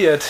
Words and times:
Unzensiert. 0.00 0.24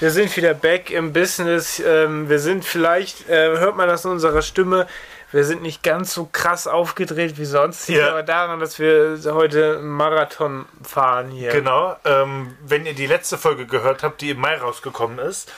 Wir 0.00 0.10
sind 0.10 0.36
wieder 0.36 0.52
back 0.52 0.90
im 0.90 1.12
Business. 1.12 1.78
Ähm, 1.78 2.28
wir 2.28 2.40
sind 2.40 2.64
vielleicht, 2.64 3.28
äh, 3.28 3.56
hört 3.58 3.76
man 3.76 3.88
das 3.88 4.04
in 4.04 4.10
unserer 4.10 4.42
Stimme, 4.42 4.88
wir 5.30 5.44
sind 5.44 5.62
nicht 5.62 5.82
ganz 5.84 6.12
so 6.12 6.28
krass 6.30 6.66
aufgedreht 6.66 7.38
wie 7.38 7.44
sonst. 7.44 7.88
Ja. 7.88 8.10
aber 8.10 8.22
daran, 8.24 8.58
dass 8.60 8.78
wir 8.80 9.18
heute 9.26 9.76
einen 9.78 9.88
Marathon 9.88 10.66
fahren 10.82 11.30
hier. 11.30 11.52
Genau. 11.52 11.96
Ähm, 12.04 12.56
wenn 12.66 12.86
ihr 12.86 12.94
die 12.94 13.06
letzte 13.06 13.38
Folge 13.38 13.66
gehört 13.66 14.02
habt, 14.02 14.20
die 14.20 14.30
im 14.30 14.40
Mai 14.40 14.56
rausgekommen 14.56 15.18
ist. 15.20 15.52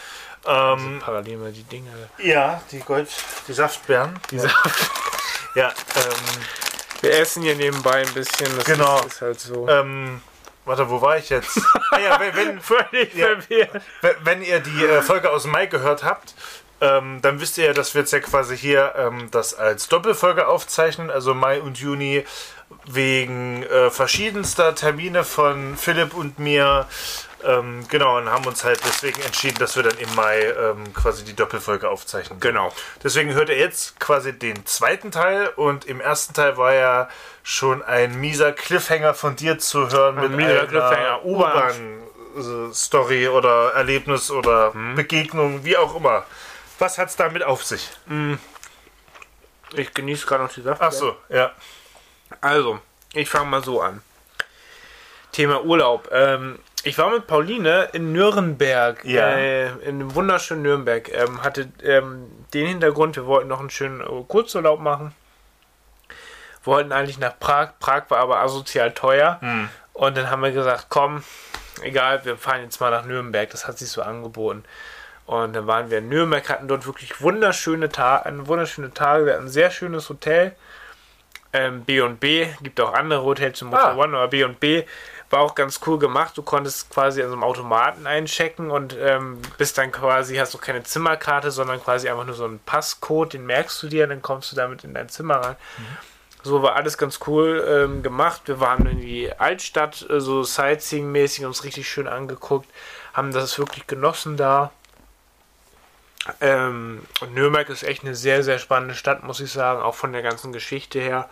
Ähm, 0.46 1.00
Parallel 1.02 1.36
mal 1.38 1.52
die 1.52 1.64
Dinge. 1.64 1.90
ja, 2.18 2.60
die 2.72 2.80
Gold, 2.80 3.08
die 3.48 3.52
Saftbeeren. 3.54 4.18
Diese 4.30 4.48
Ja, 5.54 5.68
ähm, 5.96 6.42
Wir 7.00 7.18
essen 7.18 7.42
hier 7.42 7.54
nebenbei 7.56 8.02
ein 8.02 8.12
bisschen. 8.14 8.54
Das 8.56 8.64
Genau. 8.64 8.98
ist, 9.00 9.06
ist 9.14 9.20
halt 9.22 9.40
so. 9.40 9.66
ähm, 9.68 10.20
warte, 10.68 10.88
wo 10.88 11.00
war 11.00 11.18
ich 11.18 11.30
jetzt? 11.30 11.60
ah, 11.90 11.98
ja, 11.98 12.20
wenn, 12.34 12.60
Völlig 12.60 13.14
ja. 13.14 13.26
verwirrt. 13.28 13.82
wenn- 14.22 14.42
ihr 14.42 14.60
die 14.60 14.84
äh, 14.84 15.02
Folge 15.02 15.30
aus 15.30 15.46
Mai 15.46 15.66
gehört 15.66 16.04
habt, 16.04 16.34
ähm, 16.80 17.18
dann 17.22 17.40
wisst 17.40 17.58
ihr 17.58 17.64
ja, 17.66 17.72
dass 17.72 17.94
wir 17.94 18.02
jetzt 18.02 18.12
ja 18.12 18.20
quasi 18.20 18.56
hier 18.56 18.94
ähm, 18.96 19.28
das 19.32 19.54
als 19.54 19.88
Doppelfolge 19.88 20.46
aufzeichnen, 20.46 21.10
also 21.10 21.34
Mai 21.34 21.60
und 21.60 21.78
Juni, 21.78 22.24
wegen 22.86 23.62
äh, 23.64 23.90
verschiedenster 23.90 24.74
Termine 24.74 25.24
von 25.24 25.76
Philipp 25.76 26.14
und 26.14 26.38
mir. 26.38 26.86
Ähm, 27.44 27.86
genau, 27.88 28.18
und 28.18 28.28
haben 28.28 28.44
uns 28.46 28.64
halt 28.64 28.80
deswegen 28.84 29.22
entschieden, 29.22 29.58
dass 29.58 29.76
wir 29.76 29.84
dann 29.84 29.96
im 29.98 30.12
Mai 30.16 30.40
ähm, 30.40 30.92
quasi 30.92 31.24
die 31.24 31.36
Doppelfolge 31.36 31.88
aufzeichnen. 31.88 32.40
Genau. 32.40 32.72
Deswegen 33.02 33.32
hört 33.32 33.48
ihr 33.48 33.58
jetzt 33.58 34.00
quasi 34.00 34.36
den 34.36 34.66
zweiten 34.66 35.12
Teil 35.12 35.48
und 35.48 35.84
im 35.84 36.00
ersten 36.00 36.34
Teil 36.34 36.56
war 36.56 36.74
ja 36.74 37.08
schon 37.44 37.82
ein 37.82 38.20
mieser 38.20 38.52
Cliffhanger 38.52 39.14
von 39.14 39.36
dir 39.36 39.58
zu 39.58 39.88
hören 39.90 40.18
Ein 40.18 40.30
mit 40.30 40.32
mieser 40.32 40.60
einer 40.60 40.66
Cliffhanger, 40.66 41.24
U-Bahn. 41.24 42.02
U-Bahn-Story 42.36 43.28
oder 43.28 43.72
Erlebnis 43.72 44.30
oder 44.30 44.72
Begegnung, 44.96 45.64
wie 45.64 45.76
auch 45.76 45.94
immer. 45.94 46.24
Was 46.78 46.98
hat's 46.98 47.16
damit 47.16 47.42
auf 47.42 47.64
sich? 47.64 47.88
Ich 49.72 49.94
genieße 49.94 50.26
gerade 50.26 50.44
noch 50.44 50.52
die 50.52 50.62
Saft. 50.62 50.80
Ach 50.82 50.92
so, 50.92 51.16
ja. 51.28 51.52
Also, 52.40 52.80
ich 53.12 53.28
fange 53.28 53.46
mal 53.46 53.62
so 53.62 53.80
an. 53.80 54.02
Thema 55.38 55.62
Urlaub. 55.62 56.08
Ähm, 56.10 56.58
ich 56.82 56.98
war 56.98 57.10
mit 57.10 57.28
Pauline 57.28 57.90
in 57.92 58.12
Nürnberg, 58.12 59.04
Ja. 59.04 59.28
äh, 59.36 59.68
in 59.88 60.00
dem 60.00 60.12
wunderschönen 60.16 60.62
Nürnberg. 60.62 61.08
Ähm, 61.14 61.44
hatte 61.44 61.68
ähm, 61.84 62.26
den 62.52 62.66
Hintergrund, 62.66 63.14
wir 63.14 63.24
wollten 63.26 63.46
noch 63.46 63.60
einen 63.60 63.70
schönen 63.70 64.00
äh, 64.00 64.24
Kurzurlaub 64.26 64.80
machen. 64.80 65.14
Wollten 66.64 66.90
eigentlich 66.90 67.20
nach 67.20 67.38
Prag. 67.38 67.78
Prag 67.78 68.06
war 68.08 68.18
aber 68.18 68.40
asozial 68.40 68.90
teuer. 68.92 69.38
Und 69.92 70.16
dann 70.16 70.28
haben 70.28 70.42
wir 70.42 70.50
gesagt, 70.50 70.86
komm, 70.88 71.22
egal, 71.82 72.24
wir 72.24 72.36
fahren 72.36 72.62
jetzt 72.62 72.80
mal 72.80 72.90
nach 72.90 73.04
Nürnberg. 73.04 73.48
Das 73.50 73.68
hat 73.68 73.78
sich 73.78 73.88
so 73.90 74.02
angeboten. 74.02 74.64
Und 75.26 75.54
dann 75.54 75.68
waren 75.68 75.88
wir 75.92 75.98
in 75.98 76.08
Nürnberg, 76.08 76.48
hatten 76.48 76.66
dort 76.66 76.84
wirklich 76.84 77.20
wunderschöne, 77.20 77.90
Ta 77.90 78.16
eine 78.16 78.48
wunderschöne 78.48 78.92
Tage. 78.92 79.24
Wir 79.26 79.34
hatten 79.34 79.44
ein 79.44 79.48
sehr 79.50 79.70
schönes 79.70 80.08
Hotel. 80.08 80.56
Ähm, 81.52 81.84
B&B, 81.84 82.46
gibt 82.60 82.78
auch 82.80 82.92
andere 82.92 83.22
Hotels 83.22 83.58
zum 83.58 83.68
Motel 83.70 83.84
Ah. 83.92 83.96
One, 83.96 84.14
aber 84.18 84.28
B&B 84.28 84.84
war 85.30 85.40
auch 85.40 85.54
ganz 85.54 85.80
cool 85.86 85.98
gemacht. 85.98 86.36
Du 86.36 86.42
konntest 86.42 86.90
quasi 86.90 87.22
an 87.22 87.28
so 87.28 87.34
einem 87.34 87.44
Automaten 87.44 88.06
einchecken 88.06 88.70
und 88.70 88.96
ähm, 88.98 89.40
bist 89.58 89.76
dann 89.78 89.92
quasi, 89.92 90.36
hast 90.36 90.54
du 90.54 90.58
keine 90.58 90.82
Zimmerkarte, 90.82 91.50
sondern 91.50 91.82
quasi 91.82 92.08
einfach 92.08 92.24
nur 92.24 92.34
so 92.34 92.44
einen 92.44 92.60
Passcode, 92.60 93.34
den 93.34 93.46
merkst 93.46 93.82
du 93.82 93.88
dir, 93.88 94.06
dann 94.06 94.22
kommst 94.22 94.52
du 94.52 94.56
damit 94.56 94.84
in 94.84 94.94
dein 94.94 95.08
Zimmer 95.08 95.36
rein. 95.36 95.56
So 96.42 96.62
war 96.62 96.76
alles 96.76 96.96
ganz 96.96 97.20
cool 97.26 97.64
ähm, 97.68 98.02
gemacht. 98.02 98.42
Wir 98.46 98.60
waren 98.60 98.86
in 98.86 99.00
die 99.00 99.30
Altstadt, 99.38 100.08
äh, 100.08 100.20
so 100.20 100.42
Sightseeing-mäßig, 100.42 101.44
uns 101.44 101.64
richtig 101.64 101.88
schön 101.88 102.08
angeguckt, 102.08 102.68
haben 103.12 103.32
das 103.32 103.58
wirklich 103.58 103.86
genossen 103.86 104.36
da. 104.36 104.70
Ähm, 106.40 107.02
und 107.20 107.34
Nürnberg 107.34 107.68
ist 107.68 107.82
echt 107.82 108.04
eine 108.04 108.14
sehr, 108.14 108.42
sehr 108.42 108.58
spannende 108.58 108.94
Stadt, 108.94 109.24
muss 109.24 109.40
ich 109.40 109.50
sagen, 109.50 109.80
auch 109.82 109.94
von 109.94 110.12
der 110.12 110.22
ganzen 110.22 110.52
Geschichte 110.52 111.00
her. 111.00 111.28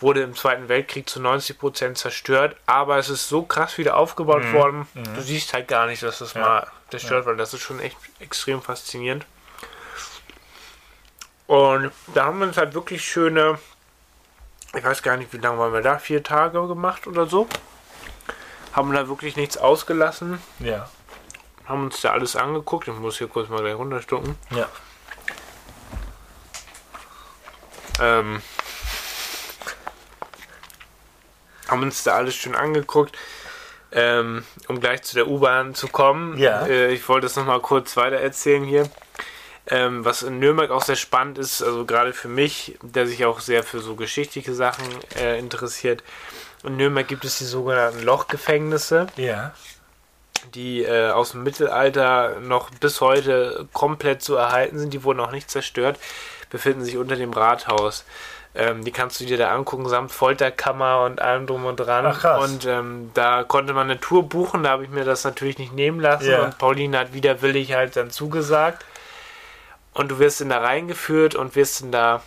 Wurde 0.00 0.22
im 0.22 0.34
Zweiten 0.34 0.68
Weltkrieg 0.68 1.08
zu 1.08 1.20
90% 1.20 1.94
zerstört, 1.94 2.56
aber 2.66 2.98
es 2.98 3.08
ist 3.08 3.28
so 3.28 3.42
krass 3.42 3.78
wieder 3.78 3.96
aufgebaut 3.96 4.52
worden. 4.52 4.86
Du 5.14 5.20
siehst 5.22 5.52
halt 5.54 5.68
gar 5.68 5.86
nicht, 5.86 6.02
dass 6.02 6.18
das 6.18 6.34
mal 6.34 6.66
zerstört 6.90 7.26
war. 7.26 7.34
Das 7.34 7.54
ist 7.54 7.62
schon 7.62 7.80
echt 7.80 7.96
extrem 8.20 8.60
faszinierend. 8.60 9.24
Und 11.46 11.92
da 12.14 12.24
haben 12.26 12.38
wir 12.40 12.46
uns 12.46 12.56
halt 12.56 12.74
wirklich 12.74 13.04
schöne, 13.04 13.58
ich 14.74 14.82
weiß 14.84 15.02
gar 15.02 15.16
nicht, 15.16 15.32
wie 15.32 15.38
lange 15.38 15.58
waren 15.58 15.72
wir 15.72 15.82
da, 15.82 15.98
vier 15.98 16.22
Tage 16.22 16.66
gemacht 16.66 17.06
oder 17.06 17.26
so. 17.26 17.46
Haben 18.72 18.92
da 18.92 19.08
wirklich 19.08 19.36
nichts 19.36 19.56
ausgelassen, 19.56 20.40
Ja. 20.58 20.88
haben 21.66 21.84
uns 21.84 22.00
da 22.00 22.10
alles 22.12 22.34
angeguckt. 22.34 22.88
Ich 22.88 22.94
muss 22.94 23.18
hier 23.18 23.28
kurz 23.28 23.48
mal 23.48 23.60
gleich 23.60 23.74
runterstucken. 23.74 24.36
Ja. 24.50 24.68
Ähm, 28.00 28.42
haben 31.74 31.82
uns 31.82 32.02
da 32.04 32.14
alles 32.14 32.34
schön 32.34 32.54
angeguckt. 32.54 33.16
Ähm, 33.96 34.42
um 34.66 34.80
gleich 34.80 35.02
zu 35.02 35.14
der 35.14 35.28
U-Bahn 35.28 35.74
zu 35.76 35.86
kommen. 35.86 36.36
Ja. 36.36 36.66
Äh, 36.66 36.92
ich 36.92 37.08
wollte 37.08 37.26
das 37.26 37.36
nochmal 37.36 37.60
kurz 37.60 37.96
weiter 37.96 38.16
erzählen 38.16 38.64
hier. 38.64 38.88
Ähm, 39.68 40.04
was 40.04 40.22
in 40.24 40.40
Nürnberg 40.40 40.70
auch 40.72 40.82
sehr 40.82 40.96
spannend 40.96 41.38
ist, 41.38 41.62
also 41.62 41.84
gerade 41.84 42.12
für 42.12 42.26
mich, 42.28 42.76
der 42.82 43.06
sich 43.06 43.24
auch 43.24 43.38
sehr 43.38 43.62
für 43.62 43.78
so 43.78 43.94
geschichtliche 43.94 44.52
Sachen 44.52 44.84
äh, 45.16 45.38
interessiert. 45.38 46.02
In 46.64 46.76
Nürnberg 46.76 47.06
gibt 47.06 47.24
es 47.24 47.38
die 47.38 47.44
sogenannten 47.44 48.02
Lochgefängnisse 48.02 49.06
Ja. 49.16 49.52
die 50.54 50.82
äh, 50.82 51.10
aus 51.10 51.30
dem 51.30 51.44
Mittelalter 51.44 52.40
noch 52.40 52.70
bis 52.70 53.00
heute 53.00 53.68
komplett 53.72 54.22
zu 54.22 54.34
erhalten 54.34 54.78
sind. 54.78 54.92
Die 54.92 55.04
wurden 55.04 55.20
auch 55.20 55.30
nicht 55.30 55.50
zerstört, 55.50 56.00
befinden 56.50 56.84
sich 56.84 56.96
unter 56.96 57.14
dem 57.16 57.32
Rathaus. 57.32 58.04
Ähm, 58.56 58.84
die 58.84 58.92
kannst 58.92 59.20
du 59.20 59.24
dir 59.24 59.36
da 59.36 59.52
angucken, 59.52 59.88
samt 59.88 60.12
Folterkammer 60.12 61.04
und 61.04 61.20
allem 61.20 61.46
drum 61.46 61.64
und 61.64 61.76
dran. 61.76 62.06
Ach, 62.06 62.20
krass. 62.20 62.42
Und 62.44 62.66
ähm, 62.66 63.10
da 63.12 63.42
konnte 63.42 63.72
man 63.72 63.90
eine 63.90 63.98
Tour 63.98 64.28
buchen, 64.28 64.62
da 64.62 64.70
habe 64.70 64.84
ich 64.84 64.90
mir 64.90 65.04
das 65.04 65.24
natürlich 65.24 65.58
nicht 65.58 65.72
nehmen 65.72 65.98
lassen. 65.98 66.30
Ja. 66.30 66.44
Und 66.44 66.58
Pauline 66.58 66.96
hat 66.98 67.12
widerwillig 67.12 67.72
halt 67.72 67.96
dann 67.96 68.10
zugesagt. 68.10 68.84
Und 69.92 70.10
du 70.10 70.18
wirst 70.18 70.40
in 70.40 70.48
da 70.50 70.58
reingeführt 70.58 71.34
und 71.34 71.56
wirst 71.56 71.80
in 71.80 71.90
da 71.90 72.22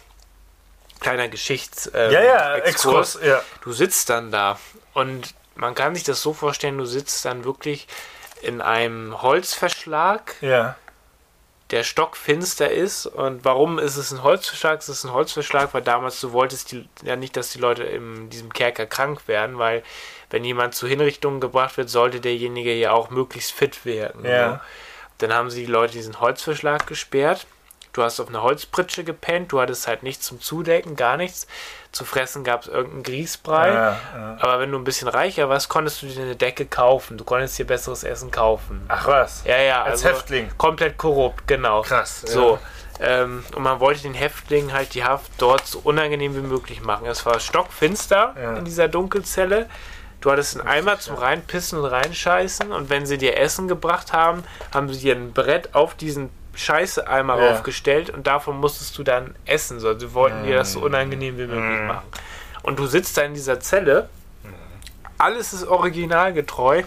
kleiner 1.00 1.28
Geschichts 1.28 1.90
ähm, 1.94 2.12
Ja, 2.12 2.22
ja, 2.22 2.56
Exkurs, 2.56 3.20
ja. 3.24 3.42
Du 3.62 3.72
sitzt 3.72 4.10
dann 4.10 4.32
da 4.32 4.58
und 4.94 5.34
man 5.56 5.76
kann 5.76 5.96
sich 5.96 6.04
das 6.04 6.22
so 6.22 6.34
vorstellen, 6.34 6.78
du 6.78 6.86
sitzt 6.86 7.24
dann 7.26 7.44
wirklich 7.46 7.88
in 8.42 8.62
einem 8.62 9.22
Holzverschlag, 9.22 10.36
Ja. 10.42 10.76
Der 11.72 11.84
stockfinster 11.84 12.72
ist. 12.72 13.06
Und 13.06 13.44
warum 13.44 13.80
ist 13.80 13.98
es 13.98 14.12
ein 14.12 14.24
Holzverschlag? 14.24 14.80
Es 14.80 14.90
ist 14.90 15.04
ein 15.04 15.14
Holzverschlag, 15.14 15.74
weil 15.74 15.82
damals 15.82 16.22
du 16.22 16.32
wolltest 16.32 16.72
die, 16.72 16.88
ja 17.04 17.16
nicht, 17.16 17.36
dass 17.36 17.52
die 17.52 17.60
Leute 17.60 17.84
in 17.84 18.30
diesem 18.30 18.54
Kerker 18.54 18.86
krank 18.86 19.28
werden, 19.28 19.58
weil 19.58 19.84
wenn 20.30 20.44
jemand 20.44 20.76
zu 20.76 20.88
Hinrichtungen 20.88 21.42
gebracht 21.42 21.78
wird, 21.78 21.90
sollte 21.90 22.20
derjenige 22.20 22.74
ja 22.74 22.92
auch 22.92 23.10
möglichst 23.10 23.52
fit 23.52 23.86
werden. 23.86 24.24
Ja. 24.26 24.48
ne? 24.48 24.62
Dann 25.18 25.34
haben 25.34 25.50
sie 25.50 25.66
die 25.66 25.72
Leute 25.72 25.94
diesen 25.94 26.20
Holzverschlag 26.20 26.86
gesperrt. 26.88 27.48
Du 27.98 28.04
hast 28.04 28.20
auf 28.20 28.28
einer 28.30 28.44
Holzpritsche 28.44 29.04
gepennt, 29.04 29.52
du 29.52 29.60
hattest 29.60 29.88
halt 29.88 30.04
nichts 30.04 30.28
zum 30.28 30.40
Zudecken, 30.40 30.96
gar 30.96 31.18
nichts. 31.18 31.48
Zu 31.92 32.06
fressen 32.06 32.44
gab 32.44 32.62
es 32.62 32.68
irgendeinen 32.68 33.02
Grießbrei. 33.02 33.70
Ja, 33.70 33.98
ja. 34.16 34.38
Aber 34.40 34.60
wenn 34.60 34.72
du 34.72 34.78
ein 34.78 34.84
bisschen 34.84 35.08
reicher 35.08 35.50
warst, 35.50 35.68
konntest 35.68 36.04
du 36.04 36.06
dir 36.06 36.22
eine 36.22 36.36
Decke 36.36 36.68
kaufen. 36.68 37.18
Du 37.18 37.24
konntest 37.24 37.58
dir 37.58 37.66
besseres 37.66 38.04
Essen 38.04 38.30
kaufen. 38.30 38.86
Ach 38.88 39.08
was. 39.08 39.44
Ja, 39.46 39.58
ja, 39.58 39.82
Als 39.82 40.06
also 40.06 40.10
Häftling. 40.10 40.48
Komplett 40.60 41.00
korrupt, 41.00 41.48
genau. 41.48 41.82
Krass, 41.82 42.22
ja. 42.28 42.32
So. 42.34 42.60
Ähm, 43.00 43.44
und 43.56 43.64
man 43.64 43.80
wollte 43.80 44.04
den 44.04 44.14
Häftlingen 44.14 44.74
halt 44.74 44.94
die 44.94 45.04
Haft 45.04 45.32
dort 45.40 45.66
so 45.66 45.80
unangenehm 45.84 46.36
wie 46.36 46.42
möglich 46.48 46.82
machen. 46.84 47.08
Es 47.08 47.26
war 47.26 47.40
stockfinster 47.40 48.36
Ja. 48.40 48.58
in 48.58 48.66
dieser 48.66 48.88
Dunkelzelle. 48.90 49.68
Du 50.22 50.32
hattest 50.32 50.60
einen 50.60 50.68
Eimer 50.68 51.00
zum 51.00 51.16
Reinpissen 51.16 51.80
und 51.80 51.86
Reinscheißen. 51.86 52.72
Und 52.72 52.92
wenn 52.92 53.08
sie 53.08 53.18
dir 53.18 53.38
Essen 53.38 53.68
gebracht 53.68 54.14
haben, 54.14 54.44
haben 54.72 54.94
sie 54.94 55.00
dir 55.00 55.16
ein 55.16 55.34
Brett 55.34 55.74
auf 55.74 55.96
diesen 55.96 56.30
Scheiße-Eimer 56.58 57.42
Ja. 57.42 57.52
aufgestellt 57.52 58.10
und 58.10 58.28
davon 58.28 58.58
musstest 58.60 58.98
du 58.98 59.04
dann 59.04 59.36
essen. 59.46 59.80
So, 59.80 59.98
sie 59.98 60.14
wollten 60.14 60.44
dir 60.44 60.56
das 60.58 60.74
so 60.74 60.80
unangenehm 60.82 61.38
wie 61.38 61.48
möglich 61.48 61.80
Mhm. 61.82 61.88
machen. 61.88 62.08
Und 62.64 62.80
du 62.80 62.88
sitzt 62.88 63.18
da 63.18 63.22
in 63.22 63.34
dieser 63.34 63.60
Zelle. 63.60 64.10
Alles 65.18 65.54
ist 65.54 65.66
originalgetreu. 65.68 66.84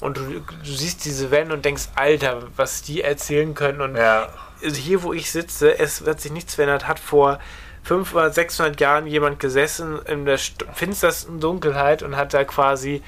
Und 0.00 0.16
du, 0.16 0.22
du 0.40 0.64
siehst 0.64 1.04
diese 1.04 1.30
Wände 1.30 1.54
und 1.54 1.64
denkst, 1.64 1.88
Alter, 1.94 2.42
was 2.56 2.82
die 2.82 3.02
erzählen 3.02 3.54
können. 3.54 3.80
Und 3.82 3.96
Ja. 3.96 4.28
also 4.62 4.76
hier, 4.76 5.02
wo 5.02 5.12
ich 5.12 5.30
sitze, 5.30 5.78
es 5.78 6.06
wird 6.06 6.20
sich 6.22 6.32
nichts 6.32 6.54
verändert, 6.54 6.88
hat 6.88 6.98
vor 6.98 7.38
500, 7.82 8.34
600 8.34 8.80
Jahren 8.80 9.06
jemand 9.06 9.40
gesessen 9.40 10.00
in 10.06 10.24
der 10.24 10.38
st- 10.38 10.64
finstersten 10.72 11.38
Dunkelheit 11.40 12.02
und 12.02 12.16
hat 12.16 12.32
da 12.32 12.44
quasi 12.44 13.02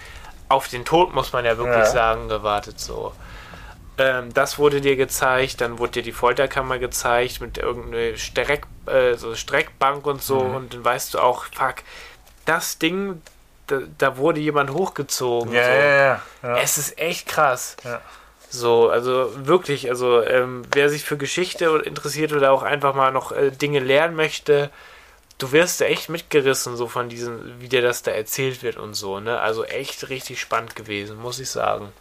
auf 0.50 0.68
den 0.68 0.84
Tod, 0.84 1.14
muss 1.14 1.32
man 1.32 1.46
ja 1.46 1.56
wirklich 1.56 1.76
Ja. 1.78 1.86
sagen, 1.86 2.28
gewartet. 2.28 2.78
So. 2.78 3.12
Ähm, 4.02 4.34
das 4.34 4.58
wurde 4.58 4.80
dir 4.80 4.96
gezeigt, 4.96 5.60
dann 5.60 5.78
wurde 5.78 5.92
dir 5.92 6.02
die 6.02 6.12
Folterkammer 6.12 6.78
gezeigt 6.78 7.40
mit 7.40 7.58
irgendeiner 7.58 8.16
Streck, 8.16 8.66
äh, 8.86 9.14
so 9.14 9.34
Streckbank 9.34 10.06
und 10.06 10.22
so 10.22 10.40
Mhm. 10.44 10.54
und 10.54 10.74
dann 10.74 10.84
weißt 10.84 11.14
du 11.14 11.18
auch, 11.18 11.44
fuck, 11.54 11.76
das 12.44 12.78
Ding, 12.78 13.22
da, 13.68 13.80
da 13.98 14.16
wurde 14.16 14.40
jemand 14.40 14.70
hochgezogen. 14.70 15.52
Ja, 15.52 15.64
so. 15.64 15.70
ja, 15.70 16.22
ja. 16.42 16.56
Es 16.62 16.78
ist 16.78 16.98
echt 16.98 17.28
krass. 17.28 17.76
Ja. 17.84 18.00
So, 18.50 18.90
also 18.90 19.30
wirklich, 19.46 19.88
also 19.88 20.22
ähm, 20.22 20.62
wer 20.72 20.90
sich 20.90 21.04
für 21.04 21.16
Geschichte 21.16 21.64
interessiert 21.84 22.32
oder 22.34 22.52
auch 22.52 22.62
einfach 22.62 22.94
mal 22.94 23.10
noch 23.12 23.32
äh, 23.32 23.50
Dinge 23.50 23.78
lernen 23.80 24.14
möchte, 24.14 24.68
du 25.38 25.52
wirst 25.52 25.80
da 25.80 25.86
echt 25.86 26.10
mitgerissen, 26.10 26.76
so 26.76 26.86
von 26.86 27.08
diesem, 27.08 27.60
wie 27.60 27.68
dir 27.68 27.80
das 27.82 28.02
da 28.02 28.10
erzählt 28.10 28.62
wird 28.62 28.76
und 28.76 28.92
so, 28.94 29.20
ne? 29.20 29.40
Also 29.40 29.64
echt 29.64 30.08
richtig 30.10 30.38
spannend 30.40 30.76
gewesen, 30.76 31.16
muss 31.16 31.38
ich 31.38 31.48
sagen. 31.48 31.92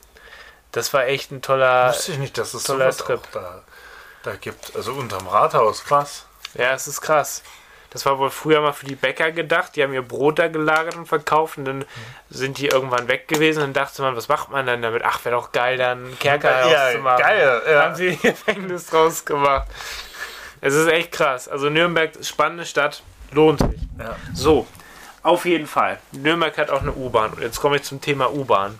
Das 0.72 0.94
war 0.94 1.06
echt 1.06 1.32
ein 1.32 1.42
toller. 1.42 1.90
Wusste 1.90 2.14
ich 2.14 2.18
nicht, 2.18 2.38
dass 2.38 2.54
es 2.54 2.64
toller 2.64 2.92
sowas 2.92 3.06
Trip. 3.06 3.22
da, 3.34 3.62
da 4.24 4.36
gibt. 4.36 4.76
Also 4.76 4.94
unterm 4.94 5.28
Rathaus, 5.28 5.84
krass. 5.84 6.26
Ja, 6.54 6.72
es 6.74 6.88
ist 6.88 7.02
krass. 7.02 7.44
Das 7.90 8.06
war 8.06 8.18
wohl 8.20 8.30
früher 8.30 8.62
mal 8.62 8.72
für 8.72 8.86
die 8.86 8.96
Bäcker 8.96 9.32
gedacht. 9.34 9.76
Die 9.76 9.84
haben 9.84 9.94
ihr 9.94 10.02
Brot 10.02 10.40
da 10.40 10.48
gelagert 10.48 10.96
und 10.96 11.08
verkauft 11.08 11.58
und 11.58 11.66
dann 11.66 11.86
sind 12.30 12.58
die 12.58 12.68
irgendwann 12.68 13.10
weg 13.10 13.28
gewesen. 13.28 13.60
Dann 13.60 13.74
dachte 13.74 14.02
man, 14.02 14.16
was 14.16 14.30
macht 14.30 14.50
man 14.50 14.66
dann 14.66 14.82
damit? 14.82 15.04
Ach, 15.04 15.24
wäre 15.26 15.36
doch 15.36 15.52
geil, 15.52 15.76
dann 15.78 16.06
einen 16.06 16.20
Kerker 16.20 16.70
Ja, 16.72 16.88
auszumachen. 16.88 17.20
geil, 17.22 17.62
ja. 17.70 17.84
Haben 17.84 17.96
sie 17.96 18.10
ein 18.12 18.22
Gefängnis 18.22 18.86
draus 18.86 19.26
gemacht. 19.26 19.68
Es 20.62 20.74
ist 20.74 20.88
echt 20.88 21.12
krass. 21.12 21.50
Also 21.50 21.70
Nürnberg, 21.70 22.12
spannende 22.24 22.66
Stadt, 22.66 23.04
lohnt 23.32 23.60
sich. 23.60 23.82
Ja. 24.00 24.16
So, 24.34 24.68
auf 25.22 25.44
jeden 25.44 25.68
Fall. 25.68 26.00
Nürnberg 26.14 26.58
hat 26.58 26.70
auch 26.70 26.82
eine 26.82 26.94
U-Bahn. 26.94 27.32
Und 27.34 27.42
jetzt 27.42 27.60
komme 27.60 27.76
ich 27.76 27.84
zum 27.84 28.00
Thema 28.00 28.32
U-Bahn. 28.32 28.80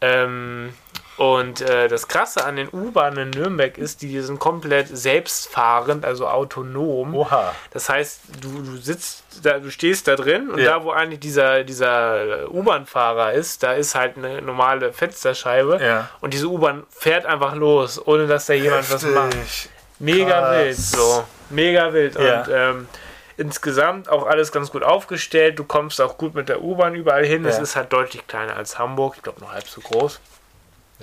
Ähm, 0.00 0.74
und 1.16 1.60
äh, 1.60 1.86
das 1.88 2.08
Krasse 2.08 2.44
an 2.44 2.56
den 2.56 2.68
U-Bahnen 2.72 3.32
in 3.32 3.40
Nürnberg 3.40 3.78
ist, 3.78 4.02
die 4.02 4.20
sind 4.20 4.38
komplett 4.40 4.88
selbstfahrend, 4.88 6.04
also 6.04 6.26
autonom. 6.28 7.14
Oha. 7.14 7.54
Das 7.70 7.88
heißt, 7.88 8.20
du, 8.40 8.62
du 8.62 8.76
sitzt 8.76 9.22
da, 9.42 9.58
du 9.58 9.70
stehst 9.70 10.08
da 10.08 10.16
drin 10.16 10.50
und 10.50 10.58
Ja. 10.58 10.78
da, 10.78 10.84
wo 10.84 10.90
eigentlich 10.90 11.20
dieser, 11.20 11.64
dieser 11.64 12.50
U-Bahn-Fahrer 12.50 13.32
ist, 13.32 13.62
da 13.62 13.72
ist 13.74 13.94
halt 13.94 14.16
eine 14.16 14.42
normale 14.42 14.92
Fensterscheibe 14.92 15.78
Ja. 15.82 16.08
und 16.20 16.34
diese 16.34 16.46
U-Bahn 16.48 16.84
fährt 16.90 17.26
einfach 17.26 17.54
los, 17.54 18.04
ohne 18.06 18.26
dass 18.26 18.46
da 18.46 18.54
jemand 18.54 18.90
was 18.92 19.02
macht. 19.04 19.34
Heftig. 19.34 19.68
Mega 20.00 20.40
Krass. 20.40 20.56
wild, 20.58 20.76
so. 20.76 21.24
Mega 21.50 21.92
wild. 21.92 22.18
Ja. 22.18 22.40
Und 22.42 22.48
ähm, 22.52 22.88
insgesamt 23.36 24.08
auch 24.08 24.26
alles 24.26 24.52
ganz 24.52 24.70
gut 24.70 24.82
aufgestellt. 24.82 25.58
Du 25.58 25.64
kommst 25.64 26.00
auch 26.00 26.18
gut 26.18 26.34
mit 26.34 26.48
der 26.48 26.62
U-Bahn 26.62 26.94
überall 26.94 27.24
hin. 27.24 27.44
Es 27.44 27.58
ist 27.58 27.76
halt 27.76 27.92
deutlich 27.92 28.26
kleiner 28.26 28.56
als 28.56 28.78
Hamburg. 28.78 29.14
Ich 29.16 29.22
glaube, 29.22 29.40
noch 29.40 29.52
halb 29.52 29.66
so 29.68 29.80
groß. 29.80 30.20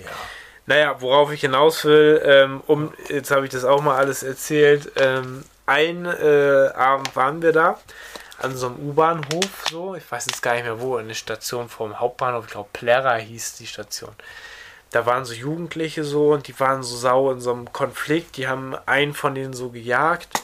Ja. 0.03 0.11
Naja, 0.67 0.95
worauf 0.99 1.31
ich 1.31 1.41
hinaus 1.41 1.83
will, 1.85 2.21
ähm, 2.23 2.61
um, 2.67 2.93
jetzt 3.09 3.31
habe 3.31 3.45
ich 3.45 3.51
das 3.51 3.65
auch 3.65 3.81
mal 3.81 3.97
alles 3.97 4.23
erzählt. 4.23 4.91
Ähm, 4.95 5.43
ein 5.65 6.05
äh, 6.05 6.69
Abend 6.75 7.15
waren 7.15 7.41
wir 7.41 7.51
da 7.51 7.79
an 8.39 8.55
so 8.55 8.67
einem 8.67 8.89
U-Bahnhof, 8.89 9.65
so, 9.69 9.95
ich 9.95 10.11
weiß 10.11 10.25
jetzt 10.27 10.41
gar 10.41 10.53
nicht 10.53 10.63
mehr 10.63 10.79
wo, 10.79 10.95
eine 10.95 11.15
Station 11.15 11.69
vom 11.69 11.99
Hauptbahnhof, 11.99 12.45
ich 12.45 12.51
glaube 12.51 12.69
Plärrer 12.73 13.15
hieß 13.15 13.55
die 13.55 13.67
Station. 13.67 14.13
Da 14.91 15.05
waren 15.05 15.25
so 15.25 15.33
Jugendliche 15.33 16.03
so 16.03 16.33
und 16.33 16.47
die 16.47 16.59
waren 16.59 16.83
so 16.83 16.95
sau 16.95 17.31
in 17.31 17.39
so 17.39 17.53
einem 17.53 17.71
Konflikt, 17.71 18.37
die 18.37 18.47
haben 18.47 18.75
einen 18.85 19.13
von 19.13 19.35
denen 19.35 19.53
so 19.53 19.69
gejagt 19.69 20.41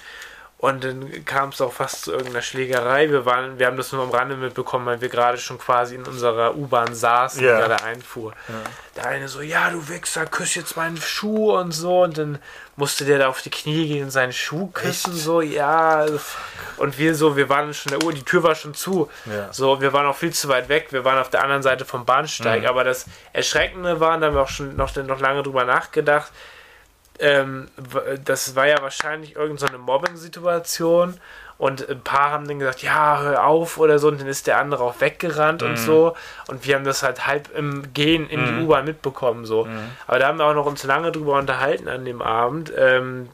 und 0.59 0.83
dann 0.83 1.24
kam 1.25 1.50
es 1.50 1.62
auch 1.62 1.71
fast 1.71 2.06
zu 2.06 2.12
irgendeiner 2.12 2.42
Schlägerei. 2.42 3.12
Wir, 3.12 3.25
waren, 3.25 3.59
wir 3.59 3.68
haben 3.68 3.77
das 3.77 3.92
nur 3.92 4.01
am 4.01 4.09
Rande 4.09 4.36
mitbekommen, 4.36 4.88
weil 4.88 5.01
wir 5.01 5.09
gerade 5.09 5.38
schon 5.38 5.59
quasi 5.59 5.94
in 5.94 6.04
unserer 6.04 6.56
U-Bahn 6.56 6.95
saßen, 6.95 7.44
Ja. 7.44 7.59
gerade 7.59 7.83
einfuhr. 7.83 8.33
Der 8.95 9.06
eine 9.06 9.27
so, 9.27 9.42
ja, 9.42 9.69
du 9.69 9.88
Wichser, 9.88 10.25
küss 10.25 10.56
jetzt 10.56 10.75
meinen 10.75 10.98
Schuh 10.98 11.56
und 11.56 11.74
so. 11.74 12.01
Und 12.01 12.18
dann 12.18 12.39
musste 12.75 13.06
der 13.06 13.19
da 13.19 13.27
auf 13.27 13.44
die 13.44 13.51
Knie 13.51 13.88
gehen 13.88 14.06
und 14.06 14.09
seinen 14.09 14.33
Schuh 14.33 14.65
küssen, 14.74 15.13
Echt? 15.13 15.21
so, 15.24 15.42
ja. 15.42 16.07
Und 16.77 16.98
wir 16.98 17.13
so, 17.13 17.38
wir 17.38 17.50
waren 17.50 17.71
schon 17.75 17.94
in 17.94 18.00
der 18.00 18.07
Uhr, 18.07 18.13
die 18.13 18.24
Tür 18.24 18.42
war 18.42 18.56
schon 18.56 18.74
zu. 18.74 19.12
Ja. 19.27 19.54
So, 19.54 19.80
wir 19.80 19.94
waren 19.94 20.07
auch 20.07 20.15
viel 20.18 20.33
zu 20.33 20.48
weit 20.50 20.69
weg. 20.69 20.88
Wir 20.89 21.06
waren 21.06 21.19
auf 21.19 21.30
der 21.30 21.44
anderen 21.44 21.62
Seite 21.62 21.86
vom 21.86 22.04
Bahnsteig. 22.04 22.62
Mhm. 22.62 22.68
Aber 22.68 22.83
das 22.83 23.06
Erschreckende 23.31 24.00
war, 24.00 24.18
da 24.19 24.25
haben 24.25 24.33
wir 24.33 24.42
auch 24.42 24.50
schon 24.50 24.75
noch, 24.75 24.95
noch 24.95 25.19
lange 25.19 25.44
drüber 25.44 25.65
nachgedacht, 25.65 26.31
ähm, 27.19 27.68
das 28.25 28.56
war 28.56 28.68
ja 28.68 28.81
wahrscheinlich 28.81 29.36
irgendeine 29.36 29.60
so 29.60 29.68
eine 29.68 29.78
Mobbing-Situation 29.78 31.19
und 31.58 31.90
ein 31.90 32.02
paar 32.02 32.31
haben 32.31 32.48
dann 32.48 32.60
gesagt, 32.60 32.84
ja, 32.84 33.19
hör 33.22 33.44
auf 33.46 33.78
oder 33.80 33.98
so 33.98 34.10
und 34.10 34.22
dann 34.22 34.28
ist 34.28 34.46
der 34.48 34.60
andere 34.60 34.84
auch 34.84 35.00
weggerannt 35.02 35.62
Mhm. 35.64 35.69
und 35.69 35.78
so 35.78 36.16
und 36.48 36.66
wir 36.68 36.75
haben 36.75 36.86
das 36.86 37.02
halt 37.04 37.25
halb 37.25 37.50
im 37.58 37.94
Gehen 37.94 38.30
in 38.30 38.46
die 38.46 38.64
U-Bahn 38.64 38.86
mitbekommen 38.86 39.46
so. 39.46 39.66
Mhm. 39.66 39.80
Aber 40.06 40.19
da 40.19 40.28
haben 40.28 40.38
wir 40.38 40.46
auch 40.46 40.54
noch 40.54 40.66
uns 40.68 40.84
lange 40.84 41.12
drüber 41.12 41.34
unterhalten 41.40 41.88
an 41.88 42.06
dem 42.06 42.22
Abend. 42.22 42.72
Ähm, 42.78 43.30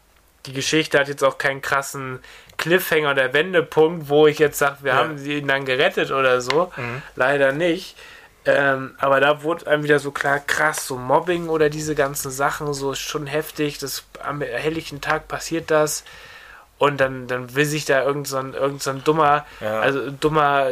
die 0.45 0.53
Geschichte 0.53 0.99
hat 0.99 1.07
jetzt 1.07 1.23
auch 1.23 1.37
keinen 1.37 1.61
krassen 1.61 2.19
Cliffhanger 2.57 3.11
oder 3.11 3.33
Wendepunkt, 3.33 4.09
wo 4.09 4.27
ich 4.27 4.39
jetzt 4.39 4.59
sage, 4.59 4.77
wir 4.81 4.91
Ja. 4.93 4.97
haben 4.99 5.17
ihn 5.25 5.47
dann 5.47 5.65
gerettet 5.65 6.11
oder 6.11 6.39
so. 6.41 6.71
Mhm. 6.77 7.01
Leider 7.15 7.51
nicht. 7.51 7.97
Ähm, 8.45 8.95
aber 8.97 9.19
da 9.19 9.43
wurde 9.43 9.67
einem 9.67 9.83
wieder 9.83 9.99
so 9.99 10.11
klar, 10.11 10.39
krass, 10.39 10.87
so 10.87 10.97
Mobbing 10.97 11.47
oder 11.49 11.69
diese 11.69 11.95
ganzen 11.95 12.29
Sachen, 12.31 12.73
so 12.73 12.91
ist 12.91 12.99
schon 12.99 13.25
heftig. 13.27 13.77
Das, 13.77 14.03
am 14.21 14.41
helllichen 14.41 14.99
Tag 15.01 15.27
passiert 15.27 15.71
das. 15.71 16.03
Und 16.77 16.99
dann, 16.99 17.27
dann 17.27 17.55
will 17.55 17.65
sich 17.65 17.85
da 17.85 18.03
irgend 18.03 18.27
so 18.27 18.37
ein, 18.37 18.53
irgend 18.53 18.83
so 18.83 18.89
ein 18.89 19.03
dummer, 19.03 19.45
Ja. 19.61 19.79
also 19.79 20.11
dummer, 20.11 20.67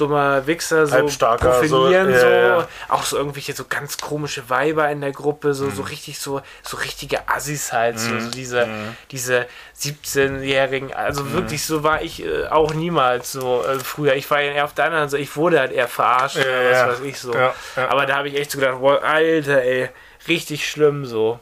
dummer 0.00 0.46
Wichser 0.46 0.86
so 0.86 0.96
profilieren, 1.36 2.12
so, 2.12 2.20
so, 2.20 2.26
ja, 2.26 2.58
ja. 2.58 2.68
auch 2.88 3.02
so 3.04 3.16
irgendwelche 3.16 3.52
so 3.52 3.64
ganz 3.68 3.98
komische 3.98 4.48
Weiber 4.48 4.88
in 4.90 5.00
der 5.00 5.12
Gruppe, 5.12 5.54
so, 5.54 5.66
Mhm. 5.66 5.70
so 5.72 5.82
richtig 5.82 6.18
so, 6.18 6.40
so 6.62 6.76
richtige 6.78 7.28
Assis 7.28 7.72
halt, 7.72 7.98
so, 7.98 8.18
so 8.18 8.30
diese, 8.30 8.66
diese 9.10 9.46
17-Jährigen, 9.78 10.92
also 10.94 11.22
Mhm. 11.24 11.32
wirklich 11.34 11.64
so 11.64 11.82
war 11.82 12.02
ich 12.02 12.24
äh, 12.24 12.46
auch 12.48 12.72
niemals 12.74 13.32
so 13.32 13.64
äh, 13.64 13.78
früher. 13.78 14.14
Ich 14.14 14.30
war 14.30 14.40
ja 14.40 14.52
eher 14.52 14.64
auf 14.64 14.74
der 14.74 14.86
anderen 14.86 15.08
Seite, 15.08 15.22
ich 15.22 15.36
wurde 15.36 15.60
halt 15.60 15.72
eher 15.72 15.88
verarscht 15.88 16.36
Ja, 16.36 16.42
oder 16.42 16.70
was 16.70 16.78
ja. 16.78 16.88
weiß 16.88 17.00
ich 17.00 17.18
so. 17.20 17.34
Ja. 17.34 17.54
Aber 17.88 18.06
da 18.06 18.16
habe 18.16 18.28
ich 18.28 18.36
echt 18.38 18.50
so 18.50 18.58
gedacht, 18.58 18.76
wow, 18.80 19.02
Alter, 19.02 19.62
ey, 19.62 19.90
richtig 20.28 20.68
schlimm 20.68 21.04
so. 21.06 21.38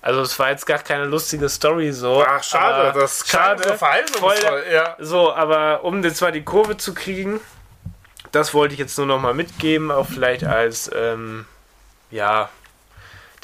Also 0.00 0.20
es 0.20 0.38
war 0.38 0.50
jetzt 0.50 0.64
gar 0.64 0.78
keine 0.78 1.04
lustige 1.06 1.48
Story 1.48 1.92
so. 1.92 2.24
Ach, 2.26 2.42
schade, 2.42 2.98
das 2.98 3.24
klang 3.24 3.58
so 3.58 3.74
ja. 4.72 4.96
So, 5.00 5.34
aber 5.34 5.82
um 5.84 6.02
jetzt 6.04 6.20
mal 6.20 6.30
die 6.32 6.44
Kurve 6.44 6.76
zu 6.76 6.94
kriegen, 6.94 7.40
das 8.32 8.54
wollte 8.54 8.74
ich 8.74 8.80
jetzt 8.80 8.96
nur 8.98 9.06
noch 9.06 9.20
mal 9.20 9.34
mitgeben, 9.34 9.90
auch 9.90 10.06
vielleicht 10.06 10.44
als, 10.44 10.90
ähm, 10.94 11.46
ja, 12.10 12.50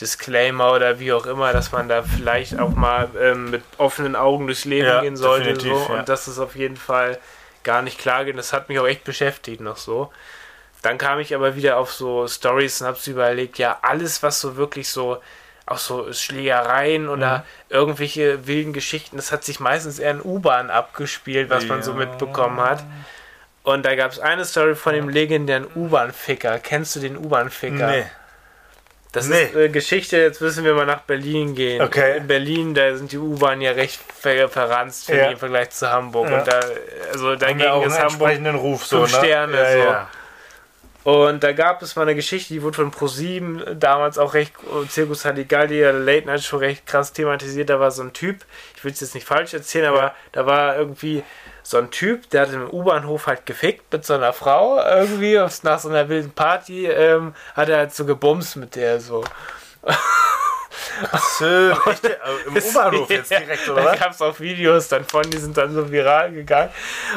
Disclaimer 0.00 0.72
oder 0.72 0.98
wie 0.98 1.12
auch 1.12 1.26
immer, 1.26 1.52
dass 1.52 1.70
man 1.70 1.88
da 1.88 2.02
vielleicht 2.02 2.58
auch 2.58 2.74
mal 2.74 3.08
ähm, 3.18 3.50
mit 3.50 3.62
offenen 3.78 4.16
Augen 4.16 4.46
durchs 4.46 4.64
Leben 4.64 4.88
Ja, 4.88 5.00
gehen 5.00 5.16
sollte. 5.16 5.44
So, 5.54 5.60
definitiv, 5.60 5.88
ja. 5.88 6.00
Und 6.00 6.08
das 6.08 6.26
ist 6.26 6.38
auf 6.40 6.56
jeden 6.56 6.76
Fall 6.76 7.18
gar 7.62 7.80
nicht 7.80 7.98
klar 7.98 8.24
geht. 8.24 8.36
Das 8.36 8.52
hat 8.52 8.68
mich 8.68 8.78
auch 8.80 8.86
echt 8.86 9.04
beschäftigt 9.04 9.60
noch 9.60 9.76
so. 9.76 10.10
Dann 10.82 10.98
kam 10.98 11.18
ich 11.20 11.34
aber 11.34 11.54
wieder 11.54 11.76
auf 11.78 11.92
so 11.92 12.26
Stories 12.26 12.80
und 12.80 12.88
habe 12.88 12.98
so 12.98 13.10
überlegt, 13.12 13.56
ja, 13.58 13.78
alles, 13.82 14.22
was 14.22 14.40
so 14.40 14.56
wirklich 14.56 14.88
so, 14.88 15.18
auch 15.64 15.78
so 15.78 16.12
Schlägereien 16.12 17.08
oder 17.08 17.38
Mhm. 17.38 17.42
irgendwelche 17.70 18.46
wilden 18.48 18.72
Geschichten, 18.72 19.16
das 19.16 19.30
hat 19.32 19.44
sich 19.44 19.60
meistens 19.60 19.98
eher 20.00 20.10
in 20.10 20.20
U-Bahn 20.22 20.70
abgespielt, 20.70 21.50
was 21.50 21.68
man 21.68 21.82
so 21.82 21.92
Ja. 21.92 21.98
mitbekommen 21.98 22.60
hat. 22.60 22.84
Und 23.64 23.84
da 23.84 23.94
gab 23.96 24.12
es 24.12 24.20
eine 24.20 24.44
Story 24.44 24.74
von 24.76 24.92
dem 24.94 25.08
legendären 25.08 25.66
U-Bahn-Ficker. 25.74 26.58
Kennst 26.60 26.94
du 26.96 27.00
den 27.00 27.16
U-Bahn-Ficker? 27.16 27.90
Nee. 27.90 28.04
Das 29.12 29.26
Nee. 29.28 29.44
ist 29.44 29.54
äh, 29.56 29.68
Geschichte, 29.70 30.18
jetzt 30.18 30.40
müssen 30.40 30.64
wir 30.64 30.74
mal 30.74 30.84
nach 30.86 31.00
Berlin 31.00 31.54
gehen. 31.54 31.80
Okay. 31.80 32.18
In 32.18 32.26
Berlin, 32.26 32.74
da 32.74 32.94
sind 32.94 33.10
die 33.12 33.16
U-Bahn 33.18 33.60
ja 33.62 33.70
recht 33.72 34.00
ver 34.20 34.48
verranzt 34.48 35.08
Ja. 35.08 35.30
im 35.30 35.38
Vergleich 35.38 35.70
zu 35.70 35.90
Hamburg. 35.90 36.28
Ja. 36.30 36.38
Und 36.38 36.46
da, 36.48 36.60
also 37.12 37.36
dagegen 37.36 37.62
auch 37.68 37.86
ist 37.86 37.92
Hamburg 37.92 38.10
entsprechenden 38.10 38.56
Ruf, 38.56 38.84
so, 38.84 39.00
ne? 39.02 39.08
Sterne, 39.08 39.56
ja, 39.56 39.72
so. 39.72 39.78
Ja. 39.78 40.08
und 41.04 41.44
da 41.44 41.52
gab 41.52 41.80
es 41.80 41.94
mal 41.96 42.02
eine 42.02 42.16
Geschichte, 42.16 42.52
die 42.54 42.62
wurde 42.62 42.76
von 42.76 42.90
ProSieben 42.90 43.62
damals 43.78 44.18
auch 44.18 44.34
recht, 44.34 44.52
äh, 44.64 44.88
Circus 44.90 45.24
Halligalli, 45.24 45.78
der 45.78 45.92
Late 45.92 46.26
Night 46.26 46.42
Show 46.42 46.56
recht 46.58 46.84
krass 46.84 47.12
thematisiert. 47.12 47.70
Da 47.70 47.78
war 47.78 47.92
so 47.92 48.02
ein 48.02 48.12
Typ, 48.12 48.44
ich 48.76 48.84
will 48.84 48.90
es 48.92 49.00
jetzt 49.00 49.14
nicht 49.14 49.26
falsch 49.26 49.54
erzählen, 49.54 49.86
aber 49.86 50.14
da 50.32 50.44
war 50.44 50.76
irgendwie 50.76 51.22
so 51.66 51.78
ein 51.78 51.90
Typ, 51.90 52.28
der 52.30 52.42
hat 52.42 52.52
im 52.52 52.68
U-Bahnhof 52.70 53.26
halt 53.26 53.46
gefickt 53.46 53.90
mit 53.92 54.04
so 54.04 54.14
einer 54.14 54.32
Frau 54.32 54.78
irgendwie, 54.84 55.38
und 55.38 55.64
nach 55.64 55.78
so 55.78 55.88
einer 55.88 56.08
wilden 56.08 56.30
Party 56.30 56.86
ähm, 56.86 57.34
hat 57.54 57.70
er 57.70 57.78
halt 57.78 57.94
so 57.94 58.04
gebumst 58.04 58.56
mit 58.56 58.76
der 58.76 59.00
so. 59.00 59.24
Schön. 61.38 61.76
Echt? 61.86 62.04
äh, 62.04 62.16
Im 62.46 62.56
U-Bahnhof 62.56 63.10
jetzt 63.10 63.30
direkt, 63.30 63.68
oder 63.68 63.82
Da 63.82 63.96
gab 63.96 64.10
es 64.12 64.20
auch 64.22 64.38
Videos 64.40 64.88
dann 64.88 65.04
von, 65.04 65.22
die 65.30 65.38
sind 65.38 65.56
dann 65.56 65.74
so 65.74 65.90
viral 65.90 66.32
gegangen. 66.32 66.70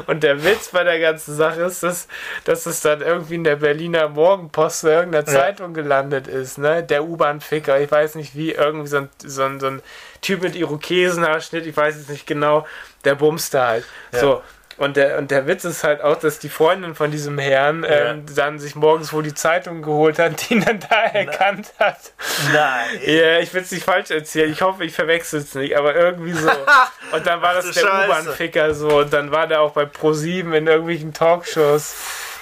Und 0.08 0.24
der 0.24 0.44
Witz 0.44 0.70
bei 0.70 0.84
der 0.84 1.00
ganzen 1.00 1.36
Sache 1.36 1.62
ist, 1.64 1.84
dass, 1.84 2.08
dass 2.46 2.66
es 2.66 2.82
dann 2.82 3.02
irgendwie 3.02 3.36
in 3.36 3.44
der 3.44 3.58
Berliner 3.58 4.10
Morgenpost 4.10 4.84
oder 4.84 5.00
irgendeiner 5.00 5.28
Ja. 5.28 5.34
Zeitung 5.34 5.74
gelandet 5.74 6.28
ist, 6.28 6.58
ne? 6.58 6.84
Der 6.84 7.04
U-Bahn-Ficker, 7.04 7.80
ich 7.80 7.92
weiß 7.92 8.16
nicht 8.16 8.36
wie, 8.36 8.52
irgendwie 8.52 8.88
so 8.88 8.98
ein, 8.98 9.10
so 9.24 9.44
ein, 9.44 9.60
so 9.60 9.68
ein 9.68 9.82
Typ 10.22 10.42
mit 10.42 10.56
Irokesenhaarschnitt, 10.56 11.66
ich 11.66 11.76
weiß 11.78 11.96
jetzt 11.96 12.10
nicht 12.10 12.28
genau, 12.28 12.66
der 13.06 13.16
bumste 13.16 13.62
halt. 13.62 13.86
Ja. 14.12 14.20
So. 14.20 14.44
Und 14.78 14.96
der, 14.96 15.18
und 15.18 15.32
der 15.32 15.48
Witz 15.48 15.64
ist 15.66 15.84
halt 15.84 16.02
auch, 16.02 16.18
dass 16.18 16.38
die 16.38 16.50
Freundin 16.50 16.94
von 16.94 17.10
diesem 17.10 17.40
Herrn 17.40 17.84
ähm, 17.88 18.26
dann 18.36 18.60
sich 18.60 18.76
morgens 18.76 19.12
wohl 19.12 19.24
die 19.24 19.34
Zeitung 19.34 19.82
geholt 19.82 20.20
hat, 20.20 20.48
die 20.50 20.54
ihn 20.54 20.64
dann 20.66 20.80
da 20.80 21.04
erkannt 21.06 21.74
hat. 21.80 21.98
Nein. 22.54 22.86
Ja, 23.04 23.40
ich 23.40 23.54
will 23.56 23.64
es 23.64 23.72
nicht 23.72 23.84
falsch 23.86 24.12
erzählen. 24.12 24.52
Ich 24.52 24.62
hoffe, 24.62 24.84
ich 24.86 24.94
verwechsel 24.94 25.40
es 25.42 25.56
nicht, 25.56 25.76
aber 25.76 25.96
irgendwie 25.96 26.34
so. 26.34 26.50
Und 27.12 27.26
dann 27.26 27.42
war 27.42 27.56
Ach 27.58 27.64
das 27.64 27.72
der. 27.72 27.86
U-Bahn-Ficker 27.86 28.74
so. 28.76 29.00
Und 29.00 29.12
dann 29.14 29.32
war 29.32 29.48
der 29.48 29.62
auch 29.62 29.72
bei 29.72 29.84
Pro7 29.84 30.54
in 30.56 30.68
irgendwelchen 30.68 31.14
Talkshows. 31.14 31.96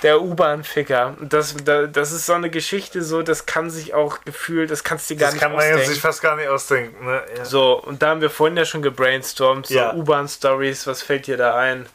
Der 0.03 0.21
U-Bahn-Ficker. 0.21 1.15
Das, 1.21 1.55
das, 1.63 1.89
das 1.91 2.11
ist 2.11 2.25
so 2.25 2.33
eine 2.33 2.49
Geschichte, 2.49 3.01
so, 3.01 3.21
das 3.23 3.45
kann 3.45 3.69
sich 3.69 3.93
auch 3.93 4.19
gefühlt, 4.25 4.69
das 4.69 4.83
kannst 4.83 5.09
du 5.09 5.13
dir 5.13 5.21
gar 5.21 5.27
Das 5.27 5.33
nicht 5.35 5.41
kann 5.41 5.51
man 5.53 5.61
ausdenken. 5.61 5.81
ja 5.83 5.87
sich 5.89 6.01
fast 6.01 6.21
gar 6.21 6.35
nicht 6.35 6.49
ausdenken. 6.49 7.05
Ne? 7.05 7.23
Ja. 7.37 7.45
So, 7.45 7.81
und 7.81 8.01
da 8.03 8.09
haben 8.09 8.21
wir 8.21 8.29
vorhin 8.29 8.57
ja 8.57 8.65
schon 8.65 8.81
gebrainstormt, 8.81 9.67
so 9.67 9.73
Ja. 9.73 9.93
U-Bahn-Stories, 9.93 10.85
was 10.85 11.01
fällt 11.01 11.27
dir 11.27 11.37
da 11.37 11.55
ein? 11.55 11.85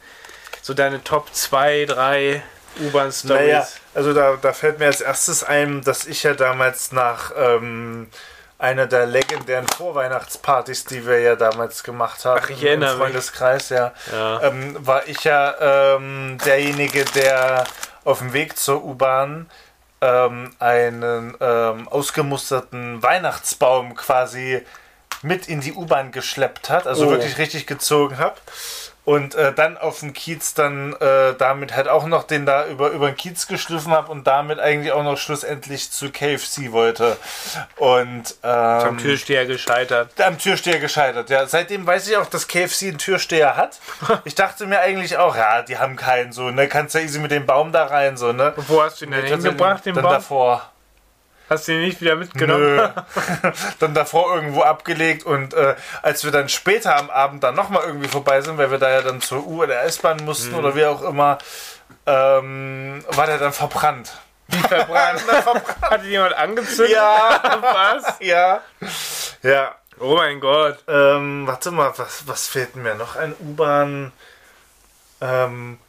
So 0.61 0.73
deine 0.73 1.03
Top 1.03 1.33
2, 1.33 1.85
3 1.85 2.41
U-Bahn-Stories. 2.81 3.41
Naja, 3.41 3.67
also 3.95 4.13
da, 4.13 4.37
da 4.41 4.53
fällt 4.53 4.79
mir 4.79 4.85
als 4.85 5.01
erstes 5.01 5.43
ein, 5.43 5.81
dass 5.83 6.05
ich 6.05 6.23
ja 6.23 6.33
damals 6.33 6.91
nach 6.91 7.31
ähm, 7.35 8.07
einer 8.57 8.85
der 8.85 9.07
legendären 9.07 9.67
Vorweihnachtspartys, 9.67 10.85
die 10.85 11.05
wir 11.05 11.19
ja 11.19 11.35
damals 11.35 11.83
gemacht 11.83 12.23
haben, 12.25 12.41
Ach, 12.43 12.49
ich 12.49 12.63
im 12.63 12.79
mich. 12.79 12.89
Freundeskreis, 12.89 13.69
ja, 13.69 13.91
Ja. 14.11 14.43
ähm, 14.43 14.75
war 14.85 15.07
ich 15.07 15.23
ja 15.23 15.95
ähm, 15.95 16.37
derjenige, 16.45 17.03
der 17.05 17.63
auf 18.05 18.19
dem 18.19 18.33
Weg 18.33 18.57
zur 18.57 18.83
U-Bahn 18.85 19.49
ähm, 19.99 20.55
einen 20.59 21.35
ähm, 21.41 21.87
ausgemusterten 21.87 23.01
Weihnachtsbaum 23.03 23.95
quasi 23.95 24.63
mit 25.23 25.47
in 25.47 25.61
die 25.61 25.73
U-Bahn 25.73 26.11
geschleppt 26.11 26.69
hat, 26.69 26.87
also 26.87 27.07
Oh. 27.07 27.09
wirklich 27.11 27.37
richtig 27.37 27.67
gezogen 27.67 28.17
habe. 28.19 28.35
Und 29.03 29.33
äh, 29.33 29.51
dann 29.51 29.77
auf 29.77 30.01
dem 30.01 30.13
Kiez 30.13 30.53
dann 30.53 30.93
äh, 30.93 31.33
damit 31.35 31.75
halt 31.75 31.87
auch 31.87 32.05
noch 32.05 32.23
den 32.23 32.45
da 32.45 32.67
über, 32.67 32.91
über 32.91 33.07
den 33.09 33.15
Kiez 33.15 33.47
geschliffen 33.47 33.91
habe 33.93 34.11
und 34.11 34.27
damit 34.27 34.59
eigentlich 34.59 34.91
auch 34.91 35.03
noch 35.03 35.17
schlussendlich 35.17 35.89
zu 35.91 36.11
KFC 36.11 36.71
wollte. 36.71 37.17
Und 37.77 38.35
ähm, 38.43 38.49
Am 38.51 38.97
Türsteher 38.99 39.47
gescheitert. 39.47 40.11
am 40.21 40.37
Türsteher 40.37 40.79
gescheitert, 40.79 41.31
ja. 41.31 41.47
Seitdem 41.47 41.87
weiß 41.87 42.07
ich 42.07 42.17
auch, 42.17 42.27
dass 42.27 42.47
KFC 42.47 42.83
einen 42.89 42.97
Türsteher 42.97 43.55
hat. 43.57 43.79
Ich 44.23 44.35
dachte 44.35 44.67
mir 44.67 44.79
eigentlich 44.79 45.17
auch, 45.17 45.35
ja, 45.35 45.61
die 45.63 45.77
haben 45.79 45.95
keinen 45.95 46.31
so, 46.31 46.51
ne? 46.51 46.67
Kannst 46.67 46.93
ja 46.95 47.01
easy 47.01 47.19
mit 47.19 47.31
dem 47.31 47.45
Baum 47.45 47.71
da 47.71 47.85
rein, 47.85 48.17
so, 48.17 48.31
ne? 48.33 48.53
Und 48.55 48.69
wo 48.69 48.83
hast 48.83 49.01
du 49.01 49.05
ihn 49.05 49.11
denn 49.11 49.25
hingebracht, 49.25 49.85
den 49.85 49.95
dann 49.95 50.03
Baum? 50.03 50.13
davor. 50.13 50.69
Hast 51.51 51.67
du 51.67 51.73
ihn 51.73 51.81
nicht 51.81 51.99
wieder 51.99 52.15
mitgenommen? 52.15 52.77
Nö. 52.77 52.87
dann 53.79 53.93
davor 53.93 54.33
irgendwo 54.33 54.61
abgelegt 54.61 55.25
und 55.25 55.53
äh, 55.53 55.75
als 56.01 56.23
wir 56.23 56.31
dann 56.31 56.47
später 56.47 56.95
am 56.95 57.09
Abend 57.09 57.43
dann 57.43 57.55
nochmal 57.55 57.83
irgendwie 57.85 58.07
vorbei 58.07 58.39
sind, 58.39 58.57
weil 58.57 58.71
wir 58.71 58.77
da 58.77 58.89
ja 58.89 59.01
dann 59.01 59.19
zur 59.19 59.45
U- 59.45 59.63
oder 59.63 59.83
S-Bahn 59.83 60.23
mussten 60.23 60.55
oder 60.55 60.75
wie 60.77 60.85
auch 60.85 61.01
immer, 61.01 61.39
ähm, 62.05 63.03
war 63.09 63.25
der 63.25 63.37
dann 63.37 63.51
verbrannt. 63.51 64.13
Verbrannt. 64.69 65.23
Hat 65.81 66.03
ihn 66.05 66.11
jemand 66.11 66.35
angezündet? 66.35 66.95
Ja, 66.95 67.41
Was? 67.61 68.15
ja. 68.21 68.61
Ja. 69.43 69.75
Oh 69.99 70.15
mein 70.15 70.39
Gott. 70.39 70.77
Ähm, 70.87 71.47
warte 71.47 71.71
mal, 71.71 71.91
was, 71.97 72.27
was 72.27 72.47
fehlt 72.47 72.77
mir 72.77 72.95
noch? 72.95 73.17
Ein 73.17 73.35
U-Bahn. 73.41 74.13
Ähm, 75.19 75.79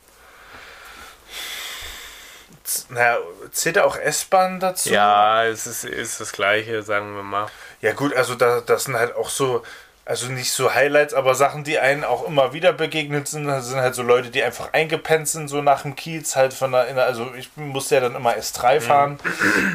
naja, 2.90 3.19
zählt 3.50 3.76
da 3.76 3.85
auch 3.85 3.97
S-Bahn 3.97 4.61
dazu? 4.61 4.90
Ja, 4.90 5.45
es 5.45 5.66
ist, 5.66 5.85
ist 5.85 6.21
das 6.21 6.33
gleiche, 6.33 6.83
sagen 6.83 7.14
wir 7.14 7.23
mal. 7.23 7.47
Ja, 7.81 7.92
gut, 7.92 8.14
also 8.14 8.35
da, 8.35 8.61
das 8.61 8.85
sind 8.85 8.97
halt 8.97 9.14
auch 9.16 9.28
so, 9.28 9.62
also 10.04 10.26
nicht 10.28 10.52
so 10.52 10.75
Highlights, 10.75 11.14
aber 11.14 11.35
Sachen, 11.35 11.64
die 11.64 11.78
einen 11.78 12.04
auch 12.04 12.26
immer 12.26 12.52
wieder 12.52 12.73
begegnet 12.73 13.28
sind, 13.28 13.47
das 13.47 13.69
sind 13.69 13.81
halt 13.81 13.95
so 13.95 14.02
Leute, 14.02 14.31
die 14.31 14.42
einfach 14.42 14.73
eingepennt 14.73 15.28
sind, 15.28 15.49
so 15.49 15.62
nach 15.62 15.83
dem 15.83 15.97
Kiez, 15.97 16.37
halt 16.37 16.54
von 16.54 16.73
der, 16.73 16.97
also 17.04 17.33
ich 17.37 17.50
musste 17.57 17.97
ja 17.97 18.00
dann 18.00 18.16
immer 18.16 18.37
S3 18.37 18.81
fahren. 18.81 19.19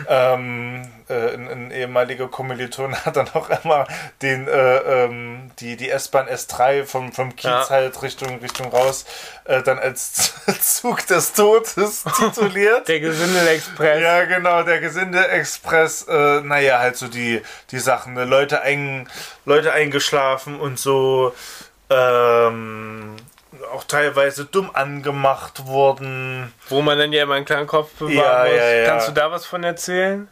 Ähm, 0.09 0.89
äh, 1.09 1.33
ein, 1.33 1.47
ein 1.49 1.71
ehemaliger 1.71 2.27
Kommiliton 2.27 2.95
hat 3.05 3.15
dann 3.15 3.29
auch 3.33 3.49
immer 3.63 3.87
den, 4.21 4.47
äh, 4.47 4.77
ähm, 5.05 5.51
die, 5.59 5.75
die 5.77 5.89
S-Bahn 5.89 6.27
S3 6.27 6.85
vom, 6.85 7.11
vom 7.13 7.35
Kiez 7.35 7.45
Ja. 7.49 7.69
halt 7.69 8.01
Richtung, 8.01 8.39
Richtung 8.39 8.69
raus, 8.71 9.05
äh, 9.45 9.61
dann 9.63 9.79
als 9.79 10.33
Zug 10.61 11.05
des 11.07 11.33
Todes 11.33 12.03
tituliert. 12.17 12.87
Der 12.87 12.99
Gesindel-Express. 12.99 14.01
Ja, 14.01 14.23
genau, 14.25 14.63
der 14.63 14.79
Gesinde-Express, 14.79 16.07
äh, 16.09 16.41
naja, 16.41 16.79
halt 16.79 16.97
so 16.97 17.07
die, 17.07 17.41
die 17.71 17.79
Sachen, 17.79 18.13
ne? 18.13 18.25
Leute, 18.25 18.61
ein, 18.61 19.07
Leute 19.45 19.71
eingeschlafen 19.73 20.59
und 20.59 20.79
so, 20.79 21.33
ähm, 21.89 23.15
auch 23.73 23.83
teilweise 23.85 24.45
dumm 24.45 24.69
angemacht 24.73 25.65
wurden. 25.65 26.53
Wo 26.69 26.81
man 26.81 26.97
dann 26.99 27.11
ja 27.13 27.23
immer 27.23 27.35
einen 27.35 27.45
kleinen 27.45 27.67
Kopf 27.67 27.91
bewahren 27.97 28.13
Ja, 28.15 28.43
muss. 28.45 28.57
ja, 28.57 28.69
ja. 28.69 28.85
Kannst 28.89 29.07
du 29.07 29.11
da 29.13 29.31
was 29.31 29.45
von 29.45 29.63
erzählen? 29.63 30.27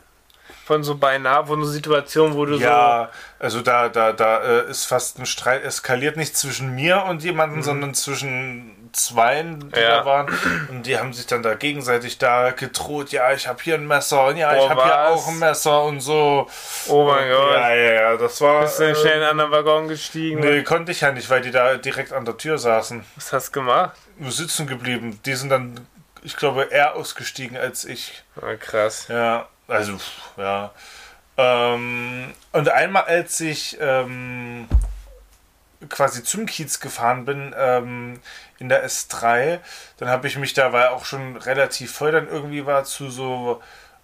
Von 0.65 0.83
so 0.83 0.95
beinahe, 0.95 1.45
von 1.45 1.63
so 1.63 1.69
Situationen, 1.69 2.35
wo 2.35 2.45
du 2.45 2.55
Ja, 2.57 3.09
also 3.37 3.61
da, 3.61 3.87
da, 3.89 4.13
da 4.13 4.41
äh, 4.43 4.69
ist 4.71 4.85
fast 4.85 5.19
ein 5.19 5.27
Streit 5.27 5.63
eskaliert, 5.63 6.17
nicht 6.17 6.35
zwischen 6.35 6.73
mir 6.73 7.03
und 7.03 7.23
jemandem, 7.23 7.61
sondern 7.61 7.93
zwischen 7.93 8.89
zweien, 8.91 9.59
die 9.59 9.65
Mhm. 9.67 9.71
Ja. 9.75 9.89
da 9.99 10.05
waren. 10.05 10.39
Und 10.69 10.87
die 10.87 10.97
haben 10.97 11.13
sich 11.13 11.27
dann 11.27 11.43
da 11.43 11.53
gegenseitig 11.53 12.17
da 12.17 12.49
gedroht, 12.51 13.09
ja, 13.11 13.31
ich 13.33 13.47
habe 13.47 13.61
hier 13.61 13.75
ein 13.75 13.85
Messer 13.85 14.25
und 14.27 14.37
ja, 14.37 14.51
Boah, 14.53 14.63
ich 14.63 14.69
habe 14.69 14.83
hier 14.85 15.07
auch 15.09 15.27
ein 15.27 15.37
Messer 15.39 15.83
und 15.83 15.99
so. 15.99 16.47
so, 16.85 16.93
oh 16.93 17.05
mein 17.05 17.29
Gott, 17.29 17.53
Ja, 17.53 17.75
ja, 17.75 17.93
ja, 17.93 18.17
das 18.17 18.41
war... 18.41 18.61
bist 18.61 18.79
du 18.79 18.83
äh, 18.85 18.95
schnell 18.95 19.17
in 19.17 19.21
einen 19.23 19.39
anderen 19.39 19.51
Waggon 19.51 19.87
gestiegen? 19.87 20.39
Nee, 20.39 20.63
konnte 20.63 20.93
ich 20.93 21.01
ja 21.01 21.11
nicht, 21.11 21.29
weil 21.29 21.41
die 21.41 21.51
da 21.51 21.75
direkt 21.75 22.11
an 22.13 22.25
der 22.25 22.37
Tür 22.37 22.57
saßen. 22.57 23.03
Was 23.17 23.33
hast 23.33 23.49
du 23.49 23.59
gemacht? 23.59 23.91
Nur 24.17 24.31
sitzen 24.31 24.65
geblieben. 24.65 25.19
Die 25.25 25.33
sind 25.35 25.49
dann, 25.49 25.85
ich 26.23 26.37
glaube, 26.37 26.63
eher 26.71 26.95
ausgestiegen 26.95 27.55
als 27.57 27.83
ich. 27.85 28.23
Ah, 28.41 28.55
krass. 28.55 29.07
Ja, 29.09 29.47
also, 29.67 29.97
ja. 30.37 30.71
Ähm, 31.37 32.33
und 32.51 32.69
einmal, 32.69 33.03
als 33.03 33.39
ich 33.41 33.77
ähm, 33.81 34.67
quasi 35.89 36.23
zum 36.23 36.45
Kiez 36.45 36.79
gefahren 36.79 37.25
bin, 37.25 37.53
ähm, 37.57 38.19
in 38.57 38.69
der 38.69 38.87
S3, 38.87 39.59
dann 39.97 40.09
habe 40.09 40.27
ich 40.27 40.37
mich 40.37 40.53
da, 40.53 40.71
weil 40.71 40.87
auch 40.87 41.05
schon 41.05 41.35
relativ 41.37 41.91
voll 41.93 42.11
dann 42.11 42.29
irgendwie 42.29 42.65
war, 42.65 42.85
zu 42.85 43.09
so 43.09 43.61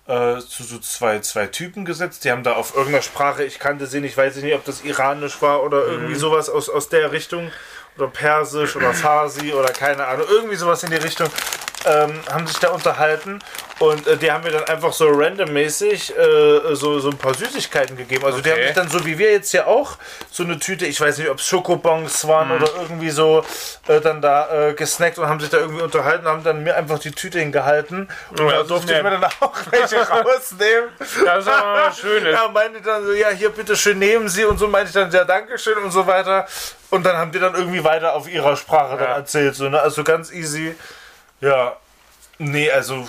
äh, 0.07 0.39
zu 0.39 0.63
so 0.63 0.79
zwei, 0.79 1.19
zwei 1.19 1.47
Typen 1.47 1.85
gesetzt. 1.85 2.25
Die 2.25 2.31
haben 2.31 2.43
da 2.43 2.53
auf 2.53 2.75
irgendeiner 2.75 3.03
Sprache, 3.03 3.43
ich 3.43 3.59
kannte 3.59 3.87
sie 3.87 4.01
nicht, 4.01 4.17
weiß 4.17 4.37
ich 4.37 4.43
nicht, 4.43 4.55
ob 4.55 4.65
das 4.65 4.83
iranisch 4.83 5.41
war 5.41 5.63
oder 5.63 5.85
irgendwie 5.85 6.15
sowas 6.15 6.49
aus, 6.49 6.69
aus 6.69 6.89
der 6.89 7.11
Richtung. 7.11 7.51
Oder 7.97 8.07
Persisch 8.07 8.77
oder 8.77 8.93
Farsi 8.93 9.51
oder 9.51 9.69
keine 9.73 10.07
Ahnung, 10.07 10.25
irgendwie 10.29 10.55
sowas 10.55 10.81
in 10.83 10.91
die 10.91 10.97
Richtung. 10.97 11.27
Ähm, 11.83 12.13
haben 12.31 12.45
sich 12.45 12.59
da 12.59 12.69
unterhalten 12.69 13.39
und 13.79 14.05
äh, 14.05 14.15
die 14.15 14.31
haben 14.31 14.43
mir 14.43 14.51
dann 14.51 14.65
einfach 14.65 14.93
so 14.93 15.07
randommäßig 15.09 16.15
äh, 16.15 16.75
so, 16.75 16.99
so 16.99 17.09
ein 17.09 17.17
paar 17.17 17.33
Süßigkeiten 17.33 17.97
gegeben. 17.97 18.23
Also 18.23 18.39
die 18.39 18.51
haben 18.51 18.57
Okay. 18.59 18.67
sich 18.67 18.75
dann 18.75 18.87
so 18.89 19.03
wie 19.03 19.17
wir 19.17 19.31
jetzt 19.31 19.49
hier 19.49 19.65
auch 19.65 19.97
so 20.29 20.43
eine 20.43 20.59
Tüte, 20.59 20.85
ich 20.85 21.01
weiß 21.01 21.17
nicht, 21.17 21.29
ob 21.29 21.39
es 21.39 21.47
Schokobons 21.47 22.27
waren 22.27 22.51
oder 22.51 22.69
irgendwie 22.79 23.09
so, 23.09 23.43
äh, 23.87 23.99
dann 23.99 24.21
da 24.21 24.69
äh, 24.69 24.73
gesnackt 24.75 25.17
und 25.17 25.27
haben 25.27 25.39
sich 25.39 25.49
da 25.49 25.57
irgendwie 25.57 25.81
unterhalten, 25.81 26.27
haben 26.27 26.43
dann 26.43 26.61
mir 26.63 26.75
einfach 26.75 26.99
die 26.99 27.11
Tüte 27.11 27.39
hingehalten 27.39 28.07
und 28.29 28.39
Oh, 28.41 28.49
da 28.51 28.61
durfte 28.61 28.93
ich 28.93 29.01
mir 29.01 29.09
dann 29.09 29.23
auch 29.23 29.53
welche 29.71 29.97
rausnehmen. 30.07 30.89
Das 30.99 31.09
ist 31.15 31.47
aber 31.47 31.85
was 31.87 31.97
Schönes. 31.97 32.31
Ja, 32.39 32.47
meinte 32.47 32.81
dann 32.81 33.03
so, 33.05 33.13
ja, 33.13 33.29
hier 33.29 33.49
bitte 33.49 33.75
schön 33.75 33.97
nehmen 33.97 34.29
Sie 34.29 34.45
und 34.45 34.59
so 34.59 34.67
meinte 34.67 34.89
ich 34.89 34.93
dann, 34.93 35.11
ja, 35.11 35.23
Dankeschön 35.25 35.79
und 35.79 35.89
so 35.89 36.05
weiter. 36.05 36.45
Und 36.91 37.03
dann 37.05 37.17
haben 37.17 37.31
die 37.31 37.39
dann 37.39 37.55
irgendwie 37.55 37.83
weiter 37.83 38.13
auf 38.13 38.29
ihrer 38.29 38.55
Sprache 38.55 38.97
dann 38.97 39.07
Ja. 39.09 39.15
erzählt, 39.15 39.55
so, 39.55 39.67
ne? 39.69 39.81
Also 39.81 40.03
ganz 40.03 40.31
easy. 40.31 40.75
Ja. 41.41 41.75
Nee, 42.37 42.71
also 42.71 43.07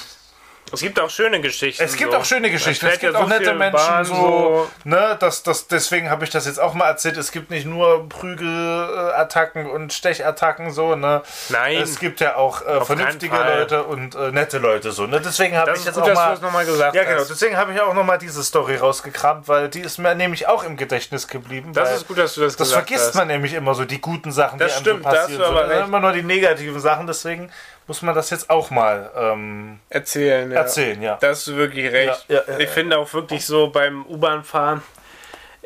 Es 0.72 0.80
gibt 0.80 0.98
auch 1.00 1.10
schöne 1.10 1.40
Geschichten. 1.40 1.82
es 1.82 1.96
gibt 1.96 2.12
so. 2.12 2.18
auch 2.18 2.24
schöne 2.24 2.50
Geschichten. 2.50 2.86
Es 2.86 2.98
gibt 2.98 3.12
ja 3.14 3.18
auch 3.18 3.24
so 3.24 3.28
nette 3.28 3.52
Menschen, 3.54 3.72
Bahn, 3.72 4.04
so, 4.06 4.14
so. 4.14 4.70
ne, 4.84 5.16
das, 5.20 5.42
das, 5.42 5.66
deswegen 5.68 6.08
habe 6.10 6.24
ich 6.24 6.30
das 6.30 6.46
jetzt 6.46 6.58
auch 6.60 6.72
mal 6.74 6.86
erzählt. 6.88 7.16
Es 7.18 7.30
gibt 7.30 7.50
nicht 7.50 7.66
nur 7.66 8.08
Prügelattacken 8.08 9.68
und 9.70 9.92
Stechattacken, 9.92 10.70
so, 10.70 10.94
ne. 10.96 11.22
Nein. 11.50 11.76
Es 11.76 11.98
gibt 11.98 12.20
ja 12.20 12.36
auch 12.36 12.64
äh, 12.66 12.84
vernünftige. 12.84 13.36
Leute 13.36 13.84
und 13.84 14.14
äh, 14.14 14.30
nette 14.32 14.58
Leute, 14.58 14.92
so, 14.92 15.06
ne. 15.06 15.20
Deswegen 15.20 15.56
habe 15.56 15.70
Das 15.70 15.80
ich 15.80 15.84
jetzt 15.86 15.94
gut, 15.94 16.04
auch 16.04 16.14
mal. 16.14 16.30
das 16.30 16.40
nochmal 16.40 16.64
gesagt 16.64 16.94
Ja, 16.94 17.04
genau. 17.04 17.20
hast. 17.20 17.28
Deswegen 17.30 17.56
habe 17.56 17.72
ich 17.72 17.80
auch 17.80 17.94
nochmal 17.94 18.18
diese 18.18 18.42
Story 18.42 18.76
rausgekramt, 18.76 19.48
weil 19.48 19.68
die 19.68 19.80
ist 19.80 19.98
mir 19.98 20.14
nämlich 20.14 20.48
auch 20.48 20.64
im 20.64 20.76
Gedächtnis 20.76 21.28
geblieben. 21.28 21.72
Das 21.72 21.94
ist 21.94 22.08
gut, 22.08 22.18
dass 22.18 22.34
du 22.34 22.40
das, 22.42 22.56
das 22.56 22.68
gesagt 22.68 22.88
vergisst 22.88 23.08
hast. 23.08 23.14
man 23.14 23.28
nämlich 23.28 23.52
immer 23.54 23.74
so, 23.74 23.84
die 23.84 24.00
guten 24.00 24.32
Sachen, 24.32 24.58
Das 24.58 24.72
die 24.72 24.76
einem 24.76 24.82
stimmt, 25.00 25.04
so 25.04 25.10
da 25.10 25.16
hast 25.16 25.20
passieren. 25.26 25.42
du 25.42 25.48
aber 25.48 25.66
so, 25.66 25.72
recht. 25.72 25.86
Immer 25.88 26.00
nur 26.00 26.12
die 26.12 26.22
negativen 26.22 26.80
Sachen, 26.80 27.06
deswegen 27.06 27.50
muss 27.86 28.02
man 28.02 28.14
das 28.14 28.30
jetzt 28.30 28.50
auch 28.50 28.70
mal 28.70 29.10
ähm, 29.16 29.80
Erzählen, 29.88 30.50
ja. 30.50 30.58
erzählen, 30.58 31.02
ja. 31.02 31.18
Da 31.20 31.28
hast 31.28 31.46
du 31.46 31.56
wirklich 31.56 31.90
recht. 31.92 32.24
Ja, 32.28 32.42
ja, 32.46 32.58
ich 32.58 32.68
finde 32.68 32.98
auch 32.98 33.12
wirklich 33.12 33.44
so 33.44 33.68
beim 33.68 34.06
U-Bahn-Fahren, 34.06 34.82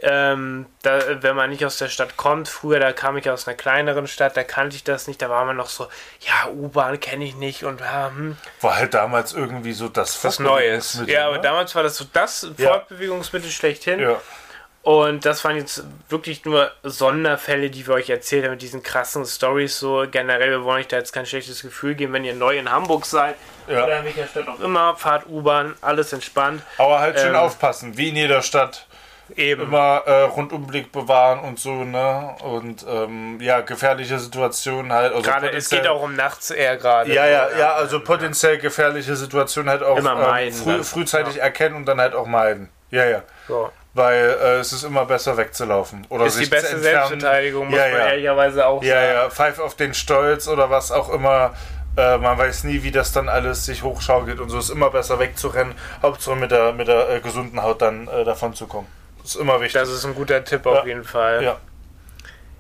ähm, 0.03 0.67
da, 0.83 1.23
wenn 1.23 1.37
man 1.37 1.49
nicht 1.49 1.65
aus 1.65 1.79
der 1.79 1.89
Stadt 1.89 2.19
kommt, 2.19 2.49
früher, 2.49 2.79
da 2.81 2.93
kam 2.93 3.17
ich 3.17 3.31
aus 3.31 3.49
einer 3.49 3.57
kleineren 3.57 4.07
Stadt, 4.07 4.37
da 4.37 4.45
kannte 4.45 4.77
ich 4.77 4.85
das 4.85 5.09
nicht, 5.09 5.23
da 5.23 5.31
war 5.31 5.45
man 5.47 5.57
noch 5.57 5.69
so, 5.69 5.89
ja, 6.21 6.51
U-Bahn 6.51 7.01
kenne 7.01 7.25
ich 7.25 7.35
nicht 7.35 7.65
und 7.65 7.81
hm, 7.81 8.37
War 8.61 8.77
halt 8.77 8.93
damals 8.93 9.33
irgendwie 9.33 9.73
so 9.73 9.89
das 9.89 10.23
was 10.23 10.39
Neues. 10.39 11.03
Ja, 11.07 11.27
aber 11.27 11.37
ne? 11.37 11.43
damals 11.43 11.75
war 11.75 11.83
das 11.83 11.97
so 11.97 12.05
das. 12.13 12.47
Fortbewegungsmittel 12.59 13.51
schlechthin. 13.51 14.01
Ja. 14.01 14.21
Und 14.87 15.25
das 15.25 15.43
waren 15.45 15.57
jetzt 15.57 15.83
wirklich 16.09 16.45
nur 16.45 16.71
Sonderfälle, 16.85 17.71
die 17.71 17.85
wir 17.89 17.95
euch 17.95 18.09
erzählt 18.09 18.45
haben 18.45 18.53
mit 18.53 18.63
diesen 18.63 18.85
krassen 18.85 19.25
Stories. 19.25 19.81
So 19.81 20.05
generell, 20.09 20.51
wir 20.51 20.63
wollen 20.63 20.79
euch 20.79 20.87
da 20.87 20.97
jetzt 20.97 21.13
kein 21.13 21.27
schlechtes 21.27 21.63
Gefühl 21.63 21.97
geben, 21.97 22.13
wenn 22.13 22.23
ihr 22.25 22.35
neu 22.37 22.57
in 22.57 22.71
Hamburg 22.71 23.05
seid 23.05 23.35
Ja. 23.67 23.83
oder 23.83 23.99
in 23.99 24.05
welcher 24.05 24.29
Stadt 24.29 24.47
auch 24.47 24.61
immer, 24.61 24.95
fahrt 24.95 25.27
U-Bahn, 25.29 25.75
alles 25.81 26.13
entspannt. 26.13 26.63
Aber 26.79 27.01
halt 27.01 27.19
schön 27.19 27.31
Ähm, 27.31 27.35
aufpassen, 27.35 27.97
wie 27.99 28.11
in 28.11 28.15
jeder 28.17 28.43
Stadt. 28.43 28.87
Eben. 29.35 29.63
immer 29.63 30.03
äh, 30.07 30.23
Rundumblick 30.23 30.93
bewahren 30.93 31.41
und 31.41 31.59
so, 31.59 31.83
ne? 31.83 32.37
Und 32.45 32.87
ähm, 32.89 33.41
ja, 33.41 33.63
gefährliche 33.63 34.21
Situationen 34.21 34.93
halt. 34.93 35.13
Also 35.13 35.29
Gerade, 35.29 35.51
es 35.51 35.69
geht 35.69 35.89
auch 35.89 36.01
um 36.01 36.15
nachts 36.15 36.53
eher 36.53 36.77
gerade. 36.77 37.13
Ja, 37.13 37.27
ja, 37.27 37.49
ja, 37.59 37.73
also 37.75 37.99
potenziell 37.99 38.59
gefährliche 38.59 39.17
Situationen 39.17 39.69
halt 39.69 39.83
auch 39.83 39.97
Immer 39.99 40.13
ähm, 40.13 40.21
meiden 40.21 40.55
früh, 40.55 40.73
dann. 40.75 40.85
frühzeitig 40.85 41.41
erkennen 41.41 41.75
und 41.75 41.87
dann 41.87 42.01
halt 42.01 42.15
auch 42.15 42.27
meiden. 42.27 42.69
Ja, 42.93 43.05
ja. 43.05 43.23
So. 43.49 43.73
Weil 43.97 44.37
äh, 44.43 44.59
es 44.59 44.73
ist 44.75 44.83
immer 44.85 45.07
besser 45.07 45.37
wegzulaufen. 45.39 46.07
Oder 46.11 46.27
Ist 46.27 46.39
die 46.39 46.45
beste. 46.47 46.79
Selbstverteidigung, 46.79 47.69
muss 47.71 47.79
Ja, 47.79 47.89
man 47.89 47.99
ja. 47.99 48.07
ehrlicherweise 48.09 48.67
auch 48.67 48.83
Ja, 48.83 48.95
sagen. 48.95 49.13
ja, 49.15 49.31
pfeif 49.31 49.59
auf 49.59 49.75
den 49.75 49.95
Stolz 49.95 50.47
oder 50.49 50.69
was 50.69 50.93
auch 50.93 51.09
immer. 51.09 51.55
Äh, 51.97 52.19
man 52.19 52.37
weiß 52.37 52.65
nie, 52.65 52.83
wie 52.83 52.91
das 52.91 53.13
dann 53.13 53.31
alles 53.31 53.65
sich 53.65 53.83
hochschaukelt 53.83 54.39
und 54.39 54.51
so 54.51 54.59
ist 54.59 54.69
immer 54.69 54.91
besser 54.91 55.19
wegzurennen. 55.19 55.75
Hauptsache 56.03 56.37
mit 56.37 56.51
der, 56.51 56.73
mit 56.75 56.89
der 56.89 57.09
äh, 57.09 57.21
gesunden 57.21 57.63
Haut 57.63 57.81
dann 57.81 58.07
äh, 58.09 58.23
davon 58.25 58.53
zu 58.53 58.67
kommen. 58.67 58.87
Das 59.23 59.35
ist 59.35 59.41
immer 59.41 59.61
wichtig. 59.63 59.81
Das 59.81 59.89
ist 59.89 60.05
ein 60.05 60.15
guter 60.15 60.45
Tipp 60.45 60.67
auf 60.67 60.77
Ja. 60.81 60.85
jeden 60.85 61.05
Fall. 61.05 61.43
ja. 61.43 61.57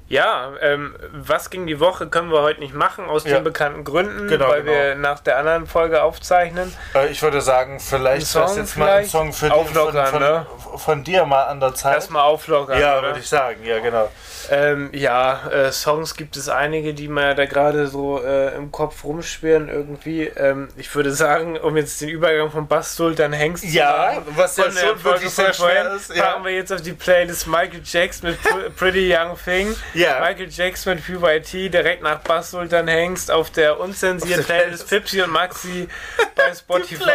Ja, 0.09 0.53
ähm, 0.61 0.95
was 1.13 1.51
ging 1.51 1.67
die 1.67 1.81
Woche, 1.81 2.07
können 2.07 2.31
wir 2.31 2.43
heute 2.43 2.61
nicht 2.61 2.75
machen, 2.75 3.07
aus 3.07 3.25
Ja. 3.25 3.35
den 3.39 3.45
bekannten 3.45 3.83
Gründen, 3.83 4.29
Genau, 4.29 4.49
weil 4.49 4.63
genau. 4.63 4.73
wir 4.77 4.95
nach 4.95 5.19
der 5.19 5.37
anderen 5.39 5.67
Folge 5.67 6.03
aufzeichnen. 6.03 6.73
Äh, 6.95 7.09
ich 7.09 7.21
würde 7.23 7.41
sagen, 7.41 7.81
vielleicht 7.81 8.29
Song 8.29 8.57
jetzt 8.57 8.77
mal 8.77 8.89
ein? 8.99 9.07
Song 9.07 9.33
für 9.33 9.53
Auflockern, 9.53 10.07
von, 10.07 10.21
von, 10.21 10.23
ne? 10.23 10.47
von 10.77 11.05
dir 11.05 11.25
mal 11.27 11.45
an 11.45 11.59
der 11.59 11.75
Zeit. 11.75 11.95
Erstmal 11.95 12.23
auflockern. 12.23 12.79
ja, 12.81 13.03
würde 13.03 13.19
ich 13.19 13.29
sagen, 13.29 13.65
ja, 13.65 13.81
genau. 13.81 14.09
Ähm, 14.49 14.91
ja, 14.93 15.49
äh, 15.51 15.73
Songs 15.73 16.15
gibt 16.15 16.37
es 16.37 16.49
einige, 16.49 16.95
die 16.95 17.09
mir 17.09 17.35
da 17.35 17.47
gerade 17.47 17.89
so 17.89 18.23
äh, 18.23 18.55
im 18.55 18.71
Kopf 18.71 19.03
rumschwirren 19.03 19.69
irgendwie. 19.69 20.23
Ähm, 20.29 20.69
ich 20.77 20.95
würde 20.95 21.11
sagen, 21.11 21.59
um 21.59 21.77
jetzt 21.77 22.01
den 22.01 22.11
Übergang 22.11 22.53
von 22.53 22.69
Bass 22.69 22.95
Sultan 22.95 23.33
Hengst 23.33 23.65
Ja, 23.65 24.11
zu 24.15 24.21
machen, 24.21 24.33
was 24.37 24.57
ja 24.57 24.65
schon 24.71 24.73
Folge 24.75 25.05
wirklich 25.05 25.31
sehr 25.31 25.53
schwer 25.53 25.93
ist, 25.95 26.15
ja. 26.15 26.23
packen 26.27 26.45
wir 26.45 26.53
jetzt 26.53 26.73
auf 26.73 26.81
die 26.81 26.93
Playlist 26.93 27.49
Michael 27.49 27.81
Jackson 27.83 28.31
mit 28.31 28.41
Pr- 28.41 28.71
Pretty 28.71 29.13
Young 29.13 29.37
Thing. 29.45 29.75
Ja. 29.97 30.21
Michael 30.21 30.49
Jackson 30.51 30.95
mit 30.97 31.05
PYT 31.07 31.73
direkt 31.73 32.03
nach 32.03 32.21
Bass 32.21 32.51
Sultan 32.51 32.89
Hengst 32.89 33.31
auf 33.31 33.51
der 33.51 33.79
unzensierten 33.81 34.41
Auf 34.41 34.47
der 34.47 34.55
Playlist 34.55 34.87
Playlist. 34.87 35.09
Fipsi 35.11 35.23
und 35.23 35.31
Maxi 35.31 35.89
bei 36.35 36.55
Spotify. 36.55 37.11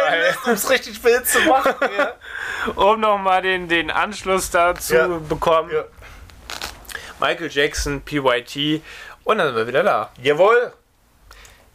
um 0.46 0.52
es 0.52 0.68
richtig 0.70 1.02
wild 1.04 1.26
zu 1.26 1.40
machen. 1.40 1.74
ja. 1.96 2.14
um 2.74 3.00
nochmal 3.00 3.42
den, 3.42 3.68
den 3.68 3.90
Anschluss 3.90 4.50
dazu 4.50 4.94
Ja. 4.94 5.06
bekommen. 5.06 5.70
Ja. 5.72 5.84
Michael 7.20 7.50
Jackson, 7.50 8.02
PYT 8.02 8.82
und 9.24 9.38
dann 9.38 9.48
sind 9.48 9.56
wir 9.56 9.66
wieder 9.66 9.82
da. 9.82 10.10
Jawohl. 10.20 10.72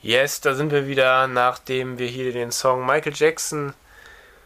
Yes, 0.01 0.41
da 0.41 0.53
sind 0.53 0.71
wir 0.71 0.87
wieder, 0.87 1.27
nachdem 1.27 1.97
wir 1.97 2.07
hier 2.07 2.31
den 2.31 2.51
Song 2.51 2.85
Michael 2.85 3.13
Jackson 3.15 3.73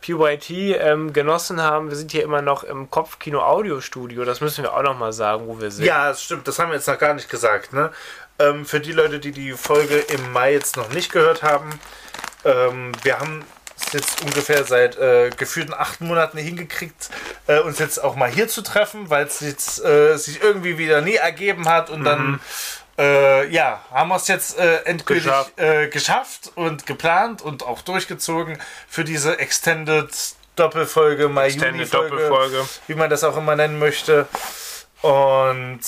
PYT 0.01 0.49
ähm, 0.49 1.13
genossen 1.13 1.61
haben. 1.61 1.89
Wir 1.89 1.95
sind 1.95 2.11
hier 2.11 2.23
immer 2.23 2.41
noch 2.41 2.63
im 2.63 2.89
Kopfkino 2.89 3.41
Audiostudio. 3.41 4.25
Das 4.25 4.41
müssen 4.41 4.63
wir 4.63 4.73
auch 4.73 4.83
nochmal 4.83 5.13
sagen, 5.13 5.47
wo 5.47 5.59
wir 5.61 5.71
sind. 5.71 5.85
Ja, 5.85 6.09
das 6.09 6.23
stimmt. 6.23 6.47
Das 6.47 6.59
haben 6.59 6.69
wir 6.69 6.75
jetzt 6.75 6.87
noch 6.87 6.97
gar 6.97 7.13
nicht 7.13 7.29
gesagt. 7.29 7.73
Ne? 7.73 7.91
Ähm, 8.39 8.65
für 8.65 8.79
die 8.79 8.91
Leute, 8.91 9.19
die 9.19 9.31
die 9.31 9.53
Folge 9.53 9.97
im 9.97 10.31
Mai 10.31 10.53
jetzt 10.53 10.75
noch 10.75 10.89
nicht 10.89 11.11
gehört 11.11 11.43
haben, 11.43 11.69
ähm, 12.43 12.91
wir 13.03 13.19
haben 13.19 13.43
es 13.77 13.93
jetzt 13.93 14.23
ungefähr 14.23 14.63
seit 14.63 14.97
äh, 14.97 15.29
gefühlten 15.35 15.73
acht 15.73 16.01
Monaten 16.01 16.37
hingekriegt, 16.37 17.09
äh, 17.47 17.59
uns 17.59 17.79
jetzt 17.79 18.03
auch 18.03 18.15
mal 18.15 18.29
hier 18.29 18.47
zu 18.47 18.61
treffen, 18.61 19.09
weil 19.09 19.25
es 19.25 19.39
jetzt 19.39 19.83
äh, 19.83 20.17
sich 20.17 20.41
irgendwie 20.41 20.77
wieder 20.77 21.01
nie 21.01 21.15
ergeben 21.15 21.67
hat 21.67 21.89
und 21.89 22.03
dann 22.03 22.39
äh, 23.01 23.47
ja, 23.49 23.81
haben 23.91 24.09
wir 24.09 24.15
es 24.15 24.27
jetzt 24.27 24.57
äh, 24.59 24.83
endgültig 24.83 25.25
Geschafft. 25.25 25.59
Äh, 25.59 25.87
geschafft 25.87 26.51
und 26.55 26.85
geplant 26.85 27.41
und 27.41 27.63
auch 27.63 27.81
durchgezogen 27.81 28.59
für 28.87 29.03
diese 29.03 29.39
Extended 29.39 30.09
Doppelfolge, 30.55 31.27
Mai 31.29 31.47
Extended 31.47 31.87
Folge, 31.87 32.09
Doppelfolge. 32.09 32.65
wie 32.87 32.95
man 32.95 33.09
das 33.09 33.23
auch 33.23 33.37
immer 33.37 33.55
nennen 33.55 33.79
möchte. 33.79 34.27
Und 35.01 35.81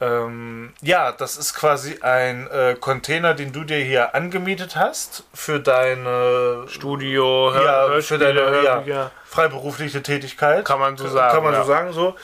ähm, 0.00 0.72
ja, 0.80 1.12
das 1.12 1.36
ist 1.36 1.54
quasi 1.54 1.98
ein 2.00 2.48
äh, 2.48 2.74
Container, 2.80 3.34
den 3.34 3.52
du 3.52 3.64
dir 3.64 3.78
hier 3.78 4.14
angemietet 4.14 4.74
hast 4.74 5.24
für 5.34 5.60
deine 5.60 6.64
Studio, 6.68 7.52
Hör 7.52 7.94
ja, 7.94 8.00
für 8.00 8.18
deine 8.18 8.40
ja, 8.40 8.74
Hörbücher. 8.76 9.10
freiberufliche 9.26 10.02
Tätigkeit. 10.02 10.64
Kann 10.64 10.80
man 10.80 10.96
so 10.96 11.06
sagen, 11.06 11.34
Kann 11.34 11.44
man 11.44 11.52
ja. 11.52 11.62
so 11.62 11.68
sagen, 11.68 11.92
so. 11.92 12.16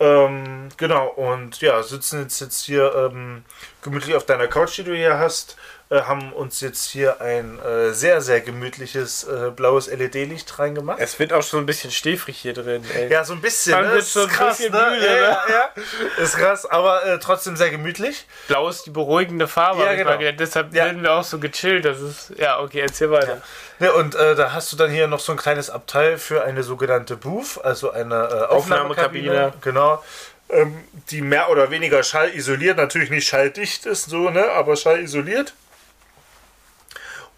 Ähm, 0.00 0.70
genau, 0.78 1.08
und 1.08 1.60
ja, 1.60 1.82
sitzen 1.82 2.22
jetzt, 2.22 2.40
jetzt 2.40 2.64
hier 2.64 2.94
ähm, 2.94 3.44
gemütlich 3.82 4.16
auf 4.16 4.24
deiner 4.24 4.48
Couch, 4.48 4.78
die 4.78 4.84
du 4.84 4.96
hier 4.96 5.18
hast, 5.18 5.56
äh, 5.90 6.02
haben 6.02 6.32
uns 6.32 6.60
jetzt 6.60 6.86
hier 6.90 7.20
ein 7.20 7.58
äh, 7.58 7.92
sehr, 7.92 8.20
sehr 8.20 8.40
gemütliches 8.40 9.24
äh, 9.24 9.50
blaues 9.50 9.88
LED-Licht 9.90 10.58
reingemacht. 10.58 11.00
Es 11.00 11.18
wird 11.18 11.32
auch 11.32 11.42
schon 11.42 11.60
ein 11.60 11.66
bisschen 11.66 11.90
schläfrig 11.90 12.38
hier 12.38 12.54
drin. 12.54 12.84
Ey. 12.94 13.10
Ja, 13.10 13.24
so 13.24 13.32
ein 13.32 13.40
bisschen. 13.40 13.72
Man 13.72 13.88
Ne? 13.90 13.96
Ist 13.98 14.16
ein 14.16 14.28
krass, 14.28 14.58
bisschen 14.58 14.72
ne? 14.72 14.90
müde, 14.92 15.06
ja, 15.06 15.12
ne? 15.12 15.20
ja, 15.20 15.44
ja. 15.48 16.22
Ist 16.22 16.36
krass, 16.36 16.64
aber 16.64 17.04
äh, 17.04 17.18
trotzdem 17.18 17.56
sehr 17.56 17.70
gemütlich. 17.70 18.24
Blau 18.46 18.68
ist 18.68 18.86
die 18.86 18.90
beruhigende 18.90 19.48
Farbe, 19.48 19.82
Ja, 19.82 19.94
genau. 19.94 20.16
gelernt. 20.16 20.38
deshalb 20.38 20.72
Ja. 20.72 20.84
werden 20.84 21.02
wir 21.02 21.12
auch 21.12 21.24
so 21.24 21.38
gechillt. 21.40 21.84
Das 21.84 22.00
ist, 22.00 22.32
ja, 22.36 22.60
okay, 22.60 22.80
erzähl 22.80 23.10
weiter. 23.10 23.42
Ja, 23.80 23.90
und 23.92 24.14
äh, 24.14 24.36
da 24.36 24.52
hast 24.52 24.70
du 24.72 24.76
dann 24.76 24.90
hier 24.90 25.08
noch 25.08 25.18
so 25.20 25.32
ein 25.32 25.38
kleines 25.38 25.70
Abteil 25.70 26.18
für 26.18 26.44
eine 26.44 26.62
sogenannte 26.62 27.16
Booth, 27.16 27.58
also 27.64 27.90
eine 27.90 28.48
Aufnahmekabine. 28.50 29.30
Aufnahmekabine. 29.48 29.52
Genau. 29.62 30.04
Ähm, 30.50 30.76
die 31.10 31.20
mehr 31.22 31.48
oder 31.50 31.70
weniger 31.70 32.02
schallisoliert, 32.02 32.76
natürlich 32.76 33.10
nicht 33.10 33.26
schalldicht 33.26 33.86
ist, 33.86 34.08
so, 34.10 34.30
ne, 34.30 34.50
aber 34.50 34.76
schallisoliert. 34.76 35.54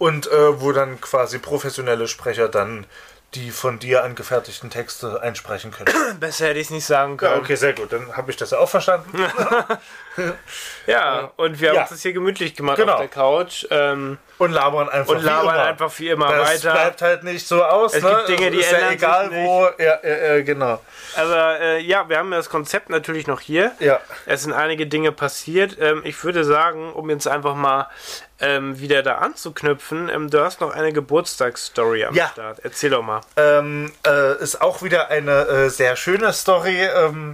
Und 0.02 0.26
äh, 0.32 0.60
wo 0.60 0.72
dann 0.72 1.00
quasi 1.00 1.38
professionelle 1.38 2.08
Sprecher 2.08 2.48
dann 2.48 2.86
die 3.34 3.50
von 3.50 3.78
dir 3.78 4.04
angefertigten 4.04 4.68
Texte 4.68 5.22
einsprechen 5.22 5.70
können. 5.70 5.90
Besser 6.20 6.48
hätte 6.48 6.58
ich 6.58 6.66
es 6.66 6.70
nicht 6.70 6.84
sagen 6.84 7.12
Ja, 7.12 7.28
können. 7.28 7.40
okay, 7.40 7.54
sehr 7.54 7.72
gut. 7.72 7.90
Dann 7.92 8.14
habe 8.16 8.30
ich 8.30 8.36
das 8.36 8.50
ja 8.50 8.58
auch 8.58 8.68
verstanden. 8.68 9.16
Ja, 10.86 11.30
und 11.36 11.60
wir 11.60 11.68
haben 11.70 11.76
Ja. 11.76 11.80
uns 11.82 11.90
das 11.90 12.02
hier 12.02 12.12
gemütlich 12.12 12.54
gemacht 12.54 12.76
Genau. 12.76 12.94
auf 12.94 12.98
der 12.98 13.08
Couch 13.08 13.64
ähm, 13.70 14.18
Und 14.38 14.50
labern 14.52 14.88
einfach 14.88 15.14
und 15.14 15.22
labern 15.22 15.46
wie 15.46 15.48
immer. 15.58 15.64
einfach 15.64 15.98
wie 15.98 16.08
immer 16.10 16.32
Das 16.36 16.48
weiter. 16.64 16.72
bleibt 16.72 17.02
halt 17.02 17.24
nicht 17.24 17.46
so 17.46 17.64
aus. 17.64 17.94
Es 17.94 18.02
ne? 18.02 18.10
gibt 18.26 18.28
Dinge, 18.40 18.50
die 18.50 18.58
ist 18.58 18.70
ja 18.70 18.78
ändern 18.78 18.90
sich 18.90 18.98
egal 19.02 19.30
wo. 19.30 19.68
Ja, 19.78 19.98
ja, 20.02 20.34
ja, 20.36 20.42
genau. 20.42 20.80
Aber 21.16 21.60
äh, 21.60 21.78
ja, 21.80 22.08
wir 22.08 22.18
haben 22.18 22.30
ja 22.32 22.36
das 22.38 22.50
Konzept 22.50 22.90
natürlich 22.90 23.26
noch 23.26 23.40
hier. 23.40 23.72
Ja. 23.78 24.00
Es 24.26 24.42
sind 24.42 24.52
einige 24.52 24.86
Dinge 24.86 25.12
passiert. 25.12 25.76
Ähm, 25.80 26.02
ich 26.04 26.22
würde 26.24 26.44
sagen, 26.44 26.92
um 26.92 27.08
jetzt 27.08 27.28
einfach 27.28 27.54
mal 27.54 27.86
ähm, 28.42 28.78
wieder 28.80 29.02
da 29.02 29.18
anzuknüpfen, 29.18 30.08
ähm, 30.08 30.28
du 30.28 30.44
hast 30.44 30.60
noch 30.60 30.72
eine 30.74 30.92
Geburtstagsstory 30.92 32.04
am 32.04 32.14
Ja. 32.14 32.28
Start. 32.28 32.58
Erzähl 32.62 32.90
doch 32.90 33.02
mal. 33.02 33.20
Ähm, 33.36 33.92
äh, 34.06 34.36
ist 34.42 34.60
auch 34.60 34.82
wieder 34.82 35.08
eine 35.08 35.46
äh, 35.46 35.68
sehr 35.70 35.96
schöne 35.96 36.32
Story. 36.32 36.82
Ähm, 36.84 37.32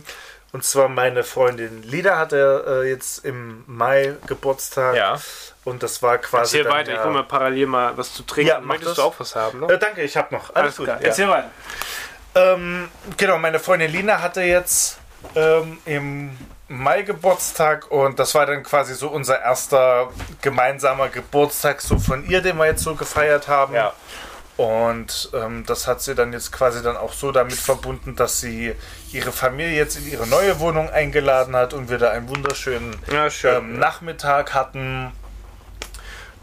und 0.52 0.64
zwar 0.64 0.88
meine 0.88 1.24
Freundin 1.24 1.82
Lida 1.82 2.16
hatte 2.16 2.82
äh, 2.84 2.88
jetzt 2.88 3.24
im 3.24 3.64
Mai 3.66 4.14
Geburtstag. 4.26 4.94
Ja. 4.96 5.18
Und 5.64 5.82
das 5.82 6.02
war 6.02 6.18
quasi. 6.18 6.58
Erzähl 6.58 6.70
weiter, 6.72 6.92
ja, 6.92 6.98
ich 6.98 7.04
hole 7.04 7.12
mal 7.14 7.24
parallel 7.24 7.66
mal 7.66 7.96
was 7.96 8.14
zu 8.14 8.22
trinken. 8.22 8.48
Ja, 8.48 8.60
Möchtest 8.60 8.90
das. 8.90 8.96
du 8.96 9.02
auch 9.02 9.14
was 9.18 9.34
haben? 9.36 9.60
Ne? 9.60 9.72
Äh, 9.72 9.78
danke, 9.78 10.02
ich 10.02 10.16
habe 10.16 10.34
noch. 10.34 10.54
Alles, 10.54 10.76
gut. 10.76 10.86
klar. 10.86 10.98
Erzähl 11.02 11.28
weiter. 11.28 11.50
Ähm, 12.34 12.88
genau, 13.16 13.38
meine 13.38 13.58
Freundin 13.58 13.90
Lina 13.90 14.22
hatte 14.22 14.42
jetzt 14.42 14.98
ähm, 15.34 15.78
im 15.84 16.36
Mai 16.68 17.02
Geburtstag 17.02 17.90
und 17.90 18.18
das 18.18 18.34
war 18.34 18.44
dann 18.46 18.62
quasi 18.62 18.94
so 18.94 19.08
unser 19.08 19.40
erster 19.40 20.10
gemeinsamer 20.42 21.08
Geburtstag 21.08 21.80
so 21.80 21.98
von 21.98 22.28
ihr, 22.28 22.42
den 22.42 22.56
wir 22.58 22.66
jetzt 22.66 22.82
so 22.82 22.94
gefeiert 22.94 23.48
haben. 23.48 23.74
Ja. 23.74 23.92
Und 24.58 25.30
ähm, 25.34 25.64
das 25.66 25.86
hat 25.86 26.02
sie 26.02 26.14
dann 26.16 26.32
jetzt 26.32 26.50
quasi 26.50 26.82
dann 26.82 26.96
auch 26.96 27.12
so 27.12 27.30
damit 27.30 27.54
verbunden, 27.54 28.16
dass 28.16 28.40
sie 28.40 28.74
ihre 29.12 29.30
Familie 29.30 29.76
jetzt 29.76 29.96
in 29.98 30.10
ihre 30.10 30.26
neue 30.26 30.58
Wohnung 30.58 30.90
eingeladen 30.90 31.54
hat 31.54 31.74
und 31.74 31.88
wir 31.88 31.98
da 31.98 32.10
einen 32.10 32.28
wunderschönen 32.28 32.96
Ja, 33.10 33.30
schön. 33.30 33.54
ähm, 33.54 33.78
Nachmittag 33.78 34.54
hatten. 34.54 35.12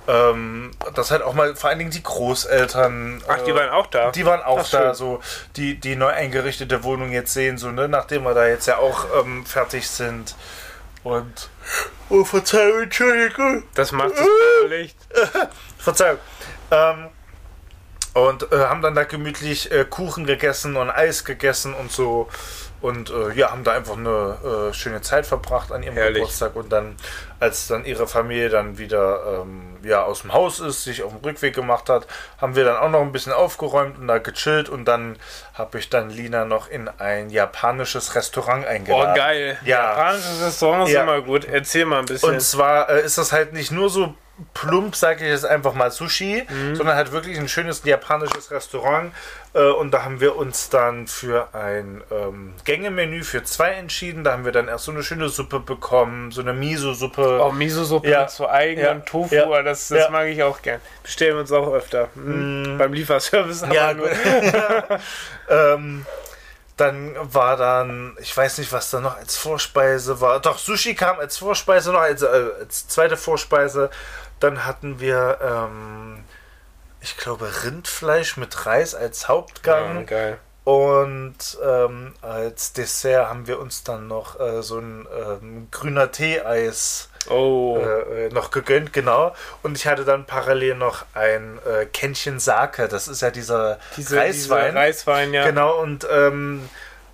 Ähm, 0.08 0.72
das 0.94 1.10
halt 1.10 1.24
auch 1.24 1.34
mal 1.34 1.56
vor 1.56 1.70
allen 1.70 1.80
Dingen 1.80 1.92
die 1.92 2.04
Großeltern. 2.04 3.24
Ach, 3.28 3.42
die 3.42 3.52
äh, 3.52 3.56
waren 3.56 3.70
auch 3.70 3.88
da. 3.88 4.12
die 4.12 4.26
waren 4.26 4.44
auch 4.44 4.60
Ach, 4.60 4.70
da, 4.70 4.82
schön. 4.88 4.94
so 4.94 5.20
die, 5.56 5.80
die 5.80 5.96
neu 5.96 6.10
eingerichtete 6.10 6.84
Wohnung 6.84 7.12
jetzt 7.12 7.34
sehen, 7.34 7.58
so, 7.58 7.72
ne, 7.72 7.88
nachdem 7.88 8.24
wir 8.24 8.34
da 8.34 8.48
jetzt 8.48 8.68
ja 8.68 8.78
auch 8.78 9.06
ähm, 9.20 9.46
fertig 9.46 9.90
sind. 9.90 10.36
Und. 11.04 11.50
Oh, 12.10 12.24
Verzeihung, 12.24 12.84
Entschuldigung. 12.84 13.64
Das 13.74 13.92
macht 13.92 14.14
es 14.14 14.28
Licht. 14.70 14.98
Verzeihung. 15.78 16.20
Ähm, 16.72 17.10
und 18.14 18.52
äh, 18.52 18.60
haben 18.60 18.82
dann 18.82 18.96
da 18.96 19.04
gemütlich 19.04 19.72
äh, 19.72 19.86
Kuchen 19.86 20.26
gegessen 20.26 20.78
und 20.78 20.90
Eis 20.90 21.26
gegessen 21.26 21.74
und 21.74 21.92
so. 21.92 22.30
Und 22.86 23.10
äh, 23.10 23.34
ja, 23.34 23.50
haben 23.52 23.64
da 23.64 23.72
einfach 23.72 23.98
eine 23.98 24.70
äh, 24.70 24.74
schöne 24.74 25.02
Zeit 25.02 25.26
verbracht 25.26 25.72
an 25.72 25.82
ihrem 25.82 25.96
Herrlich. 25.96 26.16
Geburtstag. 26.22 26.56
Und 26.56 26.72
dann, 26.72 26.96
als 27.40 27.68
dann 27.68 27.84
ihre 27.86 28.08
Familie 28.08 28.50
dann 28.50 28.78
wieder 28.78 29.42
ähm, 29.42 29.78
ja, 29.84 30.04
aus 30.04 30.22
dem 30.22 30.34
Haus 30.34 30.60
ist, 30.60 30.84
sich 30.84 31.02
auf 31.04 31.12
den 31.12 31.26
Rückweg 31.26 31.56
gemacht 31.56 31.90
hat, 31.90 32.06
haben 32.40 32.56
wir 32.56 32.64
dann 32.64 32.78
auch 32.78 32.90
noch 32.90 33.02
ein 33.02 33.12
bisschen 33.12 33.34
aufgeräumt 33.34 33.98
und 33.98 34.08
da 34.08 34.20
gechillt. 34.20 34.70
Und 34.70 34.86
dann 34.86 35.18
habe 35.56 35.80
ich 35.80 35.90
dann 35.90 36.10
Lina 36.10 36.46
noch 36.46 36.70
in 36.70 36.88
ein 37.00 37.30
japanisches 37.30 38.14
Restaurant 38.16 38.66
Oh, 38.66 38.70
eingeladen. 38.70 39.16
geil. 39.16 39.58
Ja. 39.66 39.90
Japanisches 39.90 40.42
Restaurant 40.46 40.88
ist 40.88 40.94
Ja. 40.94 41.04
immer 41.04 41.22
gut. 41.22 41.46
Erzähl 41.46 41.86
mal 41.86 42.00
ein 42.00 42.06
bisschen. 42.06 42.30
Und 42.30 42.42
zwar 42.42 42.90
äh, 42.90 43.02
ist 43.04 43.18
das 43.18 43.32
halt 43.32 43.54
nicht 43.54 43.72
nur 43.72 43.90
so 43.90 44.14
plump, 44.54 44.96
sage 44.98 45.24
ich 45.24 45.30
jetzt 45.32 45.46
einfach 45.46 45.74
mal 45.74 45.92
Sushi, 45.92 46.46
Mhm. 46.50 46.76
sondern 46.76 46.96
halt 46.98 47.12
wirklich 47.14 47.38
ein 47.40 47.48
schönes 47.48 47.84
japanisches 47.86 48.52
Restaurant. 48.52 49.14
Äh, 49.54 49.64
und 49.72 49.92
da 49.92 50.04
haben 50.04 50.20
wir 50.20 50.36
uns 50.36 50.70
dann 50.70 51.08
für 51.08 51.48
ein 51.54 52.04
ähm, 52.12 52.54
Gängemenü 52.66 53.24
für 53.24 53.44
zwei 53.46 53.70
entschieden. 53.72 54.26
Da 54.26 54.34
haben 54.34 54.44
wir 54.44 54.52
dann 54.52 54.68
erst 54.68 54.86
so 54.86 54.92
eine 54.92 55.04
schöne 55.04 55.30
Suppe 55.30 55.62
bekommen, 55.62 56.32
so 56.32 56.42
eine 56.42 56.52
Miso-Suppe. 56.54 57.40
Oh, 57.42 57.52
Miso-Suppe 57.54 58.10
Ja. 58.10 58.22
mit 58.22 58.30
so 58.32 58.50
Eigen 58.50 58.82
Ja. 58.82 58.92
und 58.92 59.06
Tofu, 59.06 59.34
Ja. 59.34 59.62
das, 59.62 59.88
das 59.88 60.00
Ja. 60.00 60.10
mag 60.10 60.28
ich 60.28 60.44
auch 60.44 60.62
gern. 60.62 60.82
Bestellen 61.04 61.36
wir 61.36 61.42
uns 61.42 61.52
auch 61.54 61.72
öfter. 61.74 62.10
Mhm. 62.16 62.78
Beim 62.78 62.92
Lieferservice 62.92 63.64
aber 63.64 63.74
Ja, 63.74 63.94
nur. 63.94 64.10
gut. 64.10 64.18
ähm, 65.50 66.06
dann 66.78 67.16
war 67.34 67.56
dann, 67.56 68.18
ich 68.20 68.36
weiß 68.36 68.58
nicht, 68.58 68.74
was 68.74 68.90
da 68.92 69.00
noch 69.00 69.16
als 69.16 69.38
Vorspeise 69.38 70.20
war. 70.20 70.42
Doch, 70.42 70.58
Sushi 70.58 70.94
kam 70.94 71.20
als 71.20 71.38
Vorspeise 71.38 71.94
noch, 71.94 72.02
als, 72.02 72.22
äh, 72.22 72.26
als 72.60 72.90
zweite 72.90 73.16
Vorspeise. 73.16 73.90
Dann 74.46 74.64
hatten 74.66 75.00
wir, 75.00 75.40
ähm, 75.42 76.24
ich 77.02 77.18
glaube, 77.18 77.50
Rindfleisch 77.64 78.38
mit 78.38 78.68
Reis 78.68 78.94
als 78.94 79.24
Ja, 79.24 79.28
Hauptgang. 79.30 80.06
geil. 80.06 80.38
Und 80.64 81.36
ähm, 81.64 82.14
als 82.22 82.74
Dessert 82.74 83.28
haben 83.30 83.48
wir 83.48 83.60
uns 83.60 83.84
dann 83.84 84.08
noch 84.08 84.40
äh, 84.40 84.62
so 84.62 84.78
ein 84.80 85.08
ähm, 85.16 85.68
grüner 85.72 86.12
Tee-Eis 86.12 87.10
Oh. 87.28 87.78
äh, 87.80 88.28
äh, 88.28 88.30
noch 88.30 88.52
gegönnt, 88.52 88.94
genau. 88.94 89.34
Und 89.64 89.76
ich 89.78 89.88
hatte 89.88 90.06
dann 90.06 90.26
parallel 90.26 90.76
noch 90.76 91.06
ein 91.16 91.60
äh, 91.66 91.88
Kännchen 91.88 92.40
Sake. 92.40 92.88
Das 92.88 93.08
ist 93.08 93.22
ja 93.24 93.32
dieser 93.32 93.80
Diese, 93.98 94.18
Reiswein. 94.18 94.66
Dieser 94.74 94.80
Reiswein, 94.80 95.34
ja. 95.34 95.46
Genau, 95.48 95.80
und 95.80 96.08
ähm, 96.12 96.70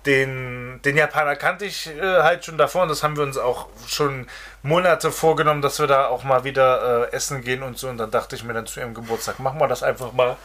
den, 0.06 0.80
den 0.84 0.96
Japaner 0.96 1.36
kannte 1.36 1.64
ich 1.64 1.86
äh, 1.86 2.22
halt 2.22 2.44
schon 2.44 2.58
davor 2.58 2.82
und 2.82 2.88
das 2.88 3.02
haben 3.02 3.16
wir 3.16 3.22
uns 3.22 3.38
auch 3.38 3.68
schon 3.86 4.26
Monate 4.62 5.12
vorgenommen, 5.12 5.62
dass 5.62 5.78
wir 5.78 5.86
da 5.86 6.06
auch 6.06 6.24
mal 6.24 6.44
wieder 6.44 7.08
äh, 7.08 7.12
essen 7.14 7.42
gehen 7.42 7.62
und 7.62 7.78
so. 7.78 7.88
Und 7.88 7.98
dann 7.98 8.10
dachte 8.10 8.34
ich 8.34 8.44
mir 8.44 8.52
dann 8.52 8.66
zu 8.66 8.80
ihrem 8.80 8.94
Geburtstag, 8.94 9.38
machen 9.38 9.60
wir 9.60 9.68
das 9.68 9.82
einfach 9.82 10.12
mal. 10.12 10.36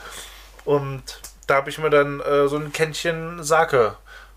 Und 0.65 1.03
da 1.47 1.55
habe 1.55 1.69
ich 1.69 1.77
mir 1.79 1.89
dann 1.89 2.19
äh, 2.19 2.47
so 2.47 2.57
ein 2.57 2.71
Kännchen 2.71 3.43
Sake 3.43 3.95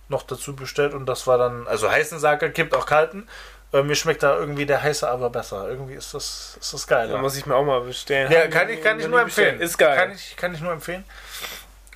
noch 0.08 0.22
dazu 0.22 0.56
bestellt 0.56 0.94
und 0.94 1.06
das 1.06 1.26
war 1.26 1.38
dann, 1.38 1.68
also 1.68 1.90
heißen 1.90 2.18
Sake, 2.18 2.50
gibt 2.50 2.74
auch 2.74 2.86
kalten. 2.86 3.28
Äh, 3.72 3.82
mir 3.82 3.94
schmeckt 3.94 4.22
da 4.22 4.36
irgendwie 4.36 4.66
der 4.66 4.82
heiße 4.82 5.08
aber 5.08 5.30
besser. 5.30 5.68
Irgendwie 5.68 5.94
ist 5.94 6.14
das, 6.14 6.56
ist 6.60 6.72
das 6.72 6.86
geil. 6.86 7.08
Da 7.08 7.18
muss 7.18 7.36
ich 7.36 7.46
mir 7.46 7.54
auch 7.54 7.64
mal 7.64 7.80
bestellen. 7.82 8.30
Ja, 8.30 8.48
kann 8.48 8.68
ich, 8.68 8.82
kann 8.82 8.98
ich 8.98 9.06
nur 9.06 9.20
empfehlen. 9.20 9.60
Ist 9.60 9.78
geil. 9.78 9.96
Kann 9.96 10.12
ich, 10.12 10.36
kann 10.36 10.54
ich 10.54 10.60
nur 10.60 10.72
empfehlen. 10.72 11.04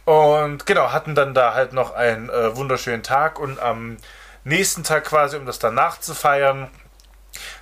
Und 0.04 0.66
genau, 0.66 0.92
hatten 0.92 1.14
dann 1.14 1.32
da 1.34 1.54
halt 1.54 1.72
noch 1.72 1.94
einen 1.94 2.28
äh, 2.28 2.54
wunderschönen 2.56 3.02
Tag 3.02 3.38
und 3.38 3.58
am 3.58 3.96
nächsten 4.44 4.84
Tag 4.84 5.04
quasi, 5.04 5.36
um 5.36 5.46
das 5.46 5.58
danach 5.58 5.98
zu 6.00 6.14
feiern, 6.14 6.70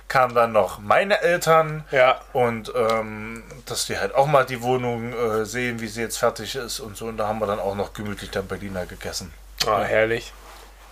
kamen 0.09 0.35
dann 0.35 0.51
noch 0.51 0.79
meine 0.79 1.21
Eltern 1.21 1.85
Ja. 1.91 2.19
und 2.33 2.71
ähm, 2.75 3.43
dass 3.65 3.85
die 3.85 3.97
halt 3.97 4.13
auch 4.13 4.27
mal 4.27 4.45
die 4.45 4.61
Wohnung 4.61 5.13
äh, 5.13 5.45
sehen, 5.45 5.79
wie 5.79 5.87
sie 5.87 6.01
jetzt 6.01 6.17
fertig 6.17 6.55
ist 6.55 6.79
und 6.81 6.97
so. 6.97 7.05
Und 7.05 7.17
da 7.17 7.27
haben 7.27 7.39
wir 7.39 7.47
dann 7.47 7.59
auch 7.59 7.75
noch 7.75 7.93
gemütlich 7.93 8.29
dann 8.29 8.45
Berliner 8.47 8.85
gegessen. 8.85 9.33
Oh, 9.65 9.77
herrlich. 9.79 10.33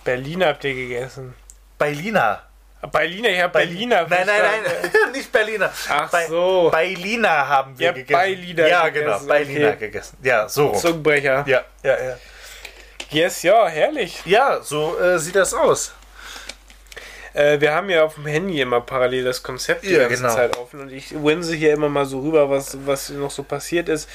Berliner 0.04 0.46
habt 0.48 0.64
ihr 0.64 0.74
gegessen. 0.74 1.34
Berliner. 1.78 2.42
Berliner, 2.90 3.28
ich 3.28 3.40
hab 3.40 3.52
Berliner. 3.52 4.06
Nein, 4.08 4.26
nein, 4.26 4.40
nein, 4.64 5.12
nicht 5.12 5.30
Berliner. 5.30 5.70
Ach 5.88 6.10
Bei- 6.10 6.26
so. 6.26 6.68
Berliner 6.70 7.48
haben 7.48 7.78
wir 7.78 7.86
Ja, 7.86 7.92
gegessen. 7.92 8.20
Berliner 8.20 8.66
ja, 8.68 8.88
genau, 8.88 9.18
Berliner 9.20 9.68
okay. 9.68 9.78
gegessen. 9.78 10.16
Ja, 10.22 10.48
so 10.48 10.66
rum. 10.68 10.78
Zungenbrecher. 10.78 11.44
Ja, 11.46 11.62
ja, 11.82 12.02
ja. 12.02 12.16
Yes, 13.10 13.42
ja, 13.42 13.68
herrlich. 13.68 14.20
Ja, 14.24 14.60
so 14.62 14.98
äh, 14.98 15.18
sieht 15.18 15.36
das 15.36 15.54
aus. 15.54 15.92
Äh, 17.34 17.60
wir 17.60 17.72
haben 17.74 17.88
ja 17.90 18.04
auf 18.04 18.14
dem 18.16 18.26
Handy 18.26 18.60
immer 18.60 18.80
parallel 18.80 19.24
das 19.24 19.42
Konzept 19.42 19.84
die 19.84 19.92
Ja, 19.92 20.00
ganze 20.00 20.16
genau. 20.22 20.34
Zeit 20.34 20.56
offen 20.58 20.80
und 20.80 20.92
ich 20.92 21.14
winse 21.22 21.54
hier 21.54 21.72
immer 21.72 21.88
mal 21.88 22.04
so 22.04 22.20
rüber, 22.20 22.50
was, 22.50 22.76
was 22.86 23.08
noch 23.10 23.30
so 23.30 23.42
passiert 23.42 23.88
ist. 23.88 24.08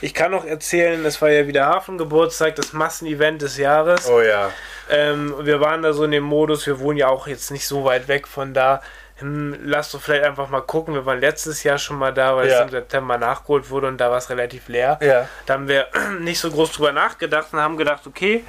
Ich 0.00 0.14
kann 0.14 0.30
noch 0.30 0.44
erzählen, 0.44 1.04
es 1.04 1.20
war 1.20 1.30
ja 1.30 1.46
wieder 1.46 1.66
Hafengeburtstag, 1.66 2.56
das 2.56 2.72
Massenevent 2.72 3.42
des 3.42 3.56
Jahres. 3.56 4.08
Oh 4.08 4.20
ja. 4.20 4.50
Ähm, 4.88 5.34
wir 5.40 5.60
waren 5.60 5.82
da 5.82 5.92
so 5.92 6.04
in 6.04 6.10
dem 6.12 6.24
Modus, 6.24 6.66
wir 6.66 6.78
wohnen 6.80 6.98
ja 6.98 7.08
auch 7.08 7.26
jetzt 7.26 7.50
nicht 7.50 7.66
so 7.66 7.84
weit 7.84 8.08
weg 8.08 8.26
von 8.28 8.54
da. 8.54 8.82
Hm, 9.18 9.54
lass 9.64 9.92
doch 9.92 10.00
vielleicht 10.00 10.24
einfach 10.24 10.48
mal 10.48 10.62
gucken. 10.62 10.94
Wir 10.94 11.04
waren 11.04 11.20
letztes 11.20 11.62
Jahr 11.62 11.76
schon 11.76 11.98
mal 11.98 12.12
da, 12.12 12.36
weil 12.36 12.48
Ja. 12.48 12.56
es 12.56 12.60
im 12.62 12.70
September 12.70 13.18
nachgeholt 13.18 13.68
wurde 13.68 13.88
und 13.88 13.98
da 13.98 14.10
war 14.10 14.16
es 14.18 14.30
relativ 14.30 14.68
leer. 14.68 14.98
Ja. 15.02 15.28
Da 15.46 15.54
haben 15.54 15.68
wir 15.68 15.88
nicht 16.20 16.40
so 16.40 16.50
groß 16.50 16.72
drüber 16.72 16.92
nachgedacht 16.92 17.48
und 17.52 17.60
haben 17.60 17.76
gedacht, 17.76 18.06
okay, 18.06 18.44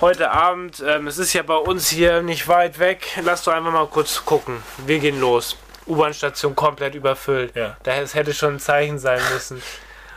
heute 0.00 0.30
Abend, 0.30 0.82
ähm, 0.86 1.06
es 1.06 1.18
ist 1.18 1.32
ja 1.32 1.42
bei 1.42 1.56
uns 1.56 1.88
hier 1.88 2.22
nicht 2.22 2.48
weit 2.48 2.78
weg, 2.78 3.06
lass 3.22 3.44
doch 3.44 3.52
einfach 3.52 3.72
mal 3.72 3.86
kurz 3.86 4.24
gucken. 4.24 4.62
Wir 4.86 4.98
gehen 4.98 5.20
los. 5.20 5.56
U-Bahn-Station 5.86 6.56
komplett 6.56 6.94
überfüllt. 6.94 7.54
Ja. 7.54 7.76
Da 7.82 7.94
es 7.94 8.14
hätte 8.14 8.34
schon 8.34 8.54
ein 8.54 8.60
Zeichen 8.60 8.98
sein 8.98 9.20
müssen. 9.32 9.62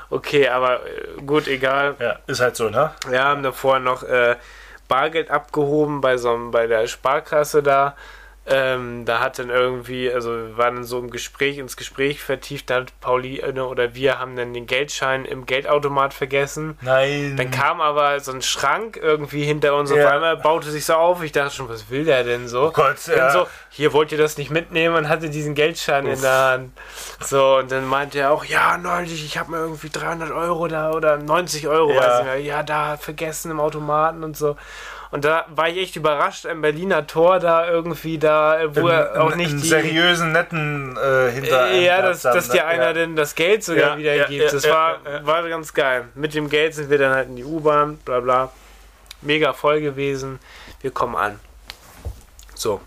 Okay, 0.10 0.48
aber 0.48 0.86
äh, 0.86 1.22
gut, 1.26 1.48
egal. 1.48 1.96
Ja, 2.00 2.18
ist 2.26 2.40
halt 2.40 2.56
so, 2.56 2.70
ne? 2.70 2.92
Wir 3.08 3.24
haben 3.24 3.44
davor 3.44 3.80
noch 3.80 4.02
äh, 4.04 4.36
Bargeld 4.88 5.30
abgehoben 5.30 6.02
bei 6.02 6.18
so 6.18 6.34
einem, 6.34 6.52
bei 6.52 6.66
der 6.66 6.88
Sparkasse 6.88 7.62
da. 7.62 7.96
Ähm, 8.52 9.06
da 9.06 9.20
hat 9.20 9.38
dann 9.40 9.50
irgendwie, 9.50 10.12
also 10.12 10.32
wir 10.32 10.58
waren 10.58 10.76
dann 10.76 10.84
so 10.84 10.98
im 11.00 11.10
Gespräch, 11.12 11.58
ins 11.58 11.78
Gespräch 11.78 12.22
vertieft, 12.24 12.70
da 12.70 12.76
hat 12.78 13.00
Pauli 13.00 13.40
äh, 13.40 13.60
oder 13.60 13.94
wir 13.96 14.20
haben 14.20 14.36
dann 14.36 14.54
den 14.54 14.66
Geldschein 14.66 15.26
im 15.26 15.46
Geldautomat 15.46 16.14
vergessen. 16.14 16.78
Nein. 16.82 17.36
Dann 17.38 17.52
kam 17.52 17.80
aber 17.82 18.20
so 18.20 18.32
ein 18.32 18.42
Schrank 18.42 18.98
irgendwie 19.02 19.44
hinter 19.44 19.76
uns 19.76 19.92
Ja. 19.92 20.06
auf 20.06 20.12
einmal, 20.14 20.38
baute 20.38 20.72
sich 20.72 20.86
so 20.86 20.94
auf. 20.96 21.24
Ich 21.24 21.32
dachte 21.32 21.54
schon, 21.56 21.70
was 21.70 21.90
will 21.90 22.06
der 22.06 22.24
denn 22.24 22.48
so? 22.48 22.72
Gott, 22.72 22.98
Dann 23.08 23.18
ja. 23.18 23.30
so, 23.32 23.48
hier 23.70 23.94
wollt 23.94 24.12
ihr 24.12 24.18
das 24.18 24.38
nicht 24.38 24.50
mitnehmen 24.52 24.96
und 24.96 25.10
hatte 25.10 25.30
diesen 25.30 25.54
Geldschein 25.56 26.08
in 26.08 26.22
der 26.22 26.32
Hand. 26.52 26.72
So, 27.20 27.58
und 27.58 27.72
dann 27.72 27.86
meinte 27.88 28.20
er 28.20 28.32
auch, 28.32 28.46
ja, 28.46 28.78
neulich, 28.78 29.24
ich 29.26 29.38
habe 29.38 29.52
mir 29.52 29.58
irgendwie 29.58 29.90
300 29.90 30.32
Euro 30.32 30.68
da 30.68 30.92
oder 30.92 31.18
90 31.18 31.68
Euro, 31.68 31.92
Ja. 31.94 32.02
weiß 32.02 32.16
nicht 32.24 32.26
mehr, 32.26 32.42
ja, 32.42 32.64
da 32.64 32.98
vergessen 32.98 33.52
im 33.52 33.60
Automaten 33.60 34.24
und 34.24 34.36
so. 34.38 34.56
Und 35.12 35.26
da 35.26 35.46
war 35.50 35.68
ich 35.68 35.78
echt 35.78 35.96
überrascht, 35.96 36.46
ein 36.46 36.62
Berliner 36.62 37.08
Tor 37.08 37.40
da 37.40 37.68
irgendwie 37.68 38.20
da, 38.20 38.60
wo 38.76 38.90
er 38.90 39.24
auch 39.24 39.36
nicht 39.36 39.50
einen 39.50 39.62
die... 39.62 39.68
seriösen, 39.68 40.32
netten 40.32 40.96
äh, 40.98 41.32
hinter 41.32 41.74
Ja, 41.74 42.04
dass, 42.04 42.22
dass 42.22 42.50
haben, 42.50 42.58
dir 42.58 42.62
ne? 42.62 42.66
einer 42.66 42.84
ja. 42.86 42.94
denn 42.94 43.16
das 43.16 43.34
Geld 43.34 43.64
sogar 43.64 43.92
Ja, 43.92 43.98
wieder 43.98 44.14
ja, 44.14 44.26
gibt. 44.28 44.54
das 44.54 44.70
war, 44.70 45.00
war 45.24 45.48
ganz 45.50 45.74
geil. 45.74 46.06
Mit 46.14 46.36
dem 46.36 46.48
Geld 46.48 46.76
sind 46.76 46.92
wir 46.92 47.00
dann 47.00 47.14
halt 47.14 47.30
in 47.30 47.38
die 47.38 47.44
U-Bahn, 47.44 47.98
bla 48.06 48.20
bla. 48.20 48.52
Mega 49.22 49.54
voll 49.54 49.82
gewesen. 49.82 50.40
Wir 50.82 50.92
kommen 50.92 51.16
an. 51.16 51.40
So. 52.54 52.80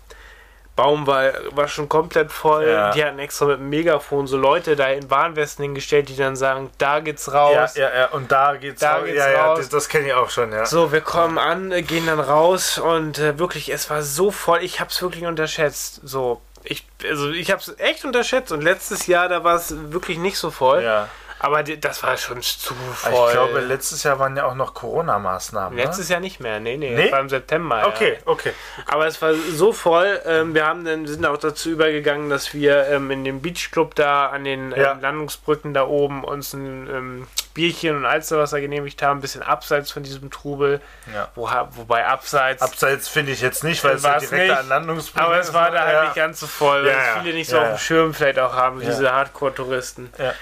Baum 0.75 1.05
war, 1.05 1.31
war 1.51 1.67
schon 1.67 1.87
komplett 1.87 2.31
voll. 2.31 2.67
Ja. 2.67 2.91
Die 2.91 3.03
hatten 3.03 3.19
extra 3.19 3.45
mit 3.45 3.57
dem 3.59 3.69
Megafon 3.69 4.25
so 4.25 4.37
Leute 4.37 4.75
da 4.75 4.87
in 4.87 5.09
Warnwesten 5.11 5.63
hingestellt, 5.63 6.09
die 6.09 6.15
dann 6.15 6.35
sagen, 6.35 6.71
da 6.79 6.99
geht's 6.99 7.31
raus. 7.31 7.75
Ja, 7.75 7.89
ja, 7.89 7.95
ja, 7.99 8.05
und 8.07 8.31
da 8.31 8.55
geht's, 8.55 8.81
Da 8.81 8.95
raus. 8.95 9.05
geht's 9.05 9.17
ja, 9.17 9.29
ja, 9.31 9.45
raus. 9.45 9.59
das, 9.59 9.69
das 9.69 9.89
kenne 9.89 10.07
ich 10.07 10.13
auch 10.13 10.29
schon, 10.31 10.51
ja. 10.51 10.65
So, 10.65 10.91
wir 10.91 11.01
kommen 11.01 11.37
an, 11.37 11.69
gehen 11.85 12.07
dann 12.07 12.19
raus 12.19 12.79
und 12.79 13.19
äh, 13.19 13.37
wirklich, 13.37 13.71
es 13.71 13.89
war 13.89 14.01
so 14.01 14.31
voll, 14.31 14.63
ich 14.63 14.79
hab's 14.79 14.99
wirklich 15.01 15.25
unterschätzt. 15.25 16.01
So, 16.03 16.41
ich, 16.63 16.85
also 17.07 17.29
ich 17.29 17.51
hab's 17.51 17.71
echt 17.77 18.03
unterschätzt 18.05 18.51
und 18.51 18.61
letztes 18.61 19.05
Jahr, 19.07 19.29
da 19.29 19.43
war 19.43 19.55
es 19.55 19.75
wirklich 19.91 20.17
nicht 20.17 20.37
so 20.37 20.49
voll. 20.49 20.81
ja. 20.83 21.07
Aber 21.43 21.61
das 21.61 22.01
war 22.03 22.15
schon 22.15 22.41
zu 22.41 22.73
Aber 23.03 23.15
voll. 23.15 23.27
Ich 23.27 23.33
glaube, 23.33 23.59
letztes 23.59 24.03
Jahr 24.03 24.17
waren 24.17 24.37
ja 24.37 24.45
auch 24.45 24.55
noch 24.55 24.73
Corona-Maßnahmen. 24.73 25.77
Letztes 25.77 26.07
Jahr 26.07 26.21
nicht 26.21 26.39
mehr, 26.39 26.61
nee, 26.61 26.77
nee, 26.77 26.95
Nee? 26.95 27.11
war 27.11 27.19
im 27.19 27.27
September. 27.27 27.81
Ne? 27.81 27.87
Okay, 27.87 28.13
Ja. 28.13 28.19
okay. 28.31 28.53
Aber 28.87 29.07
es 29.07 29.21
war 29.21 29.33
so 29.33 29.73
voll, 29.73 30.21
ähm, 30.25 30.53
wir 30.53 30.65
haben 30.65 30.85
dann, 30.85 31.05
sind 31.05 31.25
auch 31.25 31.35
dazu 31.37 31.69
übergegangen, 31.69 32.29
dass 32.29 32.53
wir 32.53 32.87
ähm, 32.87 33.11
in 33.11 33.25
dem 33.25 33.41
Beachclub 33.41 33.93
da 33.93 34.27
an 34.27 34.45
den 34.45 34.71
ähm, 34.71 34.79
Ja. 34.81 34.93
Landungsbrücken 34.93 35.73
da 35.73 35.85
oben 35.85 36.23
uns 36.23 36.53
ein 36.53 36.87
ähm, 36.89 37.27
Bierchen 37.53 37.97
und 37.97 38.05
Alsterwasser 38.05 38.61
genehmigt 38.61 39.01
haben, 39.01 39.17
ein 39.17 39.21
bisschen 39.21 39.43
abseits 39.43 39.91
von 39.91 40.01
diesem 40.01 40.31
Trubel. 40.31 40.79
Ja. 41.13 41.27
Wo, 41.35 41.49
wobei 41.71 42.07
abseits. 42.07 42.61
Abseits 42.61 43.09
finde 43.09 43.33
ich 43.33 43.41
jetzt 43.41 43.65
nicht, 43.65 43.83
weil 43.83 43.95
es 43.97 44.03
ja 44.03 44.13
War's 44.13 44.29
direkt 44.29 44.47
nicht. 44.47 44.57
an 44.59 44.69
Landungsbrücken 44.69 45.25
aber 45.25 45.39
es 45.39 45.53
war 45.53 45.71
da 45.71 45.85
halt 45.85 46.03
nicht 46.05 46.15
ganz 46.15 46.39
so 46.39 46.47
voll, 46.47 46.85
weil 46.85 46.91
es 46.91 47.21
viele 47.21 47.33
nicht 47.35 47.49
so 47.49 47.59
auf 47.59 47.67
dem. 47.67 47.77
Schirm 47.77 48.13
vielleicht 48.13 48.39
auch 48.39 48.53
haben, 48.53 48.79
diese 48.79 49.11
Hardcore-Touristen. 49.11 50.13
Ja. 50.17 50.33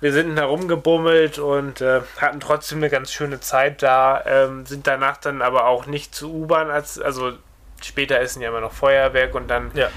Wir 0.00 0.12
sind 0.12 0.36
da 0.36 0.44
rumgebummelt 0.44 1.38
und 1.38 1.80
äh, 1.80 2.02
hatten 2.18 2.40
trotzdem 2.40 2.78
eine 2.78 2.90
ganz 2.90 3.12
schöne 3.12 3.40
Zeit 3.40 3.82
da, 3.82 4.22
ähm, 4.26 4.66
sind 4.66 4.86
danach 4.86 5.16
dann 5.16 5.40
aber 5.40 5.66
auch 5.66 5.86
nicht 5.86 6.14
zu 6.14 6.32
U-Bahn, 6.32 6.70
als, 6.70 7.00
also 7.00 7.32
später 7.82 8.20
ist 8.20 8.40
ja 8.40 8.48
immer 8.48 8.60
noch 8.60 8.72
Feuerwerk 8.72 9.34
und 9.34 9.48
dann 9.48 9.70
Ja. 9.74 9.88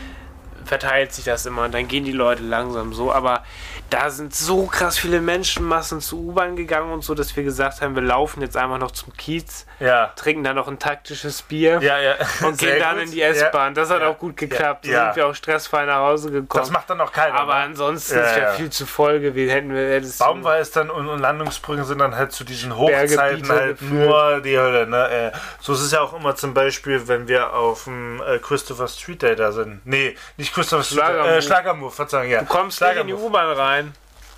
Verteilt 0.68 1.14
sich 1.14 1.26
das 1.26 1.46
immer 1.46 1.64
und 1.64 1.74
dann 1.74 1.88
gehen 1.88 2.04
die 2.06 2.12
Leute 2.12 2.44
langsam 2.44 2.94
so, 2.94 3.12
aber 3.12 3.44
da 3.90 4.10
sind 4.10 4.36
so 4.36 4.66
krass 4.66 4.98
viele 4.98 5.22
Menschenmassen 5.22 6.02
zu 6.02 6.28
U-Bahn 6.28 6.56
gegangen 6.58 6.92
und 6.92 7.04
so, 7.04 7.16
dass 7.16 7.36
wir 7.36 7.44
gesagt 7.44 7.82
haben, 7.82 7.96
wir 7.96 8.02
laufen 8.04 8.42
jetzt 8.42 8.58
einfach 8.58 8.78
noch 8.78 8.92
zum 8.92 9.14
Kiez, 9.16 9.66
Ja. 9.80 10.08
trinken 10.16 10.44
da 10.44 10.54
noch 10.54 10.68
ein 10.68 10.78
taktisches 10.80 11.42
Bier 11.42 11.80
Ja, 11.82 11.98
ja. 12.00 12.16
und 12.46 12.58
Sehr 12.60 12.74
gehen 12.74 12.80
dann 12.82 12.96
gut. 12.98 13.06
in 13.06 13.12
die 13.12 13.22
S-Bahn. 13.22 13.74
Das 13.74 13.90
hat 13.90 14.02
auch 14.02 14.18
gut 14.18 14.36
geklappt. 14.36 14.86
Da 14.88 15.06
sind 15.08 15.16
wir 15.16 15.28
auch 15.28 15.36
stressfrei 15.36 15.86
nach 15.86 16.00
Hause 16.00 16.32
gekommen. 16.32 16.62
Das 16.64 16.70
macht 16.72 16.90
dann 16.90 17.00
auch 17.00 17.12
keiner. 17.12 17.36
aber 17.36 17.54
ne? 17.56 17.60
ansonsten 17.62 18.16
Ja, 18.18 18.22
ist 18.24 18.38
ja, 18.38 18.52
viel 18.54 18.70
zu 18.70 18.86
voll 18.86 19.20
gewesen. 19.22 19.52
Hätten 19.52 19.74
wir 19.74 19.90
hättest 19.90 20.20
du- 20.20 20.26
Baumwall 20.26 20.60
ist 20.62 20.76
dann 20.76 20.90
und, 20.90 21.08
und 21.08 21.20
Landungsbrücken 21.20 21.86
sind 21.86 22.00
dann 22.00 22.16
halt 22.16 22.32
zu 22.34 22.44
diesen 22.44 22.76
Hochzeiten 22.76 23.48
halt 23.50 23.80
gefühlt. 23.80 23.92
nur 24.10 24.42
die 24.42 24.58
Hölle. 24.58 24.88
Ne? 24.88 25.32
Äh, 25.34 25.38
so 25.62 25.72
ist 25.74 25.82
es 25.82 25.92
ja 25.92 26.02
auch 26.02 26.14
immer 26.14 26.36
zum 26.36 26.54
Beispiel, 26.54 27.08
wenn 27.08 27.28
wir 27.30 27.54
auf 27.54 27.86
dem 27.86 28.22
äh, 28.22 28.38
Christopher 28.40 28.88
Street 28.90 29.22
Day 29.22 29.36
da 29.36 29.52
sind. 29.54 29.82
Nee, 29.86 30.16
nicht 30.36 30.54
Gustav 30.58 30.86
Schlagermove. 30.86 31.30
Äh, 31.38 31.42
Schlagermove, 31.42 31.96
Verzeihung, 31.96 32.30
ja. 32.30 32.40
Du 32.42 32.46
kommst 32.46 32.82
nicht 32.82 32.96
in 32.98 33.08
die 33.08 33.14
U-Bahn 33.14 33.56
rein. 33.58 33.94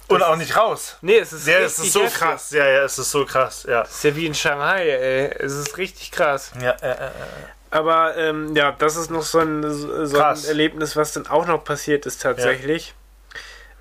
Und 0.08 0.24
auch 0.24 0.36
nicht 0.38 0.58
raus. 0.58 0.98
Nee, 1.02 1.18
es 1.20 1.34
ist 1.34 1.46
Ja, 1.48 1.60
es 1.60 1.78
ist 1.78 1.94
so 1.94 2.02
heftig. 2.02 2.20
krass. 2.20 2.50
Ja, 2.52 2.66
ja, 2.68 2.84
es 2.84 2.98
ist 2.98 3.12
so 3.12 3.26
krass. 3.26 3.66
Ja. 3.70 3.84
Es 3.84 3.92
ist 3.92 4.04
ja 4.04 4.16
wie 4.16 4.26
in 4.26 4.34
Shanghai, 4.34 4.90
ey. 4.90 5.26
Es 5.38 5.54
ist 5.54 5.78
richtig 5.78 6.12
krass. 6.12 6.52
Ja, 6.60 6.72
äh, 6.82 6.92
äh, 6.92 7.10
Aber 7.70 8.18
ähm, 8.18 8.56
ja, 8.56 8.72
das 8.72 8.96
ist 8.96 9.12
noch 9.12 9.22
so 9.22 9.40
ein, 9.40 9.62
so 10.08 10.20
ein. 10.20 10.44
Erlebnis, 10.46 10.96
was 10.96 11.14
dann 11.14 11.28
auch 11.28 11.46
noch 11.46 11.64
passiert 11.64 12.08
ist 12.08 12.24
tatsächlich. 12.24 12.96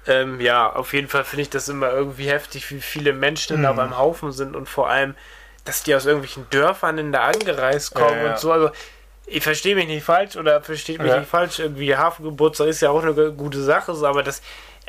Ja, 0.07 0.15
ähm, 0.15 0.41
ja 0.41 0.71
auf 0.71 0.93
jeden 0.93 1.09
Fall 1.09 1.25
finde 1.25 1.43
ich 1.43 1.51
das 1.51 1.69
immer 1.71 1.91
irgendwie 1.93 2.29
heftig, 2.29 2.71
wie 2.71 2.83
viele 2.83 3.15
Menschen 3.15 3.59
Mhm. 3.61 3.63
da 3.63 3.73
beim 3.73 3.97
Haufen 3.97 4.31
sind 4.33 4.55
und 4.55 4.69
vor 4.69 4.91
allem, 4.91 5.15
dass 5.65 5.83
die 5.83 5.95
aus 5.95 6.05
irgendwelchen 6.05 6.49
Dörfern 6.51 6.99
in 6.99 7.11
da 7.13 7.25
angereist 7.25 7.95
kommen 7.95 8.23
ja. 8.23 8.33
und 8.33 8.39
so. 8.39 8.53
Also 8.53 8.71
ich 9.31 9.43
verstehe 9.43 9.75
mich 9.75 9.87
nicht 9.87 10.05
falsch 10.05 10.37
oder 10.37 10.61
versteht 10.63 11.01
mich 11.01 11.11
Ja. 11.13 11.19
nicht 11.19 11.31
falsch. 11.31 11.59
Irgendwie 11.59 11.97
Hafengeburtstag 11.97 12.69
ist 12.69 12.81
ja 12.81 12.91
auch 12.91 13.03
eine 13.03 13.33
gute 13.33 13.63
Sache, 13.63 13.95
so, 13.95 14.07
aber 14.07 14.23
das, 14.23 14.41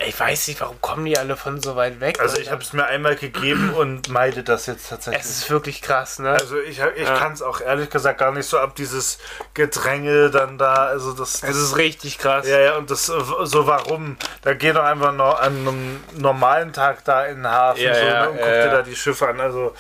ich 0.07 0.17
weiß 0.17 0.47
nicht, 0.47 0.61
warum 0.61 0.79
kommen 0.79 1.03
die 1.05 1.17
alle 1.17 1.35
von 1.35 1.59
so 1.59 1.75
weit 1.75 1.99
weg? 1.99 2.21
Also 2.21 2.37
ich 2.37 2.49
habe 2.49 2.61
es 2.61 2.71
mir 2.71 2.85
einmal 2.85 3.15
gegeben 3.17 3.73
und 3.77 4.07
meide 4.07 4.43
das 4.43 4.65
jetzt 4.67 4.87
tatsächlich. 4.89 5.23
es 5.25 5.29
ist 5.29 5.49
wirklich 5.49 5.81
krass, 5.81 6.19
ne? 6.19 6.29
Also 6.31 6.57
ich, 6.57 6.79
ich 6.95 7.07
Ja. 7.07 7.17
kann 7.17 7.33
es 7.33 7.41
auch 7.41 7.59
ehrlich 7.59 7.89
gesagt 7.89 8.19
gar 8.19 8.31
nicht 8.31 8.45
so 8.47 8.57
ab, 8.59 8.75
dieses 8.75 9.17
Gedränge 9.53 10.29
dann 10.29 10.57
da, 10.57 10.85
also 10.85 11.11
das, 11.11 11.41
das 11.41 11.49
es 11.49 11.57
ist 11.57 11.77
richtig 11.77 12.17
krass. 12.17 12.47
ja, 12.47 12.59
ja, 12.59 12.77
und 12.77 12.89
das, 12.89 13.07
so 13.07 13.67
warum? 13.67 14.15
Da 14.43 14.53
geh 14.53 14.71
doch 14.71 14.83
einfach 14.85 15.11
noch 15.13 15.37
an 15.39 15.67
einem 15.67 16.03
normalen 16.13 16.71
Tag 16.71 17.03
da 17.03 17.25
in 17.25 17.37
den 17.37 17.47
Hafen 17.51 17.81
Ja, 17.81 17.93
so, 17.95 18.05
ja, 18.05 18.21
ne, 18.21 18.29
und 18.29 18.37
guck 18.39 18.53
dir 18.53 18.69
da 18.69 18.81
die 18.83 18.95
Schiffe 18.95 19.27
an, 19.27 19.41
also 19.41 19.73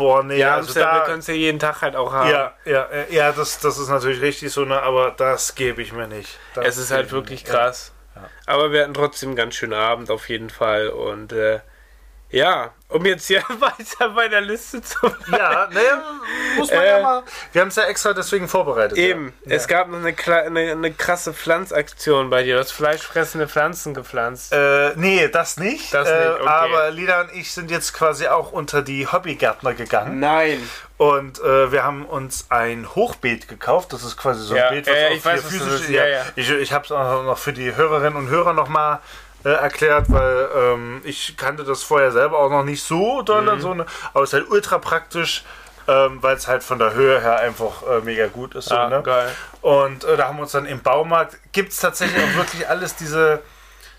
boah, 0.00 0.22
nee, 0.24 0.38
Ja, 0.38 0.54
also 0.56 0.68
Amsterdam, 0.68 0.94
wir 0.94 0.98
da, 1.00 1.04
können 1.04 1.18
es 1.20 1.26
ja 1.26 1.34
jeden 1.34 1.58
Tag 1.58 1.82
halt 1.82 1.94
auch 1.94 2.12
haben. 2.12 2.30
ja, 2.30 2.54
ja, 2.64 2.88
ja, 3.10 3.32
das, 3.32 3.58
das 3.60 3.78
ist 3.78 3.88
natürlich 3.88 4.22
richtig 4.22 4.50
so, 4.50 4.64
ne, 4.64 4.80
aber 4.82 5.10
das 5.10 5.54
gebe 5.54 5.82
ich 5.82 5.92
mir 5.92 6.08
nicht. 6.08 6.38
Das 6.54 6.66
Es 6.66 6.76
ist 6.78 6.90
halt 6.90 7.12
wirklich 7.12 7.44
krass. 7.44 7.92
Aber 8.46 8.72
wir 8.72 8.82
hatten 8.82 8.94
trotzdem 8.94 9.30
einen 9.30 9.36
ganz 9.36 9.54
schönen 9.54 9.74
Abend 9.74 10.10
auf 10.10 10.28
jeden 10.28 10.50
Fall. 10.50 10.88
Und 10.88 11.32
äh, 11.32 11.60
ja, 12.30 12.70
um 12.88 13.04
jetzt 13.06 13.26
hier 13.26 13.42
weiter 13.60 14.10
bei 14.10 14.28
der 14.28 14.40
Liste 14.40 14.82
zu 14.82 14.96
Ja, 15.30 15.68
naja, 15.72 16.02
muss 16.56 16.70
man 16.70 16.80
Äh, 16.80 16.88
ja 16.88 17.02
mal. 17.02 17.22
Wir 17.52 17.60
haben 17.60 17.68
es 17.68 17.76
ja 17.76 17.84
extra 17.84 18.12
deswegen 18.12 18.48
vorbereitet. 18.48 18.98
Eben, 18.98 19.32
Ja. 19.44 19.56
es 19.56 19.68
gab 19.68 19.88
noch 19.88 19.98
eine, 19.98 20.14
eine, 20.46 20.72
eine 20.72 20.92
krasse 20.92 21.32
Pflanzaktion 21.32 22.30
bei 22.30 22.42
dir. 22.42 22.54
Du 22.54 22.60
hast 22.60 22.72
fleischfressende 22.72 23.48
Pflanzen 23.48 23.94
gepflanzt. 23.94 24.52
Äh, 24.52 24.92
nee, 24.96 25.28
das 25.28 25.56
nicht. 25.56 25.92
Das 25.94 26.08
äh, 26.08 26.18
nicht, 26.18 26.40
okay. 26.40 26.48
Aber 26.48 26.90
Lila 26.90 27.20
und 27.22 27.32
ich 27.34 27.52
sind 27.52 27.70
jetzt 27.70 27.92
quasi 27.94 28.26
auch 28.26 28.52
unter 28.52 28.82
die 28.82 29.06
Hobbygärtner 29.06 29.74
gegangen. 29.74 30.18
Nein. 30.20 30.68
Und 30.96 31.38
äh, 31.40 31.72
wir 31.72 31.82
haben 31.84 32.04
uns 32.04 32.46
ein 32.50 32.94
Hochbeet 32.94 33.48
gekauft. 33.48 33.92
Das 33.92 34.02
ist 34.04 34.16
quasi 34.16 34.42
so 34.42 34.54
ein 34.54 34.58
Ja, 34.58 34.70
Beet, 34.70 34.86
ja, 34.86 34.92
was 34.92 35.00
ja, 35.00 35.08
auch 35.08 35.12
ich 35.12 35.24
weiß, 35.24 35.44
physisch 35.44 35.80
ist. 35.82 35.88
Ja, 35.90 36.06
ja. 36.06 36.22
Ich, 36.36 36.50
ich 36.50 36.72
habe 36.72 36.84
es 36.84 36.92
auch 36.92 37.22
noch 37.24 37.38
für 37.38 37.52
die 37.52 37.74
Hörerinnen 37.74 38.16
und 38.16 38.28
Hörer 38.28 38.52
nochmal 38.52 38.98
äh, 39.44 39.48
erklärt, 39.50 40.06
weil 40.10 40.48
ähm, 40.54 41.00
ich 41.04 41.36
kannte 41.36 41.64
das 41.64 41.82
vorher 41.82 42.12
selber 42.12 42.38
auch 42.38 42.50
noch 42.50 42.64
nicht 42.64 42.82
so 42.82 43.22
doll 43.22 43.42
Mhm. 43.42 43.60
so. 43.60 43.74
Ne? 43.74 43.86
Aber 44.12 44.22
es 44.24 44.30
ist 44.30 44.34
halt 44.40 44.50
ultra 44.50 44.78
praktisch, 44.78 45.44
ähm, 45.88 46.22
weil 46.22 46.36
es 46.36 46.46
halt 46.46 46.62
von 46.62 46.78
der 46.78 46.92
Höhe 46.94 47.20
her 47.20 47.38
einfach 47.40 47.82
äh, 47.82 48.00
mega 48.02 48.26
gut 48.26 48.54
ist. 48.54 48.66
So, 48.68 48.76
Ah, 48.76 48.88
ne? 48.88 49.02
geil. 49.02 49.34
Und 49.62 50.04
äh, 50.04 50.16
da 50.16 50.28
haben 50.28 50.36
wir 50.36 50.42
uns 50.42 50.52
dann 50.52 50.66
im 50.66 50.80
Baumarkt, 50.82 51.38
gibt 51.52 51.72
es 51.72 51.78
tatsächlich 51.78 52.22
auch 52.22 52.34
wirklich 52.36 52.68
alles 52.68 52.96
diese, 52.96 53.42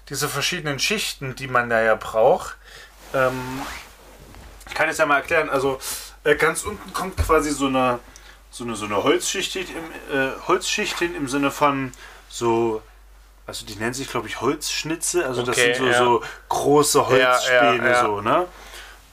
diese 0.10 0.28
verschiedenen 0.30 0.80
Schichten, 0.80 1.36
die 1.36 1.48
man 1.48 1.70
da 1.70 1.82
ja 1.82 1.96
braucht. 1.96 2.56
Ähm, 3.14 3.62
ich 4.68 4.76
kann 4.76 4.88
es 4.90 4.98
ja 5.00 5.06
mal 5.06 5.18
erklären. 5.18 5.50
Also 5.50 5.80
äh, 6.24 6.36
ganz 6.36 6.64
unten 6.64 6.94
kommt 6.94 7.18
quasi 7.18 7.50
so 7.52 7.66
eine, 7.66 8.00
so 8.52 8.64
eine, 8.64 8.76
so 8.76 8.86
eine 8.86 9.04
Holzschicht, 9.04 9.54
hin 9.54 9.66
im, 10.12 10.16
äh, 10.18 10.32
Holzschicht 10.48 11.00
hin 11.00 11.16
im 11.16 11.28
Sinne 11.28 11.50
von 11.52 11.92
so, 12.30 12.82
also 13.46 13.66
die 13.66 13.76
nennen 13.76 13.94
sich 13.94 14.10
glaube 14.10 14.28
ich 14.28 14.42
Holzschnitze. 14.42 15.26
Also 15.26 15.44
das 15.44 15.58
Okay, 15.58 15.74
sind 15.74 15.76
so, 15.76 15.90
ja. 15.90 15.98
so 15.98 16.24
große 16.50 17.08
Holzspäne 17.08 17.90
ja. 17.90 18.02
so, 18.02 18.22
ne? 18.22 18.48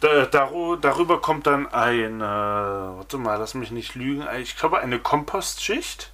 Da, 0.00 0.26
darüber 0.80 1.20
kommt 1.20 1.46
dann 1.48 1.66
eine, 1.72 2.92
warte 2.96 3.18
mal, 3.18 3.36
lass 3.38 3.54
mich 3.54 3.72
nicht 3.72 3.96
lügen, 3.96 4.26
ich 4.40 4.56
glaube 4.56 4.78
eine 4.78 5.00
Kompostschicht 5.00 6.12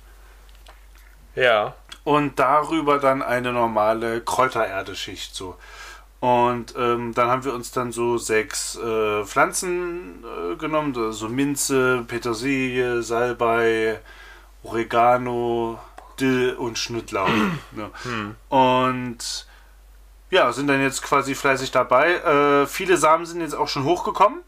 Ja. 1.35 1.75
und 2.05 2.39
darüber 2.39 2.99
dann 2.99 3.23
eine 3.23 3.53
normale 3.53 4.21
Kräutererdeschicht 4.21 5.35
so. 5.35 5.57
Und 6.21 6.75
ähm, 6.77 7.15
dann 7.15 7.29
haben 7.29 7.45
wir 7.45 7.55
uns 7.55 7.71
dann 7.73 7.93
so 7.93 8.19
sechs 8.19 8.77
äh, 8.77 9.25
Pflanzen 9.25 10.25
äh, 10.25 10.57
genommen, 10.57 10.95
so 10.95 11.13
so 11.13 11.29
Minze, 11.29 12.05
Petersilie, 12.09 13.03
Salbei, 13.03 14.01
Oregano, 14.65 15.79
Dill 16.21 16.55
und 16.55 16.79
Schnittlauch. 16.79 17.29
ne? 17.73 17.91
Und 18.49 19.47
ja, 20.31 20.53
sind 20.53 20.67
dann 20.67 20.81
jetzt 20.81 21.03
quasi 21.03 21.35
fleißig 21.35 21.71
dabei. 21.71 22.15
Äh, 22.15 22.67
viele 22.67 22.97
Samen 22.97 23.27
sind 23.27 23.41
jetzt 23.41 23.55
auch 23.55 23.69
schon 23.69 23.85
hochgekommen 23.85 24.41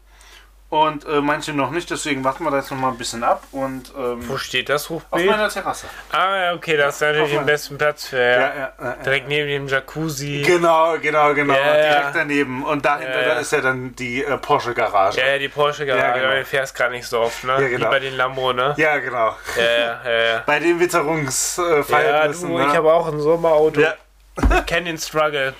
und 0.69 1.05
äh, 1.05 1.21
manche 1.21 1.53
noch 1.53 1.71
nicht, 1.71 1.89
deswegen 1.89 2.23
warten 2.25 2.43
wir 2.43 2.51
da 2.51 2.57
jetzt 2.57 2.71
noch 2.71 2.77
mal 2.77 2.89
ein 2.89 2.97
bisschen 2.97 3.23
ab 3.23 3.43
und 3.53 3.93
ähm, 3.97 4.27
Wo 4.27 4.37
steht 4.37 4.67
das 4.67 4.83
auf 4.91 5.01
Hochbeet? 5.11 5.25
meiner 5.25 5.47
Terrasse. 5.47 5.87
Ah, 6.11 6.35
ja, 6.37 6.53
okay, 6.53 6.75
das 6.75 6.95
ist 6.95 7.01
natürlich 7.01 7.23
auf 7.23 7.29
den 7.31 7.45
besten 7.45 7.77
Platz 7.77 8.07
für. 8.07 8.17
Ja. 8.17 8.23
Ja, 8.31 8.39
ja, 8.39 8.55
ja, 8.57 8.73
ja. 8.83 8.95
Direkt 9.03 9.27
neben 9.29 9.47
dem 9.47 9.67
Jacuzzi. 9.69 10.43
Genau, 10.45 10.97
genau, 10.99 11.33
genau. 11.33 11.53
Ja, 11.53 11.77
ja. 11.77 11.99
Direkt 11.99 12.15
daneben. 12.15 12.63
Und 12.65 12.83
dahinter 12.83 13.21
Ja, 13.21 13.27
ja. 13.29 13.33
da 13.35 13.39
ist 13.39 13.51
ja 13.53 13.61
dann 13.61 13.95
die 13.95 14.23
äh, 14.25 14.37
Porsche-Garage. 14.37 15.19
Ja, 15.21 15.27
ja, 15.27 15.37
die 15.37 15.47
Porsche-Garage, 15.47 16.05
Ja, 16.05 16.13
genau. 16.27 16.35
du 16.39 16.45
fährst 16.45 16.75
gerade 16.75 16.91
nicht 16.91 17.07
so 17.07 17.21
oft, 17.21 17.43
ne? 17.45 17.53
Ja, 17.53 17.67
genau. 17.69 17.85
Wie 17.87 17.89
bei 17.91 17.99
den 17.99 18.17
Lambo, 18.17 18.51
ne? 18.51 18.73
Ja, 18.77 18.97
genau. 18.97 19.35
Ja, 19.55 19.63
ja, 19.63 20.01
ja. 20.03 20.19
ja. 20.33 20.43
Bei 20.45 20.59
den 20.59 20.75
Ja, 20.77 20.79
Witterungsverhältnissen. 20.81 22.49
du, 22.49 22.57
ne? 22.57 22.67
ich 22.67 22.75
habe 22.75 22.91
auch 22.93 23.07
ein 23.07 23.19
Sommerauto. 23.21 23.79
ja, 23.79 23.93
Ich 24.37 24.65
kenne 24.65 24.87
den 24.87 24.97
Struggle. 24.97 25.53